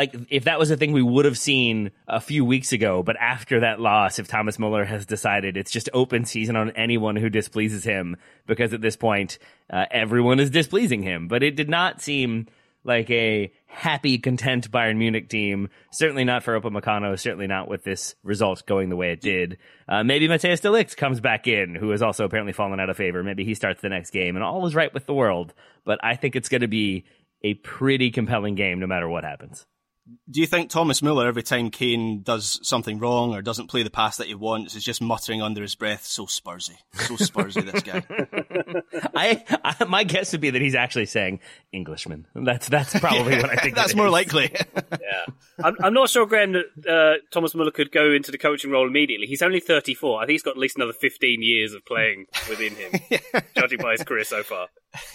Like 0.00 0.14
if 0.30 0.44
that 0.44 0.58
was 0.58 0.70
a 0.70 0.78
thing 0.78 0.92
we 0.92 1.02
would 1.02 1.26
have 1.26 1.36
seen 1.36 1.90
a 2.08 2.22
few 2.22 2.42
weeks 2.42 2.72
ago, 2.72 3.02
but 3.02 3.18
after 3.20 3.60
that 3.60 3.80
loss, 3.80 4.18
if 4.18 4.28
Thomas 4.28 4.58
Muller 4.58 4.86
has 4.86 5.04
decided 5.04 5.58
it's 5.58 5.70
just 5.70 5.90
open 5.92 6.24
season 6.24 6.56
on 6.56 6.70
anyone 6.70 7.16
who 7.16 7.28
displeases 7.28 7.84
him, 7.84 8.16
because 8.46 8.72
at 8.72 8.80
this 8.80 8.96
point 8.96 9.38
uh, 9.68 9.84
everyone 9.90 10.40
is 10.40 10.48
displeasing 10.48 11.02
him. 11.02 11.28
But 11.28 11.42
it 11.42 11.54
did 11.54 11.68
not 11.68 12.00
seem 12.00 12.46
like 12.82 13.10
a 13.10 13.52
happy, 13.66 14.16
content 14.16 14.70
Bayern 14.70 14.96
Munich 14.96 15.28
team. 15.28 15.68
Certainly 15.92 16.24
not 16.24 16.44
for 16.44 16.58
Upamecano. 16.58 17.20
Certainly 17.20 17.48
not 17.48 17.68
with 17.68 17.84
this 17.84 18.14
result 18.22 18.64
going 18.64 18.88
the 18.88 18.96
way 18.96 19.12
it 19.12 19.20
did. 19.20 19.58
Uh, 19.86 20.02
maybe 20.02 20.28
Matthijs 20.28 20.62
de 20.62 20.68
Ligt 20.68 20.96
comes 20.96 21.20
back 21.20 21.46
in, 21.46 21.74
who 21.74 21.90
has 21.90 22.00
also 22.00 22.24
apparently 22.24 22.54
fallen 22.54 22.80
out 22.80 22.88
of 22.88 22.96
favor. 22.96 23.22
Maybe 23.22 23.44
he 23.44 23.54
starts 23.54 23.82
the 23.82 23.90
next 23.90 24.12
game, 24.12 24.34
and 24.34 24.42
all 24.42 24.64
is 24.64 24.74
right 24.74 24.94
with 24.94 25.04
the 25.04 25.12
world. 25.12 25.52
But 25.84 26.00
I 26.02 26.16
think 26.16 26.36
it's 26.36 26.48
going 26.48 26.62
to 26.62 26.68
be 26.68 27.04
a 27.42 27.52
pretty 27.52 28.10
compelling 28.10 28.54
game, 28.54 28.80
no 28.80 28.86
matter 28.86 29.06
what 29.06 29.24
happens 29.24 29.66
do 30.30 30.40
you 30.40 30.46
think 30.46 30.70
Thomas 30.70 31.02
Muller, 31.02 31.26
every 31.26 31.42
time 31.42 31.70
Kane 31.70 32.22
does 32.22 32.60
something 32.62 32.98
wrong 32.98 33.34
or 33.34 33.42
doesn't 33.42 33.68
play 33.68 33.82
the 33.82 33.90
pass 33.90 34.16
that 34.16 34.26
he 34.26 34.34
wants, 34.34 34.74
is 34.74 34.84
just 34.84 35.00
muttering 35.00 35.42
under 35.42 35.62
his 35.62 35.74
breath, 35.74 36.04
"So 36.04 36.26
Spursy, 36.26 36.76
so 36.94 37.14
Spursy, 37.16 37.70
this 37.70 37.82
guy"? 37.82 38.02
I, 39.14 39.44
I, 39.64 39.84
my 39.84 40.04
guess 40.04 40.32
would 40.32 40.40
be 40.40 40.50
that 40.50 40.62
he's 40.62 40.74
actually 40.74 41.06
saying 41.06 41.40
Englishman. 41.72 42.26
That's 42.34 42.68
that's 42.68 42.98
probably 42.98 43.34
yeah, 43.34 43.42
what 43.42 43.50
I 43.50 43.56
think. 43.56 43.74
that's 43.76 43.94
more 43.94 44.06
is. 44.06 44.12
likely. 44.12 44.52
yeah, 44.76 45.26
I'm, 45.62 45.76
I'm, 45.82 45.94
not 45.94 46.10
sure, 46.10 46.26
Graham, 46.26 46.52
that 46.52 46.86
uh, 46.88 47.22
Thomas 47.32 47.54
Muller 47.54 47.70
could 47.70 47.92
go 47.92 48.12
into 48.12 48.30
the 48.30 48.38
coaching 48.38 48.70
role 48.70 48.86
immediately. 48.86 49.26
He's 49.26 49.42
only 49.42 49.60
34. 49.60 50.22
I 50.22 50.26
think 50.26 50.32
he's 50.32 50.42
got 50.42 50.52
at 50.52 50.58
least 50.58 50.76
another 50.76 50.92
15 50.92 51.42
years 51.42 51.72
of 51.74 51.84
playing 51.84 52.26
within 52.48 52.74
him, 52.74 52.92
yeah. 53.10 53.40
judging 53.56 53.78
by 53.78 53.92
his 53.92 54.02
career 54.02 54.24
so 54.24 54.42
far. 54.42 54.68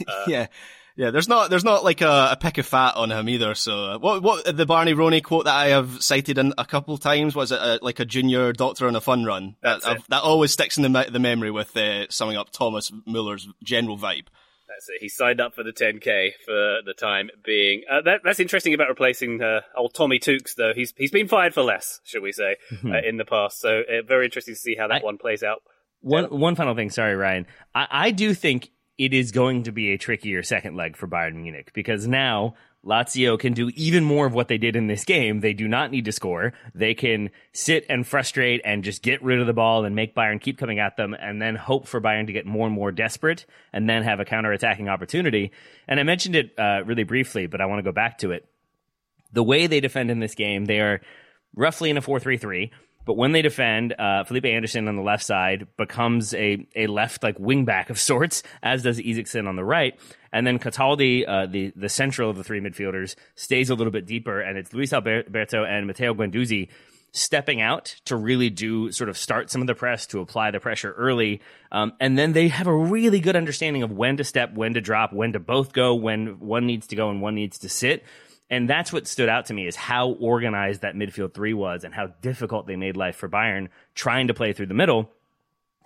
Uh, 0.07 0.25
yeah. 0.27 0.47
Yeah, 0.95 1.11
there's 1.11 1.27
not 1.27 1.49
there's 1.49 1.63
not 1.65 1.83
like 1.83 2.01
a, 2.01 2.29
a 2.31 2.37
pick 2.39 2.57
of 2.57 2.65
fat 2.65 2.95
on 2.95 3.11
him 3.11 3.27
either. 3.27 3.53
So 3.53 3.97
what 3.99 4.23
what 4.23 4.57
the 4.57 4.65
Barney 4.65 4.93
Ronay 4.93 5.21
quote 5.21 5.45
that 5.45 5.55
I 5.55 5.67
have 5.67 6.01
cited 6.01 6.37
in 6.37 6.53
a 6.57 6.65
couple 6.65 6.97
times 6.97 7.35
was 7.35 7.51
it 7.51 7.59
a, 7.59 7.79
like 7.81 7.99
a 7.99 8.05
junior 8.05 8.53
doctor 8.53 8.87
on 8.87 8.95
a 8.95 9.01
fun 9.01 9.25
run? 9.25 9.55
That, 9.61 9.81
that 10.09 10.23
always 10.23 10.51
sticks 10.51 10.77
in 10.77 10.89
the 10.89 11.07
the 11.11 11.19
memory 11.19 11.51
with 11.51 11.75
uh, 11.75 12.09
summing 12.09 12.37
up 12.37 12.49
Thomas 12.51 12.91
Muller's 13.05 13.47
general 13.61 13.97
vibe. 13.97 14.27
That's 14.67 14.89
it. 14.89 14.97
He 14.99 15.09
signed 15.09 15.39
up 15.39 15.53
for 15.53 15.63
the 15.63 15.71
10k 15.71 16.31
for 16.45 16.79
the 16.85 16.93
time 16.97 17.29
being. 17.45 17.83
Uh, 17.89 18.01
that, 18.01 18.21
that's 18.23 18.39
interesting 18.39 18.73
about 18.73 18.89
replacing 18.89 19.41
uh, 19.41 19.61
old 19.77 19.93
Tommy 19.93 20.19
Tooks, 20.19 20.55
though. 20.55 20.73
He's 20.75 20.93
he's 20.97 21.11
been 21.11 21.27
fired 21.27 21.53
for 21.53 21.61
less, 21.61 22.01
should 22.03 22.23
we 22.23 22.31
say, 22.31 22.55
uh, 22.85 22.99
in 23.05 23.17
the 23.17 23.25
past. 23.25 23.59
So 23.59 23.81
uh, 23.81 24.01
very 24.07 24.25
interesting 24.25 24.53
to 24.53 24.59
see 24.59 24.75
how 24.75 24.87
that 24.87 25.01
I, 25.01 25.05
one 25.05 25.17
plays 25.17 25.43
out. 25.43 25.61
One 26.01 26.25
one 26.25 26.55
final 26.55 26.75
thing. 26.75 26.89
Sorry, 26.89 27.15
Ryan. 27.15 27.47
I, 27.73 27.87
I 27.89 28.11
do 28.11 28.33
think 28.33 28.71
it 28.97 29.13
is 29.13 29.31
going 29.31 29.63
to 29.63 29.71
be 29.71 29.91
a 29.91 29.97
trickier 29.97 30.43
second 30.43 30.75
leg 30.75 30.95
for 30.95 31.07
Bayern 31.07 31.35
Munich 31.35 31.71
because 31.73 32.07
now 32.07 32.55
Lazio 32.85 33.37
can 33.37 33.53
do 33.53 33.69
even 33.75 34.03
more 34.03 34.27
of 34.27 34.33
what 34.33 34.47
they 34.47 34.57
did 34.57 34.75
in 34.75 34.87
this 34.87 35.03
game. 35.03 35.39
They 35.39 35.53
do 35.53 35.67
not 35.67 35.91
need 35.91 36.05
to 36.05 36.11
score. 36.11 36.53
They 36.73 36.93
can 36.93 37.31
sit 37.51 37.85
and 37.89 38.07
frustrate 38.07 38.61
and 38.63 38.83
just 38.83 39.01
get 39.01 39.23
rid 39.23 39.41
of 39.41 39.47
the 39.47 39.53
ball 39.53 39.85
and 39.85 39.95
make 39.95 40.15
Bayern 40.15 40.39
keep 40.39 40.57
coming 40.57 40.79
at 40.79 40.95
them 40.95 41.13
and 41.13 41.41
then 41.41 41.55
hope 41.55 41.87
for 41.87 41.99
Bayern 41.99 42.27
to 42.27 42.33
get 42.33 42.45
more 42.45 42.67
and 42.67 42.75
more 42.75 42.91
desperate 42.91 43.45
and 43.73 43.89
then 43.89 44.03
have 44.03 44.19
a 44.19 44.25
counter-attacking 44.25 44.87
opportunity. 44.87 45.51
And 45.87 45.99
I 45.99 46.03
mentioned 46.03 46.35
it 46.35 46.57
uh, 46.57 46.83
really 46.85 47.03
briefly, 47.03 47.47
but 47.47 47.59
I 47.59 47.65
want 47.65 47.79
to 47.79 47.83
go 47.83 47.91
back 47.91 48.19
to 48.19 48.31
it. 48.31 48.47
The 49.33 49.43
way 49.43 49.67
they 49.67 49.81
defend 49.81 50.11
in 50.11 50.19
this 50.19 50.35
game, 50.35 50.65
they 50.65 50.79
are 50.79 51.01
roughly 51.55 51.89
in 51.89 51.97
a 51.97 52.01
4-3-3 52.01 52.69
But 53.05 53.17
when 53.17 53.31
they 53.31 53.41
defend, 53.41 53.93
uh, 53.97 54.23
Felipe 54.23 54.45
Anderson 54.45 54.87
on 54.87 54.95
the 54.95 55.01
left 55.01 55.23
side 55.23 55.67
becomes 55.77 56.33
a, 56.33 56.67
a 56.75 56.87
left 56.87 57.23
like 57.23 57.37
wingback 57.37 57.89
of 57.89 57.99
sorts, 58.11 58.43
as 58.61 58.83
does 58.83 58.99
Isaksen 58.99 59.47
on 59.47 59.55
the 59.55 59.63
right. 59.63 59.97
And 60.33 60.45
then 60.45 60.59
Cataldi, 60.59 61.23
uh, 61.27 61.45
the, 61.45 61.71
the 61.75 61.87
central 61.87 62.29
of 62.29 62.35
the 62.35 62.43
three 62.43 62.59
midfielders, 62.59 63.15
stays 63.35 63.69
a 63.69 63.75
little 63.75 63.91
bit 63.91 64.05
deeper, 64.05 64.41
and 64.41 64.57
it's 64.57 64.73
Luis 64.73 64.91
Alberto 64.91 65.63
and 65.63 65.87
Matteo 65.87 66.13
Guendouzi 66.13 66.69
stepping 67.15 67.61
out 67.61 67.95
to 68.03 68.15
really 68.17 68.49
do 68.49 68.91
sort 68.91 69.09
of 69.09 69.17
start 69.17 69.49
some 69.49 69.61
of 69.61 69.67
the 69.67 69.75
press 69.75 70.05
to 70.07 70.19
apply 70.19 70.51
the 70.51 70.59
pressure 70.59 70.91
early. 70.97 71.41
Um, 71.71 71.93
and 72.01 72.17
then 72.17 72.33
they 72.33 72.49
have 72.49 72.67
a 72.67 72.75
really 72.75 73.21
good 73.21 73.37
understanding 73.37 73.83
of 73.83 73.91
when 73.91 74.17
to 74.17 74.25
step, 74.25 74.53
when 74.53 74.73
to 74.73 74.81
drop, 74.81 75.13
when 75.13 75.31
to 75.31 75.39
both 75.39 75.71
go, 75.71 75.95
when 75.95 76.39
one 76.39 76.65
needs 76.65 76.87
to 76.87 76.95
go 76.97 77.09
and 77.09 77.21
one 77.21 77.35
needs 77.35 77.59
to 77.59 77.69
sit. 77.69 78.03
And 78.49 78.69
that's 78.69 78.93
what 78.93 79.07
stood 79.07 79.29
out 79.29 79.47
to 79.47 79.53
me 79.53 79.65
is 79.65 79.75
how 79.75 80.09
organized 80.09 80.81
that 80.81 80.95
midfield 80.95 81.33
three 81.33 81.53
was 81.53 81.83
and 81.83 81.93
how 81.93 82.07
difficult 82.21 82.67
they 82.67 82.75
made 82.75 82.95
life 82.95 83.15
for 83.15 83.27
Bayern 83.27 83.69
trying 83.95 84.27
to 84.27 84.33
play 84.33 84.53
through 84.53 84.67
the 84.67 84.75
middle. 84.75 85.09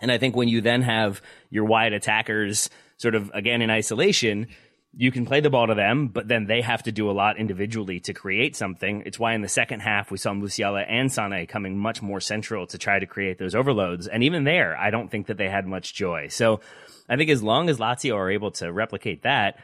And 0.01 0.12
I 0.12 0.18
think 0.18 0.36
when 0.36 0.49
you 0.49 0.62
then 0.62 0.82
have 0.82 1.22
your 1.49 1.66
wide 1.66 1.93
attackers 1.93 2.70
sort 2.97 3.16
of 3.16 3.32
again 3.34 3.62
in 3.62 3.70
isolation, 3.70 4.47
you 4.95 5.12
can 5.12 5.26
play 5.26 5.39
the 5.39 5.49
ball 5.49 5.68
to 5.68 5.76
them, 5.76 6.07
but 6.07 6.28
then 6.28 6.47
they 6.47 6.62
have 6.62 6.84
to 6.84 6.91
do 6.91 7.10
a 7.10 7.14
lot 7.14 7.38
individually 7.38 7.99
to 8.01 8.14
create 8.14 8.55
something. 8.55 9.03
It's 9.05 9.20
why 9.20 9.34
in 9.36 9.41
the 9.41 9.47
second 9.47 9.82
half 9.82 10.10
we 10.10 10.18
saw 10.18 10.32
Musiala 10.32 10.84
and 10.88 11.10
Sané 11.10 11.47
coming 11.47 11.78
much 11.78 12.01
more 12.01 12.20
central 12.20 12.66
to 12.68 12.78
try 12.78 12.97
to 12.97 13.05
create 13.05 13.38
those 13.38 13.55
overloads. 13.55 14.07
And 14.07 14.24
even 14.24 14.45
there, 14.45 14.76
I 14.76 14.89
don't 14.89 15.10
think 15.10 15.28
that 15.28 15.38
they 15.38 15.47
had 15.47 15.68
much 15.68 15.93
joy. 15.93 16.30
So 16.30 16.62
I 17.07 17.18
think 17.18 17.30
as 17.30 17.43
long 17.43 17.70
as 17.70 17.78
Lazio 17.78 18.16
are 18.16 18.32
able 18.32 18.51
to 18.51 18.72
replicate 18.72 19.24
that, 19.24 19.60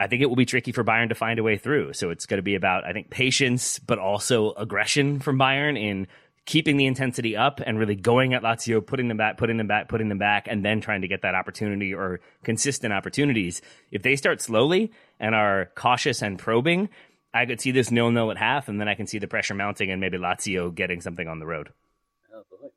I 0.00 0.06
think 0.06 0.22
it 0.22 0.26
will 0.26 0.36
be 0.36 0.46
tricky 0.46 0.72
for 0.72 0.82
Bayern 0.82 1.10
to 1.10 1.14
find 1.14 1.38
a 1.38 1.42
way 1.42 1.58
through. 1.58 1.92
So 1.92 2.08
it's 2.08 2.24
going 2.24 2.38
to 2.38 2.42
be 2.42 2.54
about, 2.54 2.84
I 2.84 2.92
think, 2.92 3.10
patience, 3.10 3.78
but 3.78 3.98
also 3.98 4.52
aggression 4.52 5.20
from 5.20 5.38
Bayern 5.38 5.78
in 5.78 6.06
keeping 6.46 6.78
the 6.78 6.86
intensity 6.86 7.36
up 7.36 7.60
and 7.64 7.78
really 7.78 7.94
going 7.94 8.32
at 8.32 8.42
Lazio, 8.42 8.84
putting 8.84 9.08
them 9.08 9.18
back, 9.18 9.36
putting 9.36 9.58
them 9.58 9.66
back, 9.66 9.88
putting 9.88 10.08
them 10.08 10.18
back, 10.18 10.48
and 10.48 10.64
then 10.64 10.80
trying 10.80 11.02
to 11.02 11.08
get 11.08 11.20
that 11.20 11.34
opportunity 11.34 11.92
or 11.92 12.20
consistent 12.42 12.94
opportunities. 12.94 13.60
If 13.90 14.02
they 14.02 14.16
start 14.16 14.40
slowly 14.40 14.90
and 15.20 15.34
are 15.34 15.70
cautious 15.74 16.22
and 16.22 16.38
probing, 16.38 16.88
I 17.34 17.44
could 17.44 17.60
see 17.60 17.70
this 17.70 17.90
nil 17.90 18.10
nil 18.10 18.30
at 18.30 18.38
half, 18.38 18.68
and 18.68 18.80
then 18.80 18.88
I 18.88 18.94
can 18.94 19.06
see 19.06 19.18
the 19.18 19.28
pressure 19.28 19.54
mounting 19.54 19.90
and 19.90 20.00
maybe 20.00 20.16
Lazio 20.16 20.74
getting 20.74 21.02
something 21.02 21.28
on 21.28 21.40
the 21.40 21.46
road. 21.46 21.68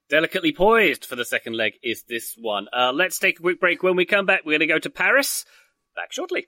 Delicately 0.10 0.52
poised 0.52 1.06
for 1.06 1.16
the 1.16 1.26
second 1.26 1.56
leg 1.56 1.76
is 1.82 2.04
this 2.04 2.36
one. 2.38 2.68
Uh, 2.74 2.92
let's 2.94 3.18
take 3.18 3.40
a 3.40 3.42
quick 3.42 3.62
break. 3.62 3.82
When 3.82 3.96
we 3.96 4.06
come 4.06 4.26
back, 4.26 4.42
we're 4.46 4.52
going 4.52 4.68
to 4.68 4.68
go 4.68 4.78
to 4.78 4.90
Paris. 4.90 5.46
Back 5.96 6.12
shortly. 6.12 6.48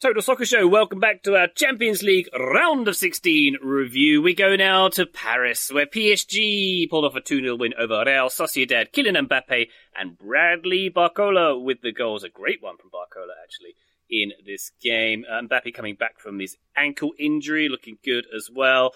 Total 0.00 0.22
Soccer 0.22 0.46
Show, 0.46 0.66
welcome 0.66 0.98
back 0.98 1.22
to 1.24 1.36
our 1.36 1.46
Champions 1.46 2.02
League 2.02 2.26
round 2.34 2.88
of 2.88 2.96
16 2.96 3.58
review. 3.60 4.22
We 4.22 4.34
go 4.34 4.56
now 4.56 4.88
to 4.88 5.04
Paris, 5.04 5.70
where 5.70 5.84
PSG 5.84 6.88
pulled 6.88 7.04
off 7.04 7.16
a 7.16 7.20
2 7.20 7.42
0 7.42 7.56
win 7.56 7.74
over 7.78 8.02
Real 8.06 8.30
Sociedad. 8.30 8.92
Kylian 8.92 9.28
Mbappe 9.28 9.68
and 9.94 10.16
Bradley 10.16 10.88
Barcola 10.88 11.62
with 11.62 11.82
the 11.82 11.92
goals. 11.92 12.24
A 12.24 12.30
great 12.30 12.62
one 12.62 12.78
from 12.78 12.88
Barcola, 12.88 13.34
actually, 13.44 13.74
in 14.08 14.32
this 14.46 14.72
game. 14.82 15.26
Uh, 15.30 15.42
Mbappe 15.42 15.74
coming 15.74 15.96
back 15.96 16.18
from 16.18 16.38
his 16.38 16.56
ankle 16.74 17.10
injury, 17.18 17.68
looking 17.68 17.98
good 18.02 18.24
as 18.34 18.48
well. 18.50 18.94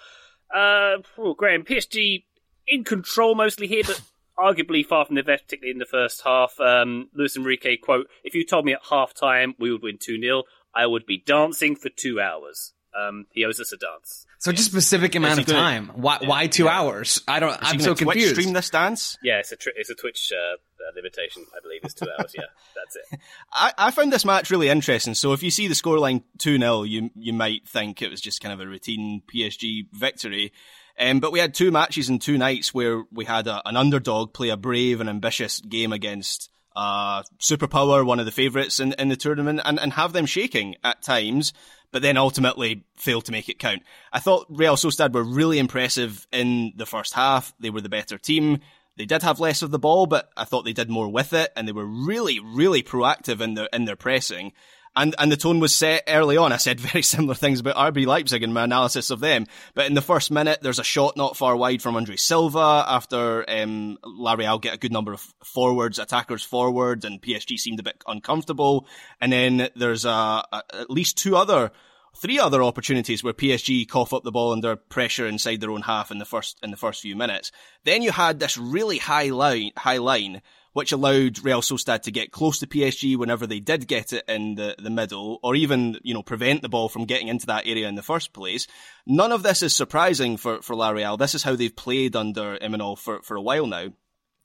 Uh, 0.55 1.03
oh, 1.19 1.35
Graham, 1.37 1.65
PSG 1.65 2.25
in 2.67 2.83
control 2.83 3.35
mostly 3.35 3.67
here, 3.67 3.83
but 3.85 4.01
arguably 4.39 4.87
far 4.87 5.05
from 5.05 5.17
the 5.17 5.23
best, 5.23 5.45
particularly 5.45 5.73
in 5.73 5.79
the 5.81 5.85
first 5.85 6.23
half. 6.23 6.59
Um, 6.59 7.11
Luis 7.13 7.37
Enrique 7.37 7.77
quote: 7.77 8.07
"If 8.25 8.35
you 8.35 8.47
told 8.47 8.65
me 8.65 8.73
at 8.73 8.87
half 8.89 9.13
time 9.13 9.55
we 9.59 9.71
would 9.71 9.83
win 9.83 9.99
two 9.99 10.19
0 10.19 10.45
I 10.75 10.87
would 10.87 11.07
be 11.07 11.19
dancing 11.19 11.77
for 11.77 11.89
two 11.89 12.21
hours." 12.21 12.73
Um, 12.97 13.27
he 13.33 13.45
owes 13.45 13.59
us 13.59 13.73
a 13.73 13.77
dance. 13.77 14.25
Such 14.39 14.61
a 14.61 14.63
specific 14.63 15.17
amount 15.17 15.41
of 15.41 15.47
gonna- 15.47 15.59
time. 15.59 15.89
Why? 15.95 16.19
Why 16.25 16.47
two 16.47 16.69
hours? 16.69 17.21
I 17.27 17.41
don't. 17.41 17.59
I'm 17.61 17.81
so 17.81 17.95
Twitch 17.95 17.99
confused. 18.09 18.35
stream 18.37 18.53
this 18.53 18.71
dance. 18.71 19.19
Yeah, 19.23 19.41
it's 19.41 19.51
a 19.51 19.57
tr- 19.57 19.71
it's 19.75 19.91
a 19.91 19.97
Twitch 19.97 20.31
uh, 20.33 20.55
uh, 20.55 20.93
limitation, 20.95 21.45
I 21.57 21.61
believe. 21.61 21.81
It's 21.83 21.95
two 21.95 22.07
hours. 22.17 22.33
Yeah, 22.37 22.45
that's 22.77 22.95
it. 22.97 23.21
I, 23.53 23.73
I 23.77 23.91
found 23.91 24.13
this 24.13 24.25
match 24.25 24.51
really 24.51 24.69
interesting. 24.69 25.15
So 25.15 25.33
if 25.33 25.43
you 25.43 25.51
see 25.51 25.67
the 25.67 25.75
scoreline 25.75 26.23
2 26.39 26.59
0, 26.59 26.83
you, 26.85 27.11
you 27.17 27.33
might 27.33 27.67
think 27.67 28.01
it 28.01 28.11
was 28.13 28.21
just 28.21 28.41
kind 28.41 28.53
of 28.53 28.61
a 28.61 28.67
routine 28.69 29.23
PSG 29.33 29.87
victory. 29.93 30.53
Um, 30.97 31.19
but 31.19 31.33
we 31.33 31.41
had 31.41 31.55
two 31.55 31.73
matches 31.73 32.09
in 32.09 32.21
two 32.21 32.39
nights 32.39 32.73
where 32.73 33.03
we 33.11 33.25
had 33.25 33.49
a, 33.49 33.61
an 33.69 33.77
underdog 33.77 34.33
play 34.33 34.51
a 34.51 34.57
brave 34.57 35.01
and 35.01 35.11
ambitious 35.11 35.59
game 35.61 35.93
against 35.93 36.51
uh, 36.75 37.23
superpower, 37.41 38.05
one 38.05 38.21
of 38.21 38.27
the 38.27 38.33
favourites 38.33 38.81
in, 38.81 38.93
in 38.95 39.09
the 39.09 39.17
tournament, 39.17 39.61
and, 39.65 39.79
and 39.79 39.93
have 39.93 40.13
them 40.13 40.27
shaking 40.27 40.77
at 40.83 41.03
times, 41.03 41.53
but 41.93 42.03
then 42.03 42.17
ultimately 42.17 42.85
fail 42.97 43.21
to 43.23 43.33
make 43.33 43.49
it 43.49 43.59
count. 43.59 43.83
I 44.13 44.19
thought 44.19 44.47
Real 44.49 44.77
Sociedad 44.77 45.13
were 45.13 45.23
really 45.23 45.59
impressive 45.59 46.27
in 46.33 46.73
the 46.77 46.87
first 46.87 47.15
half. 47.15 47.55
They 47.61 47.71
were 47.71 47.81
the 47.81 47.89
better 47.89 48.19
team. 48.19 48.61
They 48.97 49.07
did 49.07 49.23
have 49.23 49.41
less 49.41 49.63
of 49.63 49.71
the 49.71 49.79
ball, 49.79 50.07
but 50.07 50.31
I 50.37 50.45
thought 50.45 50.65
they 50.65 50.73
did 50.73 50.91
more 50.91 51.09
with 51.09 51.33
it, 51.33 51.53
and 51.57 51.67
they 51.67 51.73
were 51.73 51.87
really, 51.87 52.39
really 52.41 52.83
proactive 52.83 53.41
in 53.41 53.55
their 53.55 53.69
in 53.73 53.85
their 53.85 53.97
pressing 53.97 54.53
and 54.97 55.15
and 55.19 55.31
the 55.31 55.37
tone 55.37 55.61
was 55.61 55.75
set 55.75 56.05
early 56.09 56.37
on. 56.37 56.53
I 56.53 56.57
said 56.57 56.81
very 56.93 57.03
similar 57.03 57.35
things 57.35 57.61
about 57.61 57.77
RB 57.77 58.07
Leipzig 58.07 58.43
in 58.43 58.53
my 58.53 58.65
analysis 58.65 59.11
of 59.11 59.21
them. 59.21 59.47
But 59.75 59.87
in 59.87 59.95
the 59.95 60.03
first 60.03 60.31
minute, 60.31 60.61
there's 60.63 60.79
a 60.79 60.85
shot 60.85 61.17
not 61.17 61.37
far 61.37 61.57
wide 61.57 61.83
from 61.83 61.97
Andre 61.97 62.17
Silva 62.17 62.85
after 62.87 63.49
um, 63.49 63.99
La 64.05 64.35
Real 64.35 64.59
get 64.59 64.75
a 64.75 64.79
good 64.79 64.93
number 64.93 65.13
of 65.13 65.21
forwards, 65.45 65.99
attackers 65.99 66.43
forward, 66.43 67.05
and 67.05 67.21
PSG 67.21 67.59
seemed 67.59 67.81
a 67.81 67.85
bit 67.85 68.03
uncomfortable. 68.07 68.87
And 69.21 69.33
then 69.33 69.69
there's 69.77 70.05
a, 70.05 70.45
at 70.53 70.91
least 70.91 71.19
two 71.19 71.37
other. 71.37 71.71
Three 72.17 72.39
other 72.39 72.63
opportunities 72.63 73.25
where 73.25 73.33
PSG 73.33 73.89
cough 73.89 74.13
up 74.13 74.23
the 74.23 74.31
ball 74.31 74.53
under 74.53 74.77
pressure 74.77 75.27
inside 75.27 75.61
their 75.61 75.73
own 75.73 75.83
half 75.83 76.13
in 76.13 76.19
the 76.19 76.25
first 76.25 76.61
in 76.63 76.71
the 76.71 76.77
first 76.77 77.03
few 77.03 77.17
minutes. 77.17 77.51
Then 77.83 78.03
you 78.03 78.13
had 78.13 78.39
this 78.39 78.57
really 78.57 78.99
high 78.99 79.31
line, 79.31 79.73
high 79.77 79.99
line 79.99 80.41
which 80.75 80.93
allowed 80.93 81.43
Real 81.45 81.63
Sociedad 81.63 82.03
to 82.03 82.11
get 82.11 82.33
close 82.33 82.59
to 82.59 82.67
PSG 82.67 83.17
whenever 83.17 83.47
they 83.47 83.61
did 83.61 83.87
get 83.87 84.13
it 84.13 84.25
in 84.29 84.57
the, 84.57 84.75
the 84.77 84.91
middle, 84.91 85.39
or 85.43 85.55
even, 85.55 85.99
you 86.03 86.13
know, 86.13 86.23
prevent 86.23 86.63
the 86.63 86.69
ball 86.69 86.89
from 86.89 87.07
getting 87.07 87.29
into 87.29 87.47
that 87.47 87.67
area 87.67 87.89
in 87.89 87.95
the 87.95 88.03
first 88.03 88.33
place. 88.33 88.67
None 89.07 89.31
of 89.31 89.45
this 89.45 89.63
is 89.63 89.75
surprising 89.75 90.37
for, 90.37 90.61
for 90.63 90.75
La 90.75 90.91
Real. 90.91 91.17
This 91.17 91.35
is 91.35 91.45
how 91.45 91.55
they've 91.55 91.75
played 91.75 92.17
under 92.17 92.59
Imanol 92.59 92.99
for, 92.99 93.23
for 93.23 93.37
a 93.37 93.43
while 93.43 93.69
now. 93.69 93.87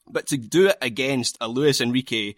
But 0.07 0.27
to 0.27 0.37
do 0.37 0.67
it 0.67 0.77
against 0.81 1.35
a 1.41 1.47
Luis 1.47 1.81
Enrique 1.81 2.35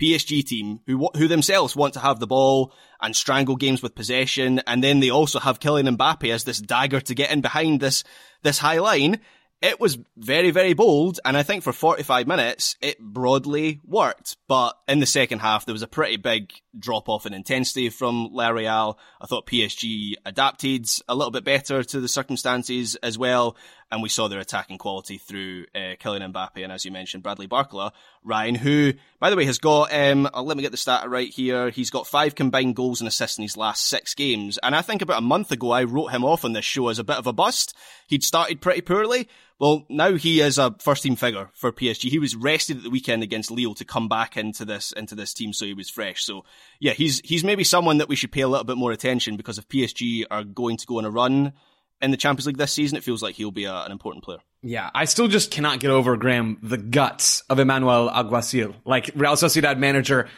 PSG 0.00 0.44
team 0.44 0.80
who 0.86 1.10
who 1.14 1.28
themselves 1.28 1.76
want 1.76 1.94
to 1.94 2.00
have 2.00 2.18
the 2.18 2.26
ball 2.26 2.72
and 3.00 3.14
strangle 3.14 3.56
games 3.56 3.82
with 3.82 3.94
possession, 3.94 4.60
and 4.66 4.82
then 4.82 5.00
they 5.00 5.10
also 5.10 5.38
have 5.38 5.60
Kylian 5.60 5.96
Mbappe 5.96 6.32
as 6.32 6.44
this 6.44 6.58
dagger 6.58 7.00
to 7.02 7.14
get 7.14 7.30
in 7.30 7.42
behind 7.42 7.80
this 7.80 8.02
this 8.42 8.58
high 8.58 8.78
line 8.78 9.20
it 9.62 9.78
was 9.78 9.98
very, 10.16 10.50
very 10.50 10.72
bold, 10.72 11.20
and 11.24 11.36
I 11.36 11.42
think 11.42 11.62
for 11.62 11.72
45 11.72 12.26
minutes, 12.26 12.76
it 12.80 12.98
broadly 12.98 13.80
worked. 13.84 14.36
But 14.48 14.78
in 14.88 15.00
the 15.00 15.06
second 15.06 15.40
half, 15.40 15.66
there 15.66 15.74
was 15.74 15.82
a 15.82 15.88
pretty 15.88 16.16
big 16.16 16.52
drop 16.78 17.08
off 17.08 17.26
in 17.26 17.34
intensity 17.34 17.90
from 17.90 18.30
La 18.32 18.48
Real. 18.48 18.98
I 19.20 19.26
thought 19.26 19.46
PSG 19.46 20.14
adapted 20.24 20.86
a 21.08 21.14
little 21.14 21.30
bit 21.30 21.44
better 21.44 21.82
to 21.82 22.00
the 22.00 22.08
circumstances 22.08 22.96
as 22.96 23.18
well, 23.18 23.56
and 23.90 24.02
we 24.02 24.08
saw 24.08 24.28
their 24.28 24.40
attacking 24.40 24.78
quality 24.78 25.18
through 25.18 25.66
uh, 25.74 25.96
Kylian 26.00 26.32
Mbappe 26.32 26.62
and, 26.62 26.72
as 26.72 26.84
you 26.84 26.90
mentioned, 26.90 27.22
Bradley 27.22 27.48
Barcola. 27.48 27.92
Ryan, 28.22 28.54
who, 28.54 28.92
by 29.18 29.30
the 29.30 29.36
way, 29.36 29.44
has 29.44 29.58
got, 29.58 29.92
um, 29.92 30.28
uh, 30.32 30.42
let 30.42 30.56
me 30.56 30.62
get 30.62 30.72
the 30.72 30.76
stat 30.76 31.08
right 31.08 31.28
here. 31.28 31.70
He's 31.70 31.90
got 31.90 32.06
five 32.06 32.34
combined 32.34 32.76
goals 32.76 33.00
and 33.00 33.08
assists 33.08 33.38
in 33.38 33.42
his 33.42 33.56
last 33.56 33.86
six 33.86 34.14
games. 34.14 34.58
And 34.62 34.74
I 34.76 34.82
think 34.82 35.02
about 35.02 35.18
a 35.18 35.22
month 35.22 35.50
ago, 35.50 35.70
I 35.70 35.84
wrote 35.84 36.12
him 36.12 36.24
off 36.24 36.44
on 36.44 36.52
this 36.52 36.64
show 36.64 36.88
as 36.88 36.98
a 36.98 37.04
bit 37.04 37.16
of 37.16 37.26
a 37.26 37.32
bust. 37.32 37.76
He'd 38.06 38.22
started 38.22 38.60
pretty 38.60 38.82
poorly 38.82 39.28
well, 39.60 39.84
now 39.90 40.14
he 40.14 40.40
is 40.40 40.56
a 40.56 40.74
first 40.78 41.02
team 41.02 41.16
figure 41.16 41.50
for 41.52 41.70
PSG. 41.70 42.08
He 42.08 42.18
was 42.18 42.34
rested 42.34 42.78
at 42.78 42.82
the 42.82 42.88
weekend 42.88 43.22
against 43.22 43.50
Lille 43.50 43.74
to 43.74 43.84
come 43.84 44.08
back 44.08 44.38
into 44.38 44.64
this 44.64 44.90
into 44.92 45.14
this 45.14 45.34
team, 45.34 45.52
so 45.52 45.66
he 45.66 45.74
was 45.74 45.90
fresh. 45.90 46.24
So 46.24 46.46
yeah, 46.80 46.92
he's 46.92 47.20
he's 47.20 47.44
maybe 47.44 47.62
someone 47.62 47.98
that 47.98 48.08
we 48.08 48.16
should 48.16 48.32
pay 48.32 48.40
a 48.40 48.48
little 48.48 48.64
bit 48.64 48.78
more 48.78 48.90
attention 48.90 49.36
because 49.36 49.58
if 49.58 49.68
PSG 49.68 50.24
are 50.30 50.44
going 50.44 50.78
to 50.78 50.86
go 50.86 50.96
on 50.96 51.04
a 51.04 51.10
run 51.10 51.52
in 52.00 52.10
the 52.10 52.16
Champions 52.16 52.46
League 52.46 52.56
this 52.56 52.72
season, 52.72 52.96
it 52.96 53.04
feels 53.04 53.22
like 53.22 53.34
he'll 53.34 53.50
be 53.50 53.64
a, 53.64 53.84
an 53.84 53.92
important 53.92 54.24
player. 54.24 54.38
Yeah, 54.62 54.90
I 54.94 55.06
still 55.06 55.28
just 55.28 55.50
cannot 55.50 55.80
get 55.80 55.90
over 55.90 56.16
Graham 56.16 56.58
the 56.62 56.76
guts 56.76 57.42
of 57.48 57.58
Imanol 57.58 58.12
Alguacil, 58.12 58.74
like 58.84 59.10
Real 59.14 59.32
Sociedad 59.32 59.78
manager. 59.78 60.28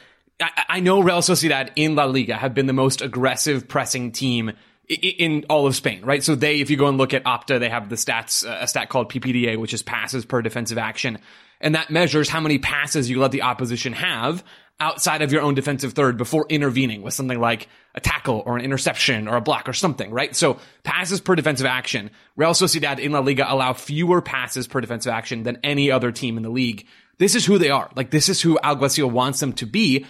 I, 0.40 0.64
I 0.68 0.80
know 0.80 1.00
Real 1.00 1.18
Sociedad 1.18 1.70
in 1.76 1.94
La 1.94 2.04
Liga 2.04 2.36
have 2.36 2.54
been 2.54 2.66
the 2.66 2.72
most 2.72 3.02
aggressive 3.02 3.68
pressing 3.68 4.12
team 4.12 4.52
in 4.88 5.44
all 5.48 5.66
of 5.66 5.76
Spain, 5.76 6.04
right? 6.04 6.22
So 6.22 6.34
they, 6.34 6.60
if 6.60 6.70
you 6.70 6.76
go 6.76 6.88
and 6.88 6.98
look 6.98 7.14
at 7.14 7.24
Opta, 7.24 7.60
they 7.60 7.68
have 7.68 7.88
the 7.88 7.96
stats, 7.96 8.46
uh, 8.46 8.58
a 8.60 8.68
stat 8.68 8.88
called 8.88 9.10
PPDA, 9.10 9.58
which 9.58 9.72
is 9.72 9.82
passes 9.82 10.24
per 10.24 10.42
defensive 10.42 10.78
action. 10.78 11.18
And 11.62 11.74
that 11.76 11.90
measures 11.90 12.28
how 12.28 12.40
many 12.40 12.58
passes 12.58 13.08
you 13.08 13.20
let 13.20 13.30
the 13.30 13.42
opposition 13.42 13.94
have 13.94 14.44
outside 14.80 15.22
of 15.22 15.30
your 15.30 15.42
own 15.42 15.54
defensive 15.54 15.92
third 15.92 16.16
before 16.16 16.44
intervening 16.48 17.02
with 17.02 17.14
something 17.14 17.38
like 17.38 17.68
a 17.94 18.00
tackle 18.00 18.42
or 18.44 18.56
an 18.56 18.64
interception 18.64 19.28
or 19.28 19.36
a 19.36 19.40
block 19.40 19.68
or 19.68 19.72
something, 19.72 20.10
right? 20.10 20.34
So 20.34 20.58
passes 20.82 21.20
per 21.20 21.36
defensive 21.36 21.66
action. 21.66 22.10
Real 22.36 22.50
Sociedad 22.50 22.98
in 22.98 23.12
La 23.12 23.20
Liga 23.20 23.46
allow 23.50 23.74
fewer 23.74 24.20
passes 24.20 24.66
per 24.66 24.80
defensive 24.80 25.12
action 25.12 25.44
than 25.44 25.58
any 25.62 25.90
other 25.90 26.10
team 26.10 26.36
in 26.36 26.42
the 26.42 26.50
league. 26.50 26.86
This 27.18 27.36
is 27.36 27.46
who 27.46 27.58
they 27.58 27.70
are. 27.70 27.90
Like 27.94 28.10
this 28.10 28.28
is 28.28 28.42
who 28.42 28.58
Alguacil 28.58 29.10
wants 29.10 29.38
them 29.38 29.52
to 29.54 29.66
be. 29.66 30.04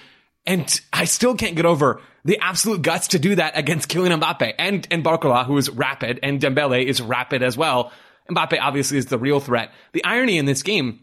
And 0.46 0.80
I 0.92 1.04
still 1.04 1.34
can't 1.36 1.54
get 1.54 1.66
over 1.66 2.00
the 2.24 2.38
absolute 2.40 2.82
guts 2.82 3.08
to 3.08 3.18
do 3.18 3.34
that 3.34 3.58
against 3.58 3.90
Kylian 3.90 4.20
Mbappe 4.20 4.54
and, 4.58 4.86
and 4.90 5.04
Barcola, 5.04 5.44
who 5.44 5.58
is 5.58 5.68
rapid, 5.68 6.20
and 6.22 6.40
Dembele 6.40 6.84
is 6.84 7.02
rapid 7.02 7.42
as 7.42 7.56
well. 7.56 7.92
Mbappe 8.30 8.58
obviously 8.60 8.98
is 8.98 9.06
the 9.06 9.18
real 9.18 9.40
threat. 9.40 9.70
The 9.92 10.04
irony 10.04 10.38
in 10.38 10.46
this 10.46 10.62
game 10.62 11.00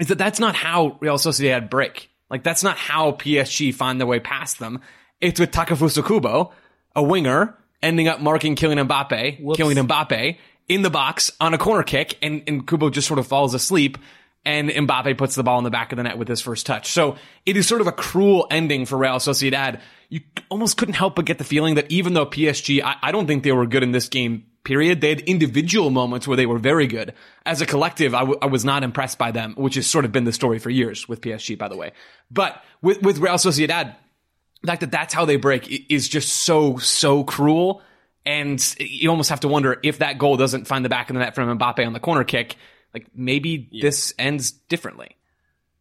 is 0.00 0.08
that 0.08 0.18
that's 0.18 0.40
not 0.40 0.54
how 0.54 0.98
Real 1.00 1.16
Sociedad 1.16 1.70
break. 1.70 2.10
Like 2.30 2.42
that's 2.42 2.62
not 2.62 2.76
how 2.76 3.12
PSG 3.12 3.74
find 3.74 4.00
their 4.00 4.06
way 4.06 4.20
past 4.20 4.58
them. 4.58 4.80
It's 5.20 5.38
with 5.38 5.50
Takefusa 5.50 6.06
Kubo, 6.06 6.52
a 6.96 7.02
winger, 7.02 7.56
ending 7.82 8.08
up 8.08 8.20
marking 8.20 8.56
Kylian 8.56 8.86
Mbappe, 8.88 9.40
Whoops. 9.40 9.60
Kylian 9.60 9.86
Mbappe 9.86 10.38
in 10.68 10.82
the 10.82 10.90
box 10.90 11.30
on 11.40 11.54
a 11.54 11.58
corner 11.58 11.82
kick, 11.82 12.16
and, 12.22 12.42
and 12.46 12.66
Kubo 12.66 12.90
just 12.90 13.06
sort 13.06 13.18
of 13.18 13.26
falls 13.26 13.54
asleep 13.54 13.98
and 14.44 14.70
Mbappe 14.70 15.16
puts 15.18 15.34
the 15.34 15.42
ball 15.42 15.58
in 15.58 15.64
the 15.64 15.70
back 15.70 15.92
of 15.92 15.96
the 15.96 16.02
net 16.02 16.18
with 16.18 16.28
his 16.28 16.40
first 16.40 16.66
touch. 16.66 16.90
So 16.90 17.16
it 17.46 17.56
is 17.56 17.66
sort 17.66 17.80
of 17.80 17.86
a 17.86 17.92
cruel 17.92 18.46
ending 18.50 18.86
for 18.86 18.98
Real 18.98 19.16
Sociedad. 19.16 19.80
You 20.08 20.20
almost 20.50 20.76
couldn't 20.76 20.94
help 20.94 21.14
but 21.14 21.24
get 21.24 21.38
the 21.38 21.44
feeling 21.44 21.76
that 21.76 21.90
even 21.90 22.14
though 22.14 22.26
PSG, 22.26 22.82
I, 22.82 22.96
I 23.02 23.12
don't 23.12 23.26
think 23.26 23.44
they 23.44 23.52
were 23.52 23.66
good 23.66 23.82
in 23.82 23.92
this 23.92 24.08
game, 24.08 24.46
period, 24.64 25.00
they 25.00 25.10
had 25.10 25.20
individual 25.20 25.90
moments 25.90 26.26
where 26.28 26.36
they 26.36 26.46
were 26.46 26.58
very 26.58 26.86
good. 26.86 27.14
As 27.44 27.60
a 27.60 27.66
collective, 27.66 28.14
I, 28.14 28.20
w- 28.20 28.38
I 28.40 28.46
was 28.46 28.64
not 28.64 28.82
impressed 28.82 29.18
by 29.18 29.30
them, 29.30 29.54
which 29.56 29.74
has 29.74 29.86
sort 29.86 30.04
of 30.04 30.12
been 30.12 30.24
the 30.24 30.32
story 30.32 30.58
for 30.58 30.70
years 30.70 31.08
with 31.08 31.20
PSG, 31.20 31.58
by 31.58 31.68
the 31.68 31.76
way. 31.76 31.92
But 32.30 32.62
with, 32.80 33.02
with 33.02 33.18
Real 33.18 33.34
Sociedad, 33.34 33.94
the 34.62 34.66
fact 34.66 34.80
that 34.80 34.90
that's 34.90 35.12
how 35.12 35.24
they 35.24 35.36
break 35.36 35.90
is 35.90 36.08
just 36.08 36.30
so, 36.30 36.76
so 36.78 37.24
cruel. 37.24 37.82
And 38.24 38.64
you 38.78 39.10
almost 39.10 39.30
have 39.30 39.40
to 39.40 39.48
wonder 39.48 39.80
if 39.82 39.98
that 39.98 40.18
goal 40.18 40.36
doesn't 40.36 40.66
find 40.66 40.84
the 40.84 40.88
back 40.88 41.10
of 41.10 41.14
the 41.14 41.20
net 41.20 41.34
from 41.34 41.58
Mbappe 41.58 41.84
on 41.84 41.92
the 41.92 42.00
corner 42.00 42.22
kick 42.22 42.56
like 42.94 43.06
maybe 43.14 43.68
yeah. 43.70 43.82
this 43.82 44.14
ends 44.18 44.50
differently. 44.50 45.16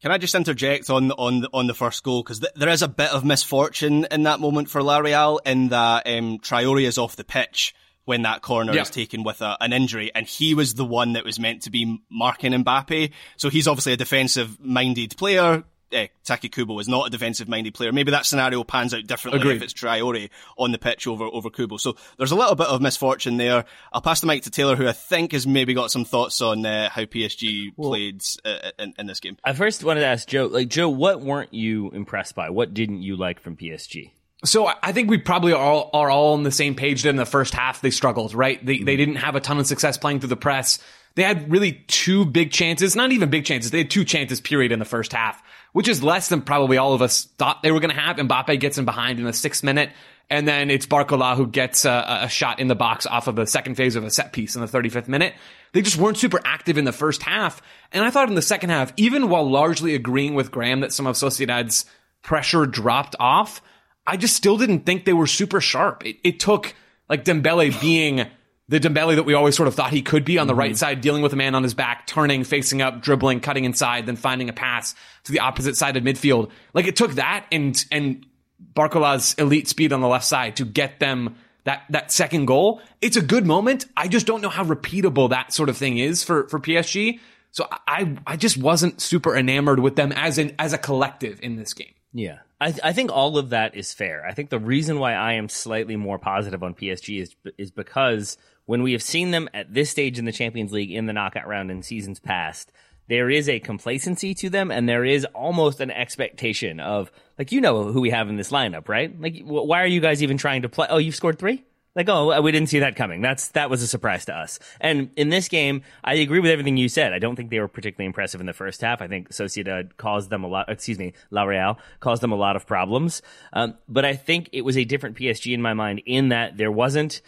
Can 0.02 0.12
I 0.12 0.18
just 0.18 0.34
interject 0.34 0.90
on 0.90 1.12
on 1.12 1.46
on 1.54 1.68
the 1.68 1.74
first 1.74 2.04
goal 2.04 2.24
because 2.24 2.40
th- 2.40 2.54
there 2.56 2.70
is 2.70 2.82
a 2.82 2.88
bit 2.88 3.12
of 3.12 3.24
misfortune 3.24 4.08
in 4.10 4.24
that 4.24 4.40
moment 4.40 4.70
for 4.70 4.82
La 4.82 4.98
Real 4.98 5.40
in 5.46 5.70
that 5.70 6.08
um, 6.08 6.40
Traore 6.40 6.84
is 6.84 6.98
off 6.98 7.16
the 7.16 7.24
pitch 7.24 7.76
when 8.06 8.24
that 8.24 8.42
corner 8.42 8.74
yeah. 8.74 8.82
is 8.82 8.90
taken 8.90 9.24
with 9.24 9.42
a, 9.42 9.58
an 9.62 9.74
injury, 9.74 10.12
and 10.14 10.26
he 10.26 10.54
was 10.54 10.74
the 10.74 10.86
one 10.86 11.14
that 11.14 11.26
was 11.26 11.40
meant 11.40 11.64
to 11.64 11.70
be 11.70 12.02
marking 12.10 12.52
Mbappe. 12.52 13.12
So 13.38 13.50
he's 13.50 13.68
obviously 13.68 13.94
a 13.94 13.98
defensive 13.98 14.60
minded 14.60 15.16
player 15.18 15.64
uh, 15.94 16.08
Taki 16.24 16.50
Kubo 16.50 16.80
is 16.80 16.88
not 16.88 17.08
a 17.08 17.10
defensive 17.10 17.48
minded 17.48 17.74
player. 17.74 17.92
Maybe 17.92 18.12
that 18.12 18.26
scenario 18.26 18.64
pans 18.64 18.94
out 18.94 19.06
differently 19.08 19.42
Agreed. 19.42 19.58
if 19.58 19.64
it's 19.64 19.74
Traore 19.74 20.30
on 20.58 20.72
the 20.72 20.78
pitch 20.78 21.08
over, 21.08 21.26
over 21.26 21.50
Kubo. 21.50 21.78
So 21.78 21.96
there's 22.18 22.32
a 22.32 22.36
little 22.36 22.56
bit 22.56 22.68
of 22.68 22.82
misfortune 22.82 23.38
there. 23.38 23.66
I'll 23.92 24.02
pass 24.02 24.22
the 24.22 24.28
mic 24.28 24.44
to 24.44 24.50
Taylor, 24.50 24.76
who 24.76 24.88
I 24.88 24.94
think 24.94 25.34
has 25.34 25.46
maybe 25.46 25.74
got 25.74 25.92
some 25.92 26.06
thoughts 26.06 26.42
on 26.42 26.66
uh, 26.66 26.90
how 26.90 27.04
PSG 27.04 27.74
well, 27.76 27.92
played 27.92 28.24
uh, 28.46 28.72
in, 28.80 28.94
in 28.98 29.08
this 29.08 29.20
game. 29.20 29.38
I 29.44 29.54
first 29.54 29.84
wanted 29.84 30.02
to 30.02 30.08
ask 30.08 30.28
Joe, 30.28 30.48
like, 30.48 30.70
Joe, 30.70 30.90
what 30.90 31.22
weren't 31.22 31.54
you 31.54 31.90
impressed 31.92 32.36
by? 32.36 32.50
What 32.50 32.74
didn't 32.74 33.02
you 33.02 33.16
like 33.16 33.40
from 33.40 33.56
PSG? 33.58 34.12
So 34.44 34.72
I 34.82 34.92
think 34.92 35.10
we 35.10 35.18
probably 35.18 35.54
all 35.54 35.90
are 35.94 36.10
all 36.10 36.34
on 36.34 36.44
the 36.44 36.52
same 36.52 36.76
page 36.76 37.04
that 37.04 37.10
in 37.10 37.16
the 37.16 37.26
first 37.26 37.54
half 37.54 37.82
they 37.82 37.92
struggled, 37.92 38.34
right? 38.34 38.64
They, 38.66 38.76
mm-hmm. 38.76 38.86
they 38.86 38.96
didn't 38.96 39.18
have 39.18 39.36
a 39.36 39.40
ton 39.40 39.60
of 39.60 39.68
success 39.68 39.98
playing 39.98 40.20
through 40.20 40.30
the 40.30 40.36
press. 40.36 40.80
They 41.16 41.24
had 41.24 41.52
really 41.52 41.84
two 41.88 42.26
big 42.26 42.52
chances, 42.52 42.96
not 42.96 43.12
even 43.12 43.30
big 43.30 43.46
chances. 43.46 43.72
They 43.72 43.80
had 43.80 43.92
two 43.92 44.06
chances 44.06 44.42
period 44.42 44.72
in 44.72 44.80
the 44.80 44.86
first 44.86 45.14
half 45.14 45.44
which 45.74 45.88
is 45.88 46.04
less 46.04 46.28
than 46.30 46.42
probably 46.42 46.78
all 46.78 46.94
of 46.94 47.02
us 47.02 47.26
thought 47.38 47.64
they 47.64 47.72
were 47.72 47.80
going 47.80 47.94
to 47.94 48.00
have. 48.00 48.18
Mbappe 48.18 48.60
gets 48.60 48.78
in 48.78 48.86
behind 48.86 49.20
in 49.20 49.26
the 49.26 49.34
sixth 49.34 49.64
minute. 49.64 49.92
And 50.30 50.48
then 50.48 50.70
it's 50.70 50.86
Barcola 50.86 51.36
who 51.36 51.48
gets 51.48 51.84
a, 51.84 52.20
a, 52.24 52.30
shot 52.30 52.60
in 52.60 52.70
the 52.70 52.76
box 52.76 53.06
off 53.06 53.28
of 53.28 53.36
the 53.36 53.46
second 53.46 53.76
phase 53.76 53.98
of 53.98 54.06
a 54.06 54.10
set 54.10 54.32
piece 54.32 54.56
in 54.56 54.62
the 54.62 54.68
35th 54.68 55.10
minute. 55.10 55.34
They 55.74 55.82
just 55.82 55.98
weren't 55.98 56.18
super 56.18 56.40
active 56.46 56.78
in 56.78 56.86
the 56.86 56.94
first 56.94 57.22
half. 57.22 57.62
And 57.92 58.04
I 58.06 58.12
thought 58.12 58.30
in 58.30 58.36
the 58.36 58.42
second 58.42 58.70
half, 58.70 58.94
even 58.96 59.28
while 59.28 59.50
largely 59.50 59.94
agreeing 59.94 60.34
with 60.34 60.52
Graham 60.52 60.82
that 60.82 60.94
some 60.94 61.06
of 61.06 61.18
Sociedad's 61.18 61.86
pressure 62.22 62.66
dropped 62.66 63.16
off, 63.20 63.62
I 64.06 64.18
just 64.18 64.36
still 64.36 64.58
didn't 64.58 64.86
think 64.86 65.06
they 65.06 65.14
were 65.14 65.28
super 65.28 65.62
sharp. 65.62 66.06
It, 66.06 66.18
it 66.24 66.40
took 66.40 66.74
like 67.10 67.24
Dembele 67.24 67.80
being 67.80 68.28
the 68.68 68.80
Dembele 68.80 69.16
that 69.16 69.24
we 69.24 69.34
always 69.34 69.56
sort 69.56 69.68
of 69.68 69.76
thought 69.76 69.92
he 69.92 70.02
could 70.02 70.24
be 70.24 70.38
on 70.38 70.48
the 70.48 70.54
mm-hmm. 70.54 70.60
right 70.60 70.78
side, 70.78 71.02
dealing 71.02 71.22
with 71.22 71.34
a 71.34 71.36
man 71.36 71.56
on 71.56 71.64
his 71.64 71.74
back, 71.74 72.08
turning, 72.08 72.44
facing 72.44 72.82
up, 72.82 73.02
dribbling, 73.02 73.42
cutting 73.42 73.66
inside, 73.66 74.06
then 74.06 74.16
finding 74.16 74.48
a 74.48 74.54
pass 74.54 74.96
to 75.26 75.32
the 75.32 75.40
opposite 75.40 75.76
side 75.76 75.98
of 75.98 76.04
midfield. 76.04 76.50
Like 76.74 76.88
it 76.88 76.96
took 76.96 77.14
that 77.14 77.46
and 77.52 77.84
and 77.92 78.26
Barcola's 78.74 79.34
elite 79.38 79.68
speed 79.68 79.92
on 79.92 80.02
the 80.02 80.08
left 80.08 80.26
side 80.26 80.56
to 80.56 80.66
get 80.66 81.00
them 81.00 81.36
that 81.66 81.84
that 81.90 82.12
second 82.12 82.46
goal. 82.46 82.82
It's 83.02 83.18
a 83.18 83.22
good 83.22 83.46
moment. 83.46 83.86
I 83.98 84.08
just 84.08 84.26
don't 84.26 84.42
know 84.42 84.50
how 84.50 84.64
repeatable 84.64 85.30
that 85.32 85.54
sort 85.54 85.70
of 85.70 85.78
thing 85.78 85.98
is 85.98 86.24
for 86.24 86.48
for 86.48 86.60
PSG. 86.60 87.20
So 87.52 87.68
I 87.88 88.16
I 88.26 88.38
just 88.38 88.58
wasn't 88.58 89.02
super 89.02 89.36
enamored 89.36 89.80
with 89.80 89.96
them 89.96 90.12
as 90.14 90.38
an 90.38 90.56
as 90.58 90.72
a 90.72 90.78
collective 90.78 91.40
in 91.44 91.58
this 91.58 91.74
game. 91.74 91.94
Yeah. 92.14 92.40
I, 92.62 92.76
I 92.84 92.94
think 92.94 93.12
all 93.12 93.40
of 93.40 93.50
that 93.50 93.76
is 93.76 93.92
fair. 93.92 94.24
I 94.24 94.34
think 94.34 94.52
the 94.52 94.60
reason 94.60 95.00
why 95.00 95.14
I 95.14 95.34
am 95.34 95.50
slightly 95.50 95.96
more 95.96 96.20
positive 96.20 96.62
on 96.62 96.76
PSG 96.76 97.22
is 97.22 97.36
is 97.58 97.72
because 97.72 98.38
when 98.66 98.84
we 98.84 98.92
have 98.92 99.02
seen 99.02 99.32
them 99.32 99.50
at 99.54 99.74
this 99.74 99.90
stage 99.90 100.20
in 100.20 100.26
the 100.26 100.32
Champions 100.32 100.72
League 100.72 100.92
in 100.92 101.08
the 101.08 101.14
knockout 101.14 101.48
round 101.48 101.72
in 101.72 101.82
seasons 101.82 102.20
past, 102.20 102.72
there 103.10 103.32
is 103.32 103.50
a 103.50 103.60
complacency 103.60 104.36
to 104.36 104.50
them 104.50 104.72
and 104.72 104.88
there 104.88 105.04
is 105.04 105.26
almost 105.34 105.82
an 105.82 105.90
expectation 105.90 106.80
of 106.80 107.12
like 107.40 107.52
you 107.52 107.62
know 107.62 107.92
who 107.92 108.00
we 108.00 108.12
have 108.12 108.30
in 108.30 108.38
this 108.38 108.52
lineup, 108.52 108.88
right? 108.88 109.20
Like 109.20 109.42
why 109.44 109.82
are 109.82 109.88
you 109.88 110.00
guys 110.00 110.22
even 110.22 110.38
trying 110.38 110.62
to 110.62 110.70
play? 110.70 110.86
Oh, 110.88 111.00
you've 111.00 111.16
scored 111.16 111.40
3? 111.40 111.64
Like, 111.94 112.08
oh, 112.08 112.42
we 112.42 112.54
didn't 112.54 112.70
see 112.70 112.80
that 112.80 112.96
coming. 112.96 113.22
That's 113.22 113.50
that 113.50 113.70
was 113.70 113.84
a 113.84 113.88
surprise 113.88 114.26
to 114.26 114.34
us. 114.34 114.60
And 114.80 115.10
in 115.18 115.28
this 115.30 115.50
game, 115.50 115.84
I 116.04 116.14
agree 116.16 116.40
with 116.40 116.52
everything 116.52 116.78
you 116.78 116.88
said. 116.88 117.12
I 117.12 117.20
don't 117.20 117.36
think 117.36 117.50
they 117.50 117.60
were 117.60 117.68
particularly 117.68 118.06
impressive 118.06 118.40
in 118.40 118.48
the 118.48 118.54
first 118.54 118.80
half. 118.80 119.02
I 119.02 119.08
think 119.08 119.30
Sociedad 119.30 119.98
caused 119.98 120.30
them 120.30 120.46
a 120.46 120.48
lot. 120.48 120.70
Excuse 120.70 120.98
me, 120.98 121.14
La 121.32 121.44
Real 121.44 121.78
caused 122.00 122.24
them 122.24 122.32
a 122.32 122.38
lot 122.38 122.56
of 122.56 122.66
problems. 122.66 123.22
Um, 123.52 123.76
but 123.90 124.06
I 124.06 124.16
think 124.16 124.50
it 124.54 124.62
was 124.62 124.78
a 124.78 124.86
different 124.86 125.18
PSG 125.18 125.54
in 125.54 125.62
my 125.62 125.74
mind 125.74 126.02
in 126.06 126.30
that 126.30 126.56
there 126.56 126.72
wasn't 126.72 127.22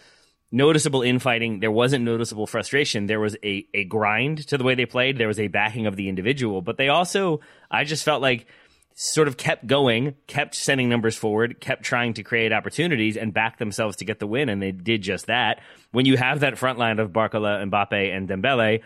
noticeable 0.50 1.02
infighting. 1.02 1.60
There 1.60 1.70
wasn't 1.70 2.04
noticeable 2.04 2.46
frustration. 2.46 3.06
There 3.06 3.20
was 3.20 3.36
a 3.44 3.66
a 3.74 3.84
grind 3.84 4.46
to 4.48 4.56
the 4.56 4.64
way 4.64 4.74
they 4.74 4.86
played. 4.86 5.18
There 5.18 5.28
was 5.28 5.40
a 5.40 5.48
backing 5.48 5.86
of 5.86 5.96
the 5.96 6.08
individual. 6.08 6.62
But 6.62 6.78
they 6.78 6.88
also, 6.88 7.40
I 7.70 7.84
just 7.84 8.02
felt 8.02 8.22
like 8.22 8.46
sort 8.94 9.26
of 9.26 9.36
kept 9.36 9.66
going, 9.66 10.14
kept 10.28 10.54
sending 10.54 10.88
numbers 10.88 11.16
forward, 11.16 11.60
kept 11.60 11.82
trying 11.82 12.14
to 12.14 12.22
create 12.22 12.52
opportunities 12.52 13.16
and 13.16 13.34
back 13.34 13.58
themselves 13.58 13.96
to 13.96 14.04
get 14.04 14.20
the 14.20 14.26
win, 14.26 14.48
and 14.48 14.62
they 14.62 14.70
did 14.70 15.02
just 15.02 15.26
that. 15.26 15.60
When 15.90 16.06
you 16.06 16.16
have 16.16 16.40
that 16.40 16.56
front 16.56 16.78
line 16.78 17.00
of 17.00 17.10
Barcola, 17.10 17.68
Mbappe, 17.68 18.16
and 18.16 18.28
Dembele, 18.28 18.82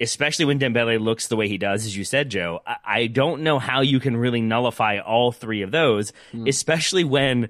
especially 0.00 0.44
when 0.44 0.60
Dembele 0.60 1.00
looks 1.00 1.26
the 1.26 1.36
way 1.36 1.48
he 1.48 1.58
does, 1.58 1.84
as 1.84 1.96
you 1.96 2.04
said, 2.04 2.30
Joe, 2.30 2.60
I, 2.64 2.76
I 2.84 3.06
don't 3.08 3.42
know 3.42 3.58
how 3.58 3.80
you 3.80 3.98
can 3.98 4.16
really 4.16 4.40
nullify 4.40 4.98
all 4.98 5.32
three 5.32 5.62
of 5.62 5.72
those, 5.72 6.12
mm. 6.32 6.48
especially 6.48 7.02
when 7.02 7.48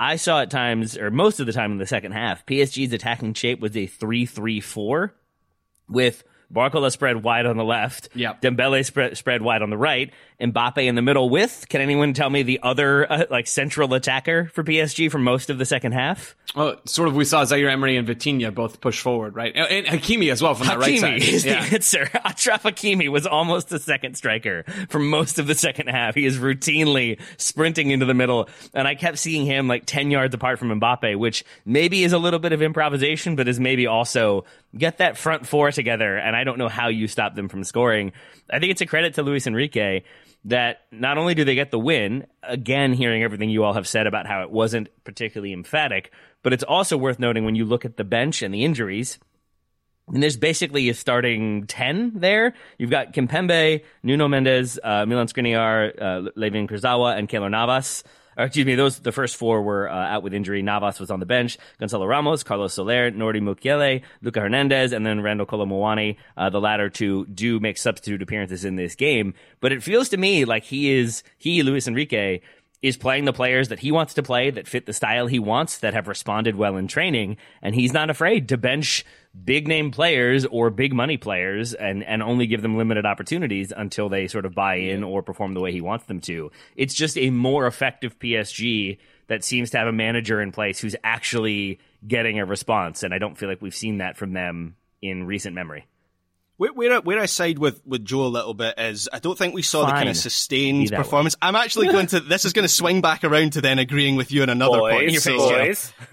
I 0.00 0.16
saw 0.16 0.40
at 0.40 0.50
times, 0.50 0.96
or 0.96 1.10
most 1.10 1.40
of 1.40 1.46
the 1.46 1.52
time 1.52 1.72
in 1.72 1.78
the 1.78 1.86
second 1.86 2.12
half, 2.12 2.44
PSG's 2.46 2.92
attacking 2.92 3.34
shape 3.34 3.60
was 3.60 3.76
a 3.76 3.86
3 3.86 4.24
3 4.24 4.60
4 4.60 5.14
with 5.88 6.24
Barcola 6.52 6.90
spread 6.90 7.22
wide 7.22 7.46
on 7.46 7.56
the 7.56 7.64
left. 7.64 8.08
Yep. 8.14 8.42
Dembele 8.42 8.84
spread, 8.84 9.16
spread 9.16 9.42
wide 9.42 9.62
on 9.62 9.70
the 9.70 9.76
right. 9.76 10.12
Mbappe 10.40 10.78
in 10.78 10.94
the 10.94 11.02
middle 11.02 11.30
with, 11.30 11.66
can 11.68 11.80
anyone 11.80 12.12
tell 12.12 12.28
me 12.28 12.42
the 12.42 12.60
other, 12.62 13.10
uh, 13.10 13.24
like, 13.30 13.46
central 13.46 13.94
attacker 13.94 14.50
for 14.52 14.64
PSG 14.64 15.10
for 15.10 15.18
most 15.18 15.50
of 15.50 15.58
the 15.58 15.64
second 15.64 15.92
half? 15.92 16.34
Oh, 16.56 16.76
sort 16.84 17.08
of 17.08 17.16
we 17.16 17.24
saw 17.24 17.44
Zaire 17.44 17.68
Emery 17.68 17.96
and 17.96 18.06
Vitinha 18.06 18.54
both 18.54 18.80
push 18.80 19.00
forward, 19.00 19.34
right? 19.34 19.52
And, 19.54 19.86
and 19.86 19.86
Hakimi 19.86 20.30
as 20.30 20.42
well 20.42 20.54
from 20.54 20.66
Hakimi 20.66 20.70
that 20.70 20.78
right 20.78 20.98
side. 21.00 21.22
is 21.22 21.44
yeah. 21.44 21.64
the 21.64 21.74
answer. 21.74 22.04
Achraf 22.14 22.62
Hakimi 22.62 23.08
was 23.08 23.26
almost 23.26 23.68
the 23.68 23.78
second 23.78 24.16
striker 24.16 24.64
for 24.88 24.98
most 24.98 25.38
of 25.38 25.46
the 25.46 25.54
second 25.54 25.88
half. 25.88 26.14
He 26.14 26.24
is 26.24 26.38
routinely 26.38 27.20
sprinting 27.36 27.90
into 27.90 28.06
the 28.06 28.14
middle, 28.14 28.48
and 28.72 28.86
I 28.86 28.94
kept 28.94 29.18
seeing 29.18 29.46
him 29.46 29.68
like 29.68 29.86
10 29.86 30.10
yards 30.10 30.34
apart 30.34 30.58
from 30.58 30.80
Mbappe, 30.80 31.18
which 31.18 31.44
maybe 31.64 32.04
is 32.04 32.12
a 32.12 32.18
little 32.18 32.40
bit 32.40 32.52
of 32.52 32.62
improvisation, 32.62 33.36
but 33.36 33.48
is 33.48 33.58
maybe 33.58 33.86
also 33.86 34.44
get 34.76 34.98
that 34.98 35.16
front 35.16 35.46
four 35.46 35.70
together, 35.72 36.16
and 36.16 36.36
I 36.36 36.44
don't 36.44 36.58
know 36.58 36.68
how 36.68 36.88
you 36.88 37.08
stop 37.08 37.34
them 37.34 37.48
from 37.48 37.64
scoring. 37.64 38.12
I 38.50 38.58
think 38.58 38.70
it's 38.70 38.80
a 38.80 38.86
credit 38.86 39.14
to 39.14 39.22
Luis 39.22 39.46
Enrique 39.46 40.02
that 40.44 40.82
not 40.90 41.16
only 41.18 41.34
do 41.34 41.44
they 41.44 41.54
get 41.54 41.70
the 41.70 41.78
win, 41.78 42.26
again, 42.42 42.92
hearing 42.92 43.22
everything 43.22 43.50
you 43.50 43.64
all 43.64 43.72
have 43.72 43.88
said 43.88 44.06
about 44.06 44.26
how 44.26 44.42
it 44.42 44.50
wasn't 44.50 44.88
particularly 45.04 45.52
emphatic, 45.52 46.12
but 46.42 46.52
it's 46.52 46.62
also 46.62 46.96
worth 46.96 47.18
noting 47.18 47.44
when 47.44 47.54
you 47.54 47.64
look 47.64 47.84
at 47.84 47.96
the 47.96 48.04
bench 48.04 48.42
and 48.42 48.52
the 48.52 48.64
injuries. 48.64 49.18
And 50.12 50.22
there's 50.22 50.36
basically 50.36 50.90
a 50.90 50.94
starting 50.94 51.66
10 51.66 52.12
there. 52.16 52.52
You've 52.76 52.90
got 52.90 53.14
Kimpembe, 53.14 53.82
Nuno 54.02 54.28
Mendes, 54.28 54.78
uh, 54.84 55.06
Milan 55.06 55.28
Skriniar, 55.28 55.92
uh, 55.98 56.30
Layvin 56.36 56.68
Kurzawa, 56.68 57.16
and 57.16 57.26
Keylor 57.26 57.50
Navas 57.50 58.04
excuse 58.42 58.66
me, 58.66 58.74
those 58.74 58.98
the 58.98 59.12
first 59.12 59.36
four 59.36 59.62
were 59.62 59.88
uh, 59.88 59.94
out 59.94 60.22
with 60.22 60.34
injury. 60.34 60.62
Navas 60.62 60.98
was 60.98 61.10
on 61.10 61.20
the 61.20 61.26
bench. 61.26 61.58
Gonçalo 61.80 62.08
Ramos, 62.08 62.42
Carlos 62.42 62.74
Soler, 62.74 63.10
Nordi 63.10 63.40
Mukiele, 63.40 64.02
Luca 64.22 64.40
Hernandez, 64.40 64.92
and 64.92 65.06
then 65.06 65.20
Randal 65.22 65.46
Kolo 65.46 65.66
Muani. 65.66 66.16
Uh, 66.36 66.50
the 66.50 66.60
latter 66.60 66.90
two 66.90 67.26
do 67.26 67.60
make 67.60 67.78
substitute 67.78 68.22
appearances 68.22 68.64
in 68.64 68.76
this 68.76 68.94
game, 68.94 69.34
but 69.60 69.72
it 69.72 69.82
feels 69.82 70.08
to 70.10 70.16
me 70.16 70.44
like 70.44 70.64
he 70.64 70.90
is 70.90 71.22
he 71.38 71.62
Luis 71.62 71.86
Enrique 71.86 72.40
is 72.84 72.98
playing 72.98 73.24
the 73.24 73.32
players 73.32 73.68
that 73.68 73.78
he 73.78 73.90
wants 73.90 74.12
to 74.12 74.22
play 74.22 74.50
that 74.50 74.68
fit 74.68 74.84
the 74.84 74.92
style 74.92 75.26
he 75.26 75.38
wants 75.38 75.78
that 75.78 75.94
have 75.94 76.06
responded 76.06 76.54
well 76.54 76.76
in 76.76 76.86
training 76.86 77.34
and 77.62 77.74
he's 77.74 77.94
not 77.94 78.10
afraid 78.10 78.46
to 78.46 78.58
bench 78.58 79.06
big 79.42 79.66
name 79.66 79.90
players 79.90 80.44
or 80.44 80.68
big 80.68 80.92
money 80.92 81.16
players 81.16 81.72
and 81.72 82.04
and 82.04 82.22
only 82.22 82.46
give 82.46 82.60
them 82.60 82.76
limited 82.76 83.06
opportunities 83.06 83.72
until 83.74 84.10
they 84.10 84.28
sort 84.28 84.44
of 84.44 84.54
buy 84.54 84.74
in 84.74 85.02
or 85.02 85.22
perform 85.22 85.54
the 85.54 85.60
way 85.60 85.72
he 85.72 85.80
wants 85.80 86.04
them 86.04 86.20
to. 86.20 86.50
It's 86.76 86.92
just 86.92 87.16
a 87.16 87.30
more 87.30 87.66
effective 87.66 88.18
PSG 88.18 88.98
that 89.28 89.42
seems 89.42 89.70
to 89.70 89.78
have 89.78 89.88
a 89.88 89.92
manager 89.92 90.42
in 90.42 90.52
place 90.52 90.78
who's 90.78 90.94
actually 91.02 91.80
getting 92.06 92.38
a 92.38 92.44
response 92.44 93.02
and 93.02 93.14
I 93.14 93.18
don't 93.18 93.38
feel 93.38 93.48
like 93.48 93.62
we've 93.62 93.74
seen 93.74 93.98
that 93.98 94.18
from 94.18 94.34
them 94.34 94.76
in 95.00 95.24
recent 95.24 95.54
memory 95.54 95.86
where, 96.56 96.72
where, 96.72 97.00
where, 97.00 97.18
I 97.18 97.26
side 97.26 97.58
with, 97.58 97.84
with 97.84 98.04
Joe 98.04 98.26
a 98.26 98.28
little 98.28 98.54
bit 98.54 98.78
is 98.78 99.08
I 99.12 99.18
don't 99.18 99.36
think 99.36 99.54
we 99.54 99.62
saw 99.62 99.82
Fine. 99.82 99.88
the 99.88 99.92
kind 99.98 100.08
of 100.08 100.16
sustained 100.16 100.90
performance. 100.92 101.34
Way. 101.34 101.48
I'm 101.48 101.56
actually 101.56 101.88
going 101.88 102.06
to, 102.08 102.20
this 102.20 102.44
is 102.44 102.52
going 102.52 102.64
to 102.64 102.68
swing 102.68 103.00
back 103.00 103.24
around 103.24 103.54
to 103.54 103.60
then 103.60 103.78
agreeing 103.78 104.16
with 104.16 104.30
you 104.30 104.42
on 104.42 104.48
another 104.48 104.78
boys, 104.78 104.92
point. 104.92 105.10
Your 105.10 105.20
so, 105.20 105.36
boys. 105.36 105.92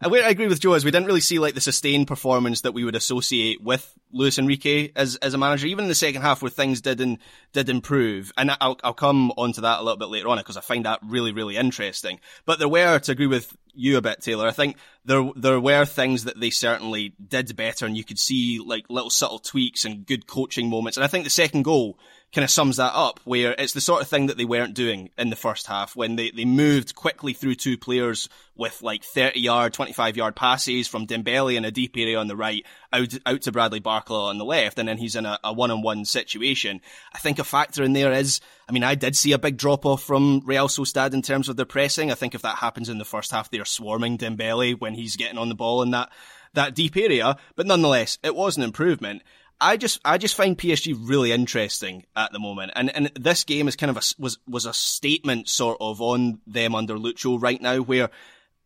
and 0.00 0.10
where 0.10 0.24
I 0.24 0.30
agree 0.30 0.46
with 0.46 0.60
Joe 0.60 0.74
is 0.74 0.84
we 0.84 0.90
didn't 0.90 1.06
really 1.06 1.20
see 1.20 1.38
like 1.38 1.54
the 1.54 1.60
sustained 1.60 2.06
performance 2.06 2.62
that 2.62 2.72
we 2.72 2.84
would 2.84 2.96
associate 2.96 3.62
with 3.62 3.92
Luis 4.10 4.38
Enrique 4.38 4.90
as, 4.96 5.16
as 5.16 5.34
a 5.34 5.38
manager, 5.38 5.66
even 5.66 5.84
in 5.84 5.88
the 5.88 5.94
second 5.94 6.22
half 6.22 6.40
where 6.40 6.50
things 6.50 6.80
did 6.80 7.00
and 7.00 7.18
did 7.52 7.68
improve. 7.68 8.32
And 8.38 8.50
I'll, 8.60 8.78
I'll 8.82 8.94
come 8.94 9.32
onto 9.32 9.60
that 9.62 9.80
a 9.80 9.82
little 9.82 9.98
bit 9.98 10.08
later 10.08 10.28
on 10.28 10.38
because 10.38 10.56
I 10.56 10.62
find 10.62 10.86
that 10.86 11.00
really, 11.04 11.32
really 11.32 11.56
interesting. 11.56 12.20
But 12.46 12.58
there 12.58 12.68
were, 12.68 12.98
to 13.00 13.12
agree 13.12 13.26
with 13.26 13.54
you 13.74 13.96
a 13.96 14.02
bit, 14.02 14.20
Taylor. 14.20 14.46
I 14.46 14.52
think 14.52 14.76
there 15.04 15.30
there 15.36 15.60
were 15.60 15.84
things 15.84 16.24
that 16.24 16.40
they 16.40 16.50
certainly 16.50 17.14
did 17.26 17.54
better, 17.56 17.86
and 17.86 17.96
you 17.96 18.04
could 18.04 18.18
see 18.18 18.60
like 18.64 18.86
little 18.88 19.10
subtle 19.10 19.38
tweaks 19.38 19.84
and 19.84 20.06
good 20.06 20.26
coaching 20.26 20.68
moments. 20.68 20.96
And 20.96 21.04
I 21.04 21.08
think 21.08 21.24
the 21.24 21.30
second 21.30 21.62
goal 21.62 21.98
kind 22.34 22.44
of 22.44 22.50
sums 22.50 22.78
that 22.78 22.92
up, 22.94 23.20
where 23.24 23.54
it's 23.56 23.72
the 23.72 23.80
sort 23.80 24.02
of 24.02 24.08
thing 24.08 24.26
that 24.26 24.36
they 24.36 24.44
weren't 24.44 24.74
doing 24.74 25.10
in 25.16 25.30
the 25.30 25.36
first 25.36 25.68
half 25.68 25.94
when 25.94 26.16
they, 26.16 26.30
they 26.32 26.44
moved 26.44 26.94
quickly 26.94 27.32
through 27.32 27.54
two 27.54 27.78
players 27.78 28.28
with 28.56 28.82
like 28.82 29.04
30 29.04 29.40
yard, 29.40 29.72
25 29.72 30.16
yard 30.16 30.34
passes 30.34 30.88
from 30.88 31.06
Dembele 31.06 31.56
in 31.56 31.64
a 31.64 31.70
deep 31.70 31.96
area 31.96 32.18
on 32.18 32.26
the 32.26 32.36
right 32.36 32.66
out, 32.92 33.14
out 33.24 33.42
to 33.42 33.52
Bradley 33.52 33.80
Barcola 33.80 34.28
on 34.28 34.38
the 34.38 34.44
left. 34.44 34.78
And 34.78 34.88
then 34.88 34.98
he's 34.98 35.16
in 35.16 35.26
a, 35.26 35.38
a 35.44 35.52
one-on-one 35.52 36.04
situation. 36.04 36.80
I 37.14 37.18
think 37.18 37.38
a 37.38 37.44
factor 37.44 37.84
in 37.84 37.92
there 37.92 38.12
is, 38.12 38.40
I 38.68 38.72
mean, 38.72 38.84
I 38.84 38.96
did 38.96 39.16
see 39.16 39.32
a 39.32 39.38
big 39.38 39.56
drop 39.56 39.86
off 39.86 40.02
from 40.02 40.42
Real 40.44 40.68
Sociedad 40.68 41.14
in 41.14 41.22
terms 41.22 41.48
of 41.48 41.56
their 41.56 41.66
pressing. 41.66 42.10
I 42.10 42.14
think 42.14 42.34
if 42.34 42.42
that 42.42 42.58
happens 42.58 42.88
in 42.88 42.98
the 42.98 43.04
first 43.04 43.30
half, 43.30 43.50
they're 43.50 43.64
swarming 43.64 44.18
Dembele 44.18 44.80
when 44.80 44.94
he's 44.94 45.16
getting 45.16 45.38
on 45.38 45.48
the 45.48 45.54
ball 45.54 45.82
in 45.82 45.92
that, 45.92 46.10
that 46.54 46.74
deep 46.74 46.96
area. 46.96 47.36
But 47.54 47.66
nonetheless, 47.66 48.18
it 48.22 48.34
was 48.34 48.56
an 48.56 48.64
improvement. 48.64 49.22
I 49.60 49.76
just 49.76 50.00
I 50.04 50.18
just 50.18 50.34
find 50.34 50.58
PSG 50.58 50.96
really 51.08 51.32
interesting 51.32 52.04
at 52.16 52.32
the 52.32 52.38
moment, 52.38 52.72
and 52.74 52.94
and 52.94 53.10
this 53.14 53.44
game 53.44 53.68
is 53.68 53.76
kind 53.76 53.90
of 53.90 53.96
a 53.96 54.02
was 54.22 54.38
was 54.46 54.66
a 54.66 54.74
statement 54.74 55.48
sort 55.48 55.78
of 55.80 56.00
on 56.00 56.40
them 56.46 56.74
under 56.74 56.96
Lucho 56.96 57.40
right 57.40 57.60
now, 57.60 57.78
where 57.78 58.10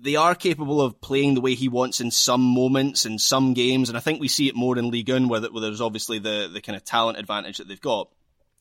they 0.01 0.16
are 0.16 0.34
capable 0.34 0.80
of 0.80 1.01
playing 1.01 1.34
the 1.34 1.41
way 1.41 1.55
he 1.55 1.68
wants 1.68 2.01
in 2.01 2.11
some 2.11 2.41
moments 2.41 3.05
in 3.05 3.18
some 3.18 3.53
games, 3.55 3.89
and 3.89 3.99
I 3.99 4.01
think 4.01 4.20
we 4.20 4.28
see 4.28 4.49
it 4.49 4.57
more 4.57 4.78
in 4.78 4.91
Ligue 4.91 5.11
1 5.11 5.28
where, 5.28 5.41
where 5.41 5.61
there's 5.61 5.80
obviously 5.80 6.18
the 6.18 6.49
the 6.53 6.61
kind 6.61 6.76
of 6.76 6.84
talent 6.84 7.18
advantage 7.18 7.59
that 7.59 7.68
they've 7.68 7.80
got. 7.80 8.09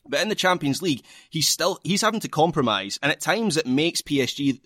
But 0.10 0.22
in 0.22 0.30
the 0.30 0.36
Champions 0.36 0.82
League, 0.82 1.04
he's 1.30 1.48
still 1.48 1.80
he's 1.84 2.02
having 2.02 2.20
to 2.22 2.30
compromise, 2.30 3.00
and 3.02 3.12
at 3.12 3.22
times 3.22 3.58
it 3.58 3.68
makes 3.68 4.02
PSG 4.02 4.60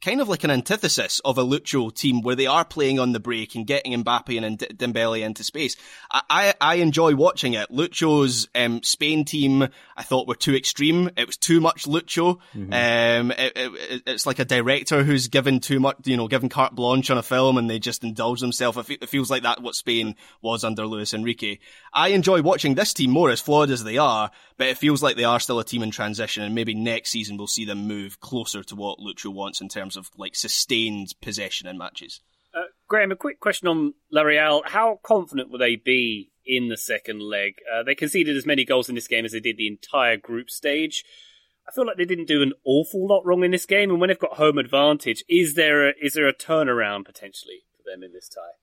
kind 0.00 0.20
of 0.20 0.28
like 0.28 0.44
an 0.44 0.50
antithesis 0.50 1.20
of 1.24 1.38
a 1.38 1.44
Lucho 1.44 1.94
team 1.94 2.22
where 2.22 2.36
they 2.36 2.46
are 2.46 2.64
playing 2.64 2.98
on 2.98 3.12
the 3.12 3.20
break 3.20 3.54
and 3.54 3.66
getting 3.66 3.92
Mbappe 4.02 4.42
and 4.42 4.58
Dembele 4.58 5.22
into 5.22 5.44
space. 5.44 5.76
I, 6.10 6.22
I, 6.30 6.54
I 6.60 6.74
enjoy 6.76 7.14
watching 7.14 7.54
it. 7.54 7.70
Lucho's 7.70 8.48
um, 8.54 8.82
Spain 8.82 9.24
team, 9.24 9.68
I 9.96 10.02
thought 10.02 10.26
were 10.26 10.34
too 10.34 10.54
extreme. 10.54 11.10
It 11.16 11.26
was 11.26 11.36
too 11.36 11.60
much 11.60 11.84
Lucho. 11.84 12.38
Mm-hmm. 12.54 12.72
Um, 12.72 13.30
it, 13.32 13.52
it, 13.56 14.02
it's 14.06 14.26
like 14.26 14.38
a 14.38 14.44
director 14.44 15.02
who's 15.02 15.28
given 15.28 15.60
too 15.60 15.80
much, 15.80 15.98
you 16.04 16.16
know, 16.16 16.28
given 16.28 16.48
carte 16.48 16.74
blanche 16.74 17.10
on 17.10 17.18
a 17.18 17.22
film 17.22 17.58
and 17.58 17.68
they 17.68 17.78
just 17.78 18.02
indulge 18.02 18.40
themselves. 18.40 18.78
It 18.90 19.08
feels 19.08 19.30
like 19.30 19.42
that 19.42 19.62
what 19.62 19.74
Spain 19.74 20.16
was 20.40 20.64
under 20.64 20.86
Luis 20.86 21.14
Enrique. 21.14 21.58
I 21.92 22.08
enjoy 22.08 22.42
watching 22.42 22.74
this 22.74 22.94
team 22.94 23.10
more 23.10 23.30
as 23.30 23.40
flawed 23.40 23.70
as 23.70 23.84
they 23.84 23.98
are, 23.98 24.30
but 24.56 24.68
it 24.68 24.78
feels 24.78 25.02
like 25.02 25.16
they 25.16 25.24
are 25.24 25.40
still 25.40 25.58
a 25.58 25.64
team 25.64 25.82
in 25.82 25.90
transition 25.90 26.42
and 26.42 26.54
maybe 26.54 26.74
next 26.74 27.10
season 27.10 27.36
we'll 27.36 27.46
see 27.46 27.64
them 27.64 27.86
move 27.86 28.20
closer 28.20 28.62
to 28.62 28.76
what 28.76 28.98
Lucho 28.98 29.32
wants 29.32 29.60
in 29.60 29.68
terms 29.68 29.89
of 29.96 30.10
like 30.16 30.34
sustained 30.34 31.14
possession 31.20 31.68
in 31.68 31.78
matches. 31.78 32.20
Uh, 32.54 32.64
Graham, 32.88 33.12
a 33.12 33.16
quick 33.16 33.38
question 33.38 33.68
on 33.68 33.94
La 34.10 34.22
Real. 34.22 34.62
How 34.66 34.98
confident 35.02 35.50
will 35.50 35.58
they 35.58 35.76
be 35.76 36.32
in 36.44 36.68
the 36.68 36.76
second 36.76 37.20
leg? 37.20 37.54
Uh, 37.72 37.82
they 37.82 37.94
conceded 37.94 38.36
as 38.36 38.46
many 38.46 38.64
goals 38.64 38.88
in 38.88 38.94
this 38.94 39.08
game 39.08 39.24
as 39.24 39.32
they 39.32 39.40
did 39.40 39.56
the 39.56 39.68
entire 39.68 40.16
group 40.16 40.50
stage. 40.50 41.04
I 41.68 41.72
feel 41.72 41.86
like 41.86 41.96
they 41.96 42.04
didn't 42.04 42.26
do 42.26 42.42
an 42.42 42.52
awful 42.64 43.06
lot 43.06 43.24
wrong 43.24 43.44
in 43.44 43.52
this 43.52 43.66
game, 43.66 43.90
and 43.90 44.00
when 44.00 44.08
they've 44.08 44.18
got 44.18 44.34
home 44.34 44.58
advantage, 44.58 45.22
is 45.28 45.54
there 45.54 45.90
a, 45.90 45.92
is 46.02 46.14
there 46.14 46.26
a 46.26 46.34
turnaround 46.34 47.04
potentially 47.04 47.62
for 47.76 47.88
them 47.88 48.02
in 48.02 48.12
this 48.12 48.28
tie? 48.28 48.58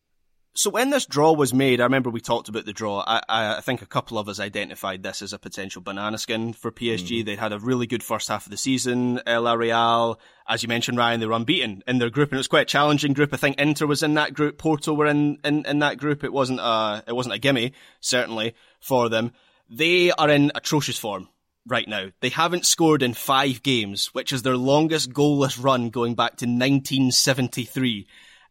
So 0.57 0.71
when 0.71 0.89
this 0.89 1.05
draw 1.05 1.33
was 1.33 1.53
made, 1.53 1.79
I 1.79 1.83
remember 1.83 2.09
we 2.09 2.19
talked 2.19 2.49
about 2.49 2.65
the 2.65 2.73
draw. 2.73 3.03
I, 3.05 3.21
I, 3.29 3.61
think 3.61 3.83
a 3.83 3.85
couple 3.85 4.17
of 4.17 4.27
us 4.27 4.39
identified 4.39 5.03
this 5.03 5.21
as 5.21 5.31
a 5.31 5.37
potential 5.37 5.83
banana 5.83 6.17
skin 6.17 6.51
for 6.51 6.71
PSG. 6.71 7.21
Mm. 7.21 7.25
They 7.25 7.35
had 7.35 7.53
a 7.53 7.59
really 7.59 7.85
good 7.85 8.01
first 8.01 8.27
half 8.27 8.47
of 8.47 8.49
the 8.49 8.57
season. 8.57 9.21
La 9.27 9.53
Real, 9.53 10.19
as 10.47 10.63
you 10.63 10.67
mentioned, 10.67 10.97
Ryan, 10.97 11.19
they 11.19 11.27
were 11.27 11.33
unbeaten 11.33 11.83
in 11.85 11.99
their 11.99 12.09
group, 12.09 12.31
and 12.31 12.37
it 12.37 12.39
was 12.39 12.47
quite 12.47 12.63
a 12.63 12.65
challenging 12.65 13.13
group. 13.13 13.35
I 13.35 13.37
think 13.37 13.59
Inter 13.59 13.85
was 13.85 14.01
in 14.01 14.15
that 14.15 14.33
group, 14.33 14.57
Porto 14.57 14.95
were 14.95 15.05
in, 15.05 15.37
in, 15.45 15.63
in 15.67 15.77
that 15.79 15.99
group. 15.99 16.23
It 16.23 16.33
wasn't 16.33 16.59
a 16.59 17.03
it 17.05 17.15
wasn't 17.15 17.35
a 17.35 17.39
gimme, 17.39 17.73
certainly 17.99 18.55
for 18.79 19.09
them. 19.09 19.33
They 19.69 20.09
are 20.09 20.29
in 20.29 20.51
atrocious 20.55 20.97
form 20.97 21.29
right 21.67 21.87
now. 21.87 22.07
They 22.21 22.29
haven't 22.29 22.65
scored 22.65 23.03
in 23.03 23.13
five 23.13 23.61
games, 23.61 24.07
which 24.07 24.33
is 24.33 24.41
their 24.41 24.57
longest 24.57 25.11
goalless 25.11 25.63
run 25.63 25.91
going 25.91 26.15
back 26.15 26.37
to 26.37 26.45
1973. 26.45 28.07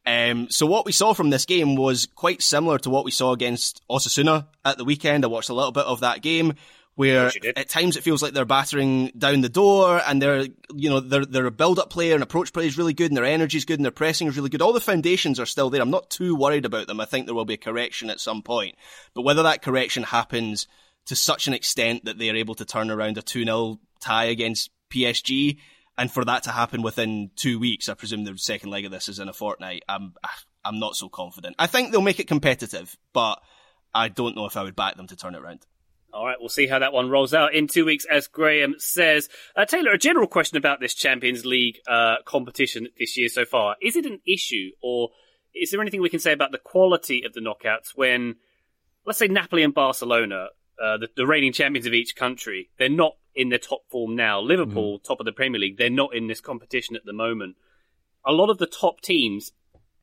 Um, 0.07 0.49
so 0.51 0.67
what 0.67 0.87
we 0.87 0.93
saw 0.93 1.15
from 1.15 1.31
this 1.31 1.47
game 1.47 1.75
was 1.75 2.07
quite 2.15 2.41
similar 2.41 2.79
to 2.79 2.91
what 2.91 3.05
we 3.05 3.11
saw 3.11 3.33
against 3.33 3.83
Osasuna 3.91 4.47
at 4.65 4.79
the 4.79 4.85
weekend. 4.85 5.25
I 5.25 5.29
watched 5.29 5.51
a 5.51 5.55
little 5.55 5.73
bit 5.73 5.85
of 5.85 6.01
that 6.01 6.23
game 6.23 6.55
where 6.95 7.31
at 7.57 7.69
times 7.69 7.97
it 7.97 8.03
feels 8.03 8.23
like 8.23 8.33
they're 8.33 8.47
battering 8.47 9.13
down 9.19 9.43
the 9.43 9.51
door 9.51 10.01
and 10.07 10.23
they're, 10.23 10.47
you 10.75 10.89
know, 10.89 11.01
they're, 11.01 11.27
they're 11.27 11.47
a 11.47 11.51
build-up 11.51 11.91
player 11.91 12.15
and 12.15 12.23
approach 12.23 12.55
play 12.55 12.67
is 12.67 12.79
really 12.79 12.95
good 12.95 13.11
and 13.11 13.17
their 13.17 13.25
energy 13.25 13.59
is 13.59 13.67
good 13.67 13.79
and 13.79 13.85
their 13.85 13.93
pressing 13.93 14.29
is 14.29 14.37
really 14.37 14.49
good. 14.49 14.63
All 14.63 14.73
the 14.73 14.81
foundations 14.81 15.39
are 15.39 15.45
still 15.45 15.69
there. 15.69 15.83
I'm 15.83 15.91
not 15.91 16.09
too 16.09 16.35
worried 16.35 16.65
about 16.65 16.87
them. 16.87 17.01
I 17.01 17.05
think 17.05 17.27
there 17.27 17.35
will 17.35 17.45
be 17.45 17.55
a 17.55 17.59
correction 17.59 18.09
at 18.09 18.21
some 18.21 18.41
point. 18.41 18.77
But 19.13 19.23
whether 19.23 19.43
that 19.43 19.61
correction 19.61 20.05
happens 20.05 20.69
to 21.07 21.17
such 21.17 21.47
an 21.47 21.53
extent 21.53 22.07
that 22.07 22.19
they 22.19 22.31
are 22.31 22.37
able 22.37 22.55
to 22.55 22.65
turn 22.65 22.91
around 22.91 23.19
a 23.19 23.23
2-0 23.23 23.79
tie 24.01 24.25
against 24.25 24.71
PSG, 24.91 25.59
and 25.99 26.11
for 26.11 26.24
that 26.24 26.44
to 26.44 26.51
happen 26.51 26.82
within 26.82 27.30
two 27.36 27.59
weeks, 27.59 27.88
I 27.88 27.94
presume 27.94 28.24
the 28.24 28.36
second 28.36 28.70
leg 28.70 28.84
of 28.84 28.90
this 28.90 29.09
is 29.09 29.18
in 29.18 29.28
a 29.28 29.32
fortnight. 29.32 29.82
I'm 29.88 30.14
I'm 30.64 30.78
not 30.78 30.97
so 30.97 31.09
confident. 31.09 31.57
I 31.59 31.66
think 31.66 31.90
they'll 31.90 32.03
make 32.03 32.20
it 32.20 32.28
competitive, 32.28 32.97
but 33.12 33.40
I 33.94 34.09
don't 34.09 34.36
know 34.36 34.47
if 34.47 34.57
I 34.57 34.62
would 34.62 34.76
back 34.76 34.97
them 34.97 35.07
to 35.09 35.16
turn 35.16 35.34
it 35.34 35.40
around. 35.40 35.66
All 36.12 36.24
right, 36.24 36.36
we'll 36.38 36.49
see 36.49 36.66
how 36.66 36.78
that 36.78 36.92
one 36.92 37.11
rolls 37.11 37.34
out 37.34 37.55
in 37.55 37.66
two 37.66 37.84
weeks, 37.84 38.07
as 38.11 38.26
Graham 38.26 38.76
says. 38.78 39.28
Uh, 39.55 39.64
Taylor, 39.64 39.92
a 39.92 39.99
general 39.99 40.26
question 40.26 40.57
about 40.57 40.80
this 40.80 40.94
Champions 40.94 41.44
League 41.44 41.78
uh, 41.86 42.16
competition 42.24 42.88
this 42.99 43.16
year 43.16 43.28
so 43.28 43.44
far: 43.44 43.76
Is 43.82 43.97
it 43.97 44.07
an 44.07 44.20
issue, 44.26 44.70
or 44.82 45.11
is 45.55 45.70
there 45.70 45.80
anything 45.80 46.01
we 46.01 46.09
can 46.09 46.20
say 46.20 46.32
about 46.32 46.53
the 46.53 46.59
quality 46.59 47.24
of 47.24 47.32
the 47.32 47.40
knockouts 47.40 47.90
when, 47.94 48.36
let's 49.05 49.18
say, 49.18 49.28
Napoli 49.28 49.62
and 49.62 49.74
Barcelona, 49.74 50.49
uh, 50.82 50.99
the, 50.99 51.09
the 51.16 51.26
reigning 51.26 51.53
champions 51.53 51.86
of 51.86 51.94
each 51.94 52.16
country, 52.16 52.70
they're 52.78 52.88
not 52.88 53.16
in 53.37 53.51
their 53.51 53.59
top 53.59 53.82
form 53.91 54.16
now. 54.16 54.41
Liverpool, 54.41 54.99
mm-hmm. 54.99 55.07
top 55.07 55.20
of 55.20 55.26
the 55.26 55.32
Premier 55.32 55.61
League, 55.61 55.76
they're 55.76 55.91
not 55.91 56.14
in 56.14 56.26
this 56.26 56.41
competition 56.41 56.97
at 56.97 57.05
the 57.05 57.12
moment. 57.12 57.57
A 58.24 58.32
lot 58.32 58.51
of 58.51 58.59
the 58.59 58.66
top 58.66 59.01
teams 59.01 59.53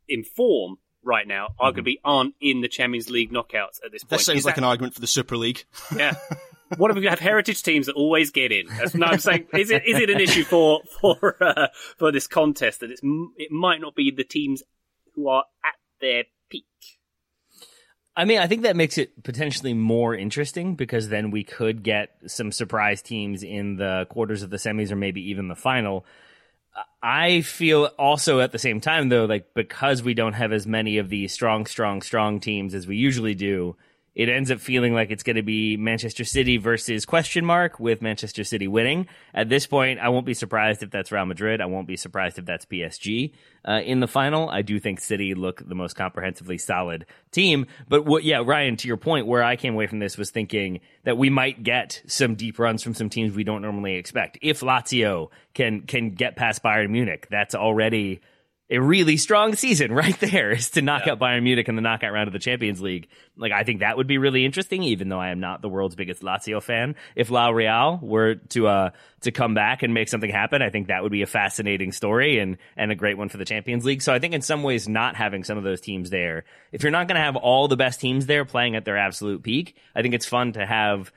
in 0.08 0.24
form 0.24 0.78
right 1.04 1.28
now 1.28 1.48
mm-hmm. 1.48 1.66
arguably 1.66 1.96
aren't 2.06 2.36
in 2.40 2.62
the 2.62 2.68
Champions 2.68 3.10
League 3.10 3.32
knockouts 3.32 3.84
at 3.84 3.92
this 3.92 4.04
point. 4.04 4.10
That 4.12 4.20
sounds 4.22 4.40
Is 4.40 4.46
like 4.46 4.56
that... 4.56 4.62
an 4.62 4.66
argument 4.66 4.94
for 4.94 5.02
the 5.02 5.08
Super 5.08 5.36
League. 5.36 5.66
Yeah. 5.98 6.14
what 6.78 6.90
if 6.92 6.98
we 6.98 7.06
have 7.06 7.20
heritage 7.20 7.62
teams 7.62 7.88
that 7.88 7.94
always 7.94 8.32
get 8.32 8.52
in? 8.52 8.68
That's 8.68 8.94
what 8.94 9.08
I'm 9.08 9.20
saying. 9.20 9.48
Is 9.54 9.70
it 9.70 9.86
is 9.86 10.00
it 10.00 10.10
an 10.10 10.20
issue 10.20 10.44
for 10.44 10.82
for 11.02 11.36
uh, 11.42 11.68
for 11.98 12.12
this 12.12 12.28
contest 12.28 12.80
that 12.80 12.90
it's 12.90 13.02
it 13.38 13.52
might 13.52 13.82
not 13.82 13.96
be 13.96 14.12
the 14.12 14.24
teams 14.24 14.64
who 15.14 15.28
are 15.28 15.44
at 15.64 15.76
their 16.02 16.24
peak? 16.50 16.66
I 18.16 18.26
mean, 18.26 18.40
I 18.40 18.48
think 18.48 18.62
that 18.62 18.76
makes 18.76 18.98
it 18.98 19.24
potentially 19.24 19.74
more 19.74 20.16
interesting 20.16 20.76
because 20.76 21.10
then 21.10 21.32
we 21.32 21.44
could 21.44 21.82
get 21.82 22.16
some 22.28 22.52
surprise 22.52 23.02
teams 23.02 23.42
in 23.42 23.78
the 23.78 24.06
quarters 24.10 24.44
of 24.44 24.52
the 24.52 24.58
semis 24.58 24.92
or 24.92 24.96
maybe 24.96 25.30
even 25.32 25.48
the 25.48 25.56
final. 25.56 26.06
I 27.02 27.42
feel 27.42 27.86
also 27.98 28.40
at 28.40 28.52
the 28.52 28.60
same 28.60 28.82
time 28.82 29.10
though, 29.10 29.26
like 29.26 29.54
because 29.56 30.04
we 30.04 30.14
don't 30.14 30.34
have 30.34 30.52
as 30.52 30.68
many 30.68 31.00
of 31.00 31.10
these 31.10 31.34
strong, 31.34 31.66
strong, 31.66 32.02
strong 32.02 32.40
teams 32.40 32.76
as 32.76 32.86
we 32.88 32.98
usually 32.98 33.36
do, 33.36 33.76
it 34.16 34.30
ends 34.30 34.52
up 34.52 34.60
feeling 34.60 34.94
like 34.94 35.10
it's 35.10 35.24
going 35.24 35.38
to 35.38 35.44
be 35.44 35.76
Manchester 35.76 36.24
City 36.24 36.58
versus 36.58 37.06
question 37.06 37.46
mark 37.46 37.80
with 37.80 38.02
Manchester 38.02 38.44
City 38.44 38.68
winning. 38.68 39.08
At 39.34 39.50
this 39.50 39.66
point, 39.66 40.00
I 40.00 40.10
won't 40.10 40.26
be 40.26 40.36
surprised 40.36 40.84
if 40.84 40.92
that's 40.92 41.12
Real 41.12 41.26
Madrid. 41.26 41.62
I 41.62 41.66
won't 41.66 41.88
be 41.88 41.98
surprised 41.98 42.38
if 42.38 42.46
that's 42.46 42.66
PSG 42.66 43.34
uh, 43.68 43.82
in 43.84 44.02
the 44.02 44.08
final. 44.08 44.50
I 44.50 44.62
do 44.62 44.80
think 44.80 45.00
City 45.00 45.34
look 45.34 45.68
the 45.68 45.76
most 45.76 45.96
comprehensively 45.96 46.60
solid 46.60 47.06
team. 47.32 47.66
But 47.88 48.06
what, 48.06 48.24
yeah, 48.24 48.44
Ryan, 48.46 48.78
to 48.78 48.88
your 48.88 48.98
point, 48.98 49.26
where 49.26 49.44
I 49.44 49.56
came 49.56 49.74
away 49.74 49.88
from 49.88 50.00
this 50.00 50.18
was 50.18 50.30
thinking 50.30 50.82
that 51.06 51.18
we 51.18 51.30
might 51.32 51.64
get 51.64 52.02
some 52.06 52.36
deep 52.36 52.60
runs 52.60 52.84
from 52.84 52.94
some 52.94 53.10
teams 53.10 53.36
we 53.36 53.44
don't 53.44 53.64
normally 53.64 53.96
expect. 53.96 54.38
If 54.42 54.62
Lazio 54.62 55.30
can 55.54 55.82
can 55.82 56.12
get 56.12 56.36
past 56.36 56.62
Bayern 56.64 56.90
Munich, 56.90 57.28
that's 57.32 57.56
already 57.56 58.22
a 58.74 58.82
really 58.82 59.18
strong 59.18 59.56
season 59.56 59.94
right 59.94 60.20
there 60.20 60.52
is 60.52 60.72
to 60.72 60.82
knock 60.82 61.06
yeah. 61.06 61.14
out 61.14 61.20
Bayern 61.20 61.44
Munich 61.44 61.70
in 61.70 61.76
the 61.76 61.82
knockout 61.82 62.12
round 62.12 62.28
of 62.28 62.34
the 62.34 62.40
Champions 62.40 62.82
League. 62.82 63.08
Like, 63.38 63.52
I 63.52 63.64
think 63.64 63.80
that 63.82 63.98
would 63.98 64.08
be 64.08 64.18
really 64.18 64.46
interesting, 64.46 64.82
even 64.84 65.10
though 65.10 65.20
I 65.20 65.30
am 65.30 65.40
not 65.40 65.62
the 65.62 65.70
world's 65.70 65.96
biggest 65.96 66.24
Lazio 66.24 66.62
fan. 66.62 66.96
If 67.16 67.30
La 67.30 67.50
Real 67.50 68.00
were 68.02 68.36
to, 68.36 68.68
uh, 68.68 68.90
to 69.22 69.32
come 69.32 69.54
back 69.54 69.84
and 69.84 69.94
make 69.94 70.10
something 70.10 70.30
happen, 70.30 70.64
I 70.64 70.72
think 70.72 70.88
that 70.88 71.04
would 71.04 71.12
be 71.12 71.22
a 71.22 71.28
fascinating 71.28 71.92
story 71.92 72.40
and, 72.40 72.58
and 72.76 72.92
a 72.92 72.96
great 72.96 73.18
one 73.18 73.30
for 73.30 73.38
the 73.38 73.46
Champions 73.46 73.86
League. 73.86 74.02
So 74.02 74.12
I 74.12 74.18
think 74.18 74.34
in 74.34 74.42
some 74.42 74.64
ways, 74.64 74.90
not 74.90 75.16
having 75.16 75.44
some 75.44 75.58
of 75.58 75.64
those 75.64 75.80
teams 75.80 76.10
there, 76.10 76.44
if 76.72 76.82
you're 76.82 76.92
not 76.92 77.08
going 77.08 77.16
to 77.16 77.22
have 77.22 77.36
all 77.36 77.68
the 77.68 77.78
best 77.78 78.02
teams 78.02 78.26
there 78.26 78.44
playing 78.44 78.76
at 78.76 78.86
their 78.86 78.98
absolute 78.98 79.44
peak, 79.44 79.76
I 79.96 80.02
think 80.02 80.16
it's 80.16 80.26
fun 80.26 80.54
to 80.54 80.66
have 80.66 81.12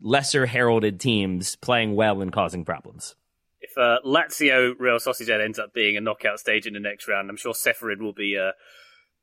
lesser 0.00 0.46
heralded 0.46 0.98
teams 0.98 1.56
playing 1.56 1.94
well 1.94 2.22
and 2.22 2.32
causing 2.32 2.64
problems 2.64 3.14
if 3.62 3.78
uh, 3.78 3.98
Lazio 4.04 4.74
Real 4.78 4.96
Sociedad 4.96 5.42
ends 5.42 5.58
up 5.58 5.72
being 5.72 5.96
a 5.96 6.00
knockout 6.00 6.40
stage 6.40 6.66
in 6.66 6.74
the 6.74 6.80
next 6.80 7.06
round, 7.08 7.30
I'm 7.30 7.36
sure 7.36 7.52
Ceferin 7.52 8.00
will 8.00 8.12
be 8.12 8.36
uh, 8.36 8.52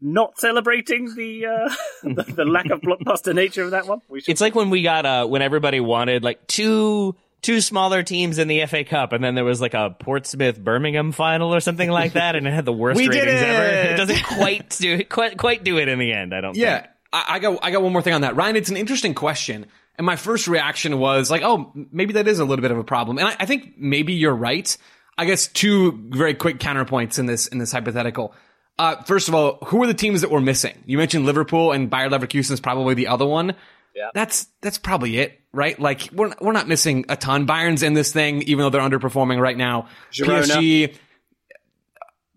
not 0.02 0.40
celebrating 0.40 1.14
the, 1.14 1.46
uh, 1.46 1.76
the, 2.04 2.24
the 2.24 2.46
lack 2.46 2.70
of 2.70 2.82
blockbuster 2.82 3.36
nature 3.36 3.64
of 3.64 3.72
that 3.72 3.86
one. 3.86 4.02
It's 4.10 4.42
like 4.42 4.56
when 4.56 4.70
we 4.70 4.82
got 4.82 5.06
uh, 5.06 5.26
when 5.28 5.42
everybody 5.42 5.82
wanted 5.82 6.24
like 6.24 6.48
two 6.48 7.16
two 7.42 7.62
smaller 7.62 8.02
teams 8.02 8.38
in 8.38 8.48
the 8.48 8.66
FA 8.66 8.84
Cup, 8.84 9.12
and 9.12 9.24
then 9.24 9.36
there 9.36 9.46
was 9.46 9.60
like 9.60 9.74
a 9.74 9.96
Portsmouth 10.00 10.60
Birmingham 10.60 11.12
final 11.12 11.54
or 11.54 11.60
something 11.60 11.90
like 11.90 12.14
that, 12.14 12.36
and 12.36 12.48
it 12.48 12.54
had 12.54 12.66
the 12.66 12.74
worst 12.74 12.98
we 12.98 13.08
ratings 13.08 13.26
it! 13.26 13.48
ever. 13.48 13.94
It 13.94 13.98
doesn't 13.98 14.24
quite 14.24 14.70
do 14.80 15.04
quite 15.04 15.38
quite 15.38 15.64
do 15.64 15.78
it 15.78 15.90
in 15.90 16.00
the 16.00 16.14
end. 16.14 16.34
I 16.34 16.42
don't. 16.42 16.56
Yeah, 16.56 16.80
think. 16.80 16.92
I, 17.12 17.26
I 17.28 17.40
got 17.40 17.60
I 17.62 17.72
got 17.72 17.82
one 17.82 17.92
more 17.92 18.02
thing 18.02 18.14
on 18.14 18.22
that, 18.22 18.36
Ryan. 18.38 18.56
It's 18.56 18.70
an 18.70 18.78
interesting 18.78 19.14
question. 19.14 19.66
And 20.00 20.06
my 20.06 20.16
first 20.16 20.48
reaction 20.48 20.98
was 20.98 21.30
like, 21.30 21.42
oh, 21.44 21.74
maybe 21.92 22.14
that 22.14 22.26
is 22.26 22.40
a 22.40 22.46
little 22.46 22.62
bit 22.62 22.72
of 22.72 22.78
a 22.78 22.86
problem. 22.86 23.18
And 23.18 23.28
I, 23.28 23.36
I 23.42 23.46
think 23.46 23.74
maybe 23.78 24.14
you're 24.14 24.34
right. 24.34 24.76
I 25.18 25.26
guess 25.26 25.48
two 25.48 25.92
very 26.10 26.34
quick 26.34 26.60
counterpoints 26.60 27.20
in 27.20 27.26
this 27.26 27.48
in 27.48 27.58
this 27.58 27.74
hypothetical. 27.74 28.34
Uh, 28.78 28.96
first 29.04 29.28
of 29.28 29.36
all, 29.36 29.58
who 29.66 29.84
are 29.84 29.88
the 29.88 29.94
teams 29.94 30.22
that 30.22 30.32
we're 30.32 30.40
missing? 30.40 30.82
You 30.86 30.98
mentioned 30.98 31.26
Liverpool 31.26 31.74
and 31.74 31.90
Bayer 31.90 32.10
Leverkusen 32.10 32.52
is 32.52 32.62
probably 32.62 32.94
the 32.94 33.08
other 33.08 33.26
one. 33.26 33.56
Yeah. 33.94 34.12
That's 34.14 34.48
that's 34.62 34.78
probably 34.78 35.18
it, 35.18 35.42
right? 35.52 35.78
Like 35.78 36.08
we're 36.14 36.34
we're 36.40 36.54
not 36.54 36.70
missing 36.70 37.04
a 37.10 37.18
ton. 37.18 37.46
Bayern's 37.46 37.84
in 37.84 37.94
this 37.94 38.14
thing, 38.14 38.42
even 38.44 38.60
though 38.60 38.70
they're 38.70 38.82
underperforming 38.82 39.42
right 39.42 39.58
now. 39.58 39.90
Girona. 40.14 40.44
PSG, 40.44 40.96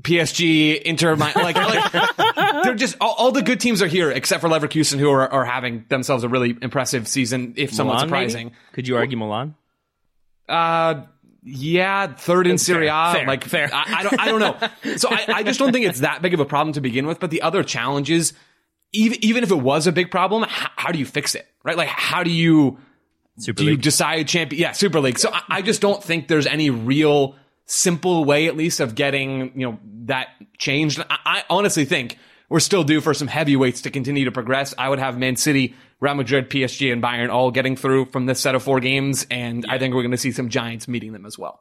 PSG, 0.03 0.83
Inter, 0.83 1.15
like, 1.15 1.37
like 1.37 1.57
they're 2.63 2.75
just 2.75 2.97
all, 3.01 3.15
all, 3.19 3.33
the 3.33 3.43
good 3.43 3.61
teams 3.61 3.83
are 3.83 3.87
here 3.87 4.11
except 4.11 4.41
for 4.41 4.49
Leverkusen, 4.49 4.99
who 4.99 5.11
are, 5.11 5.29
are 5.29 5.45
having 5.45 5.85
themselves 5.89 6.25
a 6.25 6.29
really 6.29 6.57
impressive 6.61 7.09
season, 7.09 7.55
if 7.57 7.73
somewhat 7.73 7.95
Milan, 7.95 8.09
surprising. 8.09 8.47
Maybe? 8.49 8.57
Could 8.73 8.89
you 8.89 8.97
argue 8.97 9.19
Milan? 9.19 9.55
Uh, 10.49 11.03
yeah, 11.45 12.07
third 12.07 12.47
in 12.47 12.59
Serie 12.59 12.89
A. 12.89 13.13
Fair, 13.13 13.27
like, 13.27 13.45
fair. 13.45 13.69
I, 13.73 13.95
I, 13.99 14.03
don't, 14.03 14.21
I 14.21 14.27
don't 14.27 14.41
know. 14.41 14.97
So 14.99 15.09
I, 15.11 15.27
I 15.29 15.43
just 15.43 15.59
don't 15.59 15.73
think 15.73 15.87
it's 15.87 16.01
that 16.01 16.23
big 16.23 16.35
of 16.35 16.41
a 16.41 16.45
problem 16.45 16.75
to 16.75 16.81
begin 16.81 17.07
with. 17.07 17.19
But 17.19 17.31
the 17.31 17.43
other 17.43 17.63
challenges, 17.65 18.33
even 18.93 19.25
even 19.25 19.43
if 19.43 19.51
it 19.51 19.59
was 19.59 19.87
a 19.87 19.93
big 19.93 20.11
problem, 20.11 20.45
how, 20.45 20.71
how 20.77 20.93
do 20.93 20.99
you 20.99 21.07
fix 21.07 21.35
it? 21.35 21.49
Right? 21.65 21.77
Like, 21.77 21.89
how 21.89 22.23
do 22.23 22.31
you 22.31 22.79
Super 23.39 23.59
do 23.59 23.65
League. 23.65 23.79
you 23.79 23.83
decide 23.83 24.29
champion? 24.29 24.61
Yeah, 24.61 24.73
Super 24.73 25.01
League. 25.01 25.19
So 25.19 25.31
I, 25.33 25.43
I 25.49 25.63
just 25.63 25.81
don't 25.81 26.03
think 26.03 26.29
there's 26.29 26.47
any 26.47 26.71
real 26.71 27.37
simple 27.67 28.25
way, 28.25 28.47
at 28.47 28.57
least, 28.57 28.81
of 28.81 28.95
getting 28.95 29.59
you 29.59 29.71
know 29.71 29.79
that 30.05 30.29
changed. 30.59 31.01
I, 31.11 31.19
I 31.25 31.45
honestly 31.51 31.85
think 31.85 32.19
we're 32.53 32.61
still 32.61 32.85
due 32.85 33.01
for 33.01 33.15
some 33.15 33.29
heavyweights 33.29 33.81
to 33.81 33.91
continue 33.91 34.27
to 34.27 34.31
progress. 34.31 34.75
I 34.77 34.91
would 34.91 34.99
have 34.99 35.17
Man 35.17 35.37
City, 35.37 35.75
Real 36.01 36.15
Madrid, 36.15 36.51
PSG, 36.51 36.93
and 36.93 37.03
Bayern 37.03 37.31
all 37.31 37.51
getting 37.51 37.77
through 37.77 38.05
from 38.07 38.27
this 38.27 38.41
set 38.41 38.55
of 38.55 38.63
four 38.63 38.79
games, 38.79 39.27
and 39.31 39.65
yeah. 39.65 39.73
I 39.73 39.79
think 39.79 39.95
we're 39.95 40.03
going 40.03 40.11
to 40.11 40.19
see 40.19 40.33
some 40.33 40.51
giants 40.51 40.87
meeting 40.87 41.13
them 41.13 41.25
as 41.25 41.39
well. 41.39 41.61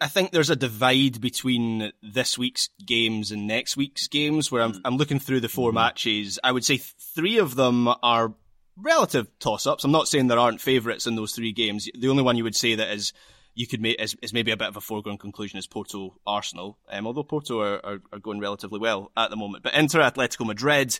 I, 0.00 0.06
think 0.06 0.30
there's 0.30 0.50
a 0.50 0.54
divide 0.54 1.20
between 1.20 1.90
this 2.04 2.38
week's 2.38 2.68
games 2.86 3.32
and 3.32 3.48
next 3.48 3.76
week's 3.76 4.06
games 4.06 4.52
where 4.52 4.62
I'm, 4.62 4.80
I'm 4.84 4.96
looking 4.96 5.18
through 5.18 5.40
the 5.40 5.48
4 5.48 5.70
mm-hmm. 5.70 5.74
matches. 5.74 6.38
I 6.44 6.52
would 6.52 6.64
say 6.64 6.76
three 6.76 7.38
of 7.38 7.56
them 7.56 7.88
are 7.88 8.32
relative 8.76 9.26
toss 9.40 9.66
ups. 9.66 9.82
I'm 9.82 9.90
not 9.90 10.06
saying 10.06 10.28
there 10.28 10.38
aren't 10.38 10.60
favourites 10.60 11.08
in 11.08 11.16
those 11.16 11.32
three 11.32 11.50
games. 11.50 11.88
The 11.98 12.10
only 12.10 12.22
one 12.22 12.36
you 12.36 12.44
would 12.44 12.54
say 12.54 12.76
that 12.76 12.92
is 12.92 13.12
you 13.54 13.66
could 13.66 13.80
make 13.80 14.00
is, 14.00 14.16
is 14.22 14.32
maybe 14.32 14.50
a 14.50 14.56
bit 14.56 14.68
of 14.68 14.76
a 14.76 14.80
foregone 14.80 15.18
conclusion 15.18 15.58
is 15.58 15.66
Porto 15.66 16.18
Arsenal, 16.26 16.78
um, 16.90 17.06
although 17.06 17.22
Porto 17.22 17.60
are, 17.60 17.84
are, 17.84 18.02
are, 18.12 18.18
going 18.18 18.40
relatively 18.40 18.78
well 18.78 19.12
at 19.16 19.30
the 19.30 19.36
moment. 19.36 19.62
But 19.62 19.74
Inter 19.74 20.00
Atletico 20.00 20.46
Madrid, 20.46 20.98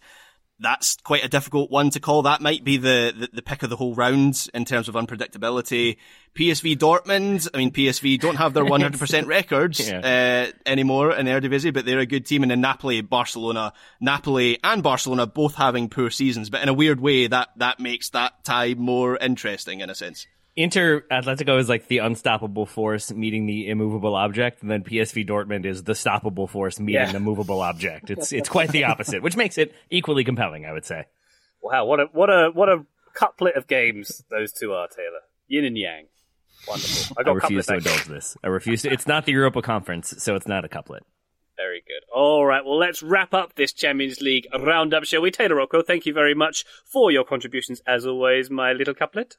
that's 0.59 0.97
quite 1.03 1.25
a 1.25 1.29
difficult 1.29 1.71
one 1.71 1.91
to 1.91 2.01
call. 2.01 2.23
That 2.23 2.41
might 2.41 2.63
be 2.63 2.77
the, 2.77 3.13
the, 3.17 3.29
the, 3.33 3.43
pick 3.43 3.63
of 3.63 3.71
the 3.71 3.77
whole 3.77 3.95
round 3.95 4.47
in 4.55 4.65
terms 4.65 4.89
of 4.89 4.95
unpredictability. 4.95 5.97
PSV 6.39 6.77
Dortmund, 6.77 7.49
I 7.53 7.59
mean, 7.59 7.73
PSV 7.73 8.21
don't 8.21 8.37
have 8.37 8.55
their 8.55 8.65
100% 8.67 9.27
records 9.27 9.89
yeah. 9.89 10.49
uh, 10.49 10.53
anymore 10.65 11.15
in 11.15 11.27
Eredivisie, 11.27 11.75
but 11.75 11.85
they're 11.85 11.99
a 11.99 12.07
good 12.07 12.27
team. 12.27 12.43
And 12.43 12.51
then 12.51 12.61
Napoli, 12.61 13.01
Barcelona, 13.01 13.73
Napoli 14.01 14.59
and 14.63 14.83
Barcelona 14.83 15.27
both 15.27 15.55
having 15.55 15.89
poor 15.89 16.11
seasons. 16.11 16.49
But 16.49 16.63
in 16.63 16.69
a 16.69 16.75
weird 16.75 17.01
way, 17.01 17.27
that, 17.27 17.49
that 17.57 17.81
makes 17.81 18.11
that 18.11 18.45
tie 18.45 18.75
more 18.75 19.17
interesting 19.17 19.81
in 19.81 19.91
a 19.91 19.95
sense. 19.95 20.27
Inter 20.55 21.01
Atletico 21.11 21.59
is 21.59 21.69
like 21.69 21.89
the 21.89 21.99
unstoppable 21.99 22.67
force 22.67 23.11
meeting 23.11 23.47
the 23.47 23.69
immovable 23.69 24.15
object, 24.15 24.61
and 24.61 24.71
then 24.71 24.85
PSV 24.85 25.27
Dortmund 25.27 25.65
is 25.65 25.85
the 25.85 25.95
stoppable 25.95 26.49
force 26.49 26.79
meeting 26.79 27.01
yeah. 27.01 27.13
the 27.13 27.21
movable 27.21 27.63
object. 27.63 28.11
It's 28.11 28.33
it's 28.33 28.51
quite 28.51 28.71
the 28.71 28.85
opposite, 28.93 29.23
which 29.23 29.37
makes 29.37 29.57
it 29.57 29.75
equally 29.91 30.25
compelling, 30.25 30.67
I 30.67 30.73
would 30.73 30.85
say. 30.85 31.07
Wow, 31.63 31.87
what 31.87 32.01
a 32.01 32.05
what 32.13 32.29
a 32.29 32.51
what 32.53 32.69
a 32.69 32.85
couplet 33.15 33.57
of 33.57 33.67
games 33.67 34.25
those 34.31 34.53
two 34.53 34.73
are, 34.73 34.89
Taylor. 34.89 35.21
Yin 35.49 35.65
and 35.65 35.79
yang. 35.79 36.07
Wonderful. 36.69 37.17
I, 37.19 37.29
I 37.29 37.33
refuse 37.33 37.67
to 37.67 37.75
indulge 37.77 38.05
this. 38.05 38.37
I 38.45 38.49
refuse 38.49 38.83
to. 38.83 38.93
It's 38.93 39.07
not 39.07 39.25
the 39.25 39.33
Europa 39.33 39.63
Conference, 39.63 40.15
so 40.19 40.35
it's 40.35 40.47
not 40.47 40.65
a 40.65 40.69
couplet. 40.69 41.03
Very 41.57 41.83
good. 41.87 42.03
All 42.15 42.45
right, 42.45 42.65
well, 42.65 42.79
let's 42.79 43.03
wrap 43.03 43.33
up 43.33 43.55
this 43.55 43.73
Champions 43.73 44.21
League 44.21 44.47
roundup, 44.59 45.05
shall 45.05 45.23
we? 45.23 45.31
Taylor 45.31 45.57
Rocco, 45.57 45.83
thank 45.83 46.07
you 46.07 46.13
very 46.13 46.35
much 46.35 46.65
for 46.85 47.11
your 47.11 47.25
contributions, 47.25 47.81
as 47.87 48.07
always, 48.07 48.51
my 48.51 48.73
little 48.73 48.95
couplet. 48.95 49.37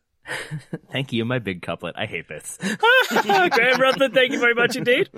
Thank 0.91 1.11
you, 1.11 1.25
my 1.25 1.39
big 1.39 1.61
couplet. 1.61 1.95
I 1.97 2.05
hate 2.05 2.27
this. 2.27 2.57
Graham 3.09 3.81
Ruthven, 3.81 4.13
thank 4.13 4.31
you 4.31 4.39
very 4.39 4.53
much 4.53 4.75
indeed. 4.75 5.09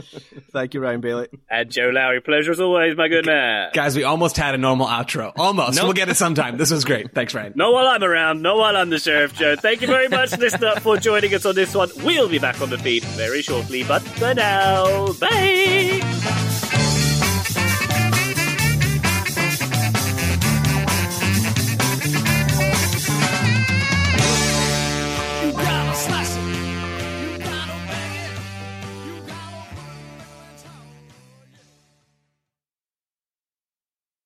Thank 0.51 0.73
you, 0.73 0.79
Ryan 0.79 1.01
Bailey. 1.01 1.27
And 1.49 1.69
Joe 1.69 1.89
Lowery, 1.89 2.21
pleasure 2.21 2.51
as 2.51 2.59
always, 2.59 2.97
my 2.97 3.07
good 3.07 3.25
man. 3.25 3.69
Guys, 3.73 3.95
we 3.95 4.03
almost 4.03 4.37
had 4.37 4.55
a 4.55 4.57
normal 4.57 4.87
outro. 4.87 5.31
Almost. 5.35 5.75
Nope. 5.75 5.85
We'll 5.85 5.93
get 5.93 6.09
it 6.09 6.15
sometime. 6.15 6.57
This 6.57 6.71
was 6.71 6.85
great. 6.85 7.13
Thanks, 7.13 7.33
Ryan. 7.33 7.53
No 7.55 7.71
while 7.71 7.87
I'm 7.87 8.03
around. 8.03 8.41
No 8.41 8.57
while 8.57 8.75
I'm 8.75 8.89
the 8.89 8.99
Sheriff 8.99 9.33
Joe. 9.35 9.55
Thank 9.55 9.81
you 9.81 9.87
very 9.87 10.07
much, 10.07 10.35
listener, 10.37 10.75
for 10.79 10.97
joining 10.97 11.33
us 11.33 11.45
on 11.45 11.55
this 11.55 11.75
one. 11.75 11.89
We'll 11.97 12.29
be 12.29 12.39
back 12.39 12.59
on 12.61 12.69
the 12.69 12.77
feed 12.77 13.03
very 13.03 13.41
shortly, 13.41 13.83
but 13.83 14.01
for 14.01 14.33
now, 14.33 15.13
bye! 15.13 16.64